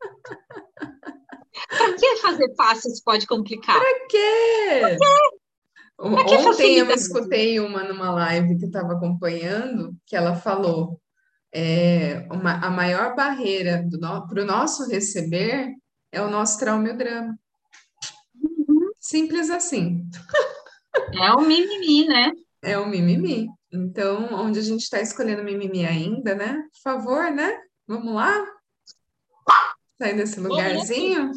Para 1.70 1.94
que 1.96 2.16
fazer 2.18 2.56
fácil 2.56 2.92
se 2.92 3.04
pode 3.04 3.26
complicar? 3.26 3.78
Para 3.80 4.08
quê? 4.08 4.80
Pra 4.80 4.98
quê? 4.98 5.39
Ontem 6.00 6.78
eu 6.78 6.90
escutei 6.92 7.60
uma 7.60 7.84
numa 7.84 8.10
live 8.12 8.58
que 8.58 8.66
estava 8.66 8.94
acompanhando, 8.94 9.94
que 10.06 10.16
ela 10.16 10.34
falou 10.34 11.00
é, 11.54 12.26
uma, 12.32 12.54
a 12.66 12.70
maior 12.70 13.16
barreira 13.16 13.86
para 14.30 14.42
o 14.42 14.46
nosso 14.46 14.90
receber 14.90 15.76
é 16.12 16.22
o 16.22 16.30
nosso 16.30 16.58
trauma 16.58 16.88
e 16.88 16.92
o 16.92 16.98
drama. 16.98 17.38
Simples 19.00 19.50
assim. 19.50 20.08
É 21.14 21.32
o 21.34 21.42
mimimi, 21.42 22.08
né? 22.08 22.32
É 22.62 22.78
o 22.78 22.88
mimimi. 22.88 23.48
Então, 23.72 24.34
onde 24.34 24.60
a 24.60 24.62
gente 24.62 24.82
está 24.82 25.02
escolhendo 25.02 25.44
mimimi 25.44 25.86
ainda, 25.86 26.34
né? 26.34 26.64
Por 26.74 26.82
favor, 26.82 27.32
né? 27.32 27.62
Vamos 27.88 28.14
lá? 28.14 28.46
Sair 29.98 30.16
desse 30.16 30.40
lugarzinho? 30.40 31.32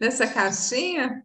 Dessa 0.00 0.26
caixinha? 0.26 1.24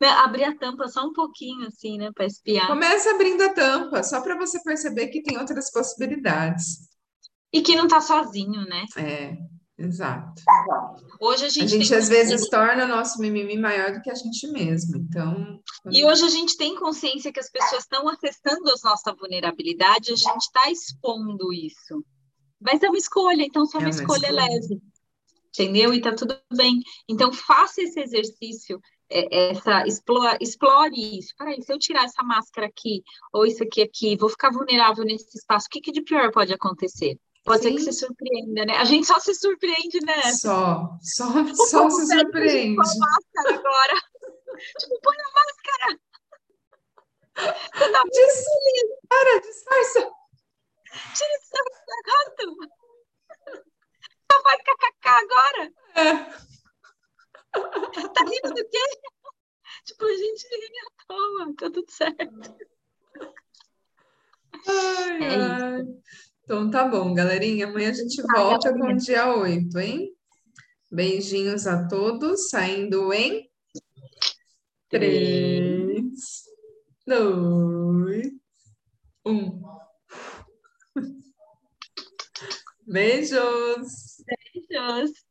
Né, 0.00 0.08
abrir 0.08 0.44
a 0.44 0.56
tampa 0.56 0.88
só 0.88 1.04
um 1.04 1.12
pouquinho, 1.12 1.66
assim, 1.66 1.98
né, 1.98 2.10
para 2.14 2.26
espiar. 2.26 2.66
Começa 2.66 3.10
abrindo 3.10 3.42
a 3.42 3.52
tampa, 3.52 4.02
só 4.02 4.20
para 4.20 4.36
você 4.36 4.62
perceber 4.62 5.08
que 5.08 5.22
tem 5.22 5.38
outras 5.38 5.70
possibilidades. 5.70 6.88
E 7.52 7.62
que 7.62 7.76
não 7.76 7.84
está 7.84 8.00
sozinho, 8.00 8.64
né? 8.66 8.84
É, 8.96 9.36
Exato. 9.78 10.42
Hoje 11.20 11.44
a 11.44 11.48
gente, 11.48 11.64
a 11.64 11.68
gente 11.68 11.94
às 11.94 12.08
vezes 12.08 12.48
torna 12.48 12.84
o 12.84 12.88
nosso 12.88 13.20
mimimi 13.20 13.56
maior 13.56 13.92
do 13.92 14.02
que 14.02 14.10
a 14.10 14.14
gente 14.14 14.48
mesmo. 14.48 14.96
Então. 14.96 15.60
E 15.88 16.04
hoje 16.04 16.24
a 16.24 16.28
gente 16.28 16.56
tem 16.56 16.74
consciência 16.74 17.32
que 17.32 17.38
as 17.38 17.48
pessoas 17.48 17.84
estão 17.84 18.08
acessando 18.08 18.68
a 18.68 18.88
nossa 18.88 19.14
vulnerabilidade, 19.14 20.12
a 20.12 20.16
gente 20.16 20.42
está 20.42 20.68
expondo 20.68 21.52
isso. 21.52 22.04
Mas 22.60 22.82
é 22.82 22.88
uma 22.88 22.98
escolha, 22.98 23.44
então 23.44 23.64
só 23.66 23.78
é 23.78 23.82
uma, 23.82 23.90
escolha, 23.90 24.26
escolha 24.26 24.32
leve. 24.32 24.82
Entendeu? 25.54 25.94
E 25.94 26.00
tá 26.00 26.12
tudo 26.12 26.36
bem. 26.52 26.80
Então 27.08 27.32
faça 27.32 27.80
esse 27.80 28.00
exercício 28.00 28.80
essa 29.10 29.86
explore, 29.86 30.38
explore 30.40 31.18
isso. 31.18 31.34
Peraí, 31.36 31.62
se 31.62 31.72
eu 31.72 31.78
tirar 31.78 32.04
essa 32.04 32.22
máscara 32.22 32.66
aqui, 32.66 33.02
ou 33.32 33.46
isso 33.46 33.62
aqui 33.62 33.82
aqui, 33.82 34.16
vou 34.16 34.28
ficar 34.28 34.50
vulnerável 34.50 35.04
nesse 35.04 35.36
espaço, 35.36 35.66
o 35.66 35.70
que, 35.70 35.80
que 35.80 35.92
de 35.92 36.02
pior 36.02 36.30
pode 36.30 36.52
acontecer? 36.52 37.18
Pode 37.44 37.62
Sim. 37.62 37.70
ser 37.70 37.74
que 37.76 37.92
se 37.92 37.92
surpreenda, 38.00 38.66
né? 38.66 38.76
A 38.76 38.84
gente 38.84 39.06
só 39.06 39.18
se 39.18 39.34
surpreende, 39.34 39.98
né? 40.04 40.20
Só, 40.32 40.90
só, 41.00 41.26
só 41.54 41.88
se 41.88 42.06
surpreende. 42.06 42.76
Põe 42.76 42.84
a 42.84 42.98
máscara 42.98 43.54
agora. 43.58 43.94
tipo, 44.78 45.00
põe 45.02 45.16
a 45.16 45.30
máscara. 45.32 46.00
Tá. 47.34 48.02
Para, 49.08 49.40
disfarça. 49.40 50.10
Tira 51.14 51.34
esse. 51.36 51.48
Só 54.30 54.42
faz 54.42 54.60
kkk 54.62 55.08
agora. 55.08 55.72
É. 55.94 56.57
Tá 58.14 58.24
rindo 58.24 58.54
do 58.54 58.68
quê? 58.68 58.78
Tipo, 59.84 60.04
a 60.04 60.12
gente 60.12 60.46
ri 60.48 60.70
à 60.78 61.06
toa, 61.06 61.54
tá 61.56 61.70
tudo 61.70 61.90
certo. 61.90 62.56
Ai, 64.66 65.24
é 65.24 65.36
ai. 65.36 65.86
Então 66.44 66.70
tá 66.70 66.88
bom, 66.88 67.14
galerinha. 67.14 67.66
Amanhã 67.66 67.90
a 67.90 67.94
gente 67.94 68.22
volta 68.22 68.72
com 68.72 68.92
o 68.92 68.96
dia 68.96 69.34
8, 69.34 69.78
hein? 69.78 70.16
Beijinhos 70.90 71.66
a 71.66 71.86
todos, 71.86 72.48
saindo 72.48 73.12
em 73.12 73.50
3, 74.88 76.44
2, 77.06 78.32
1. 79.26 79.62
Beijos! 82.86 84.22
Beijos! 84.24 85.27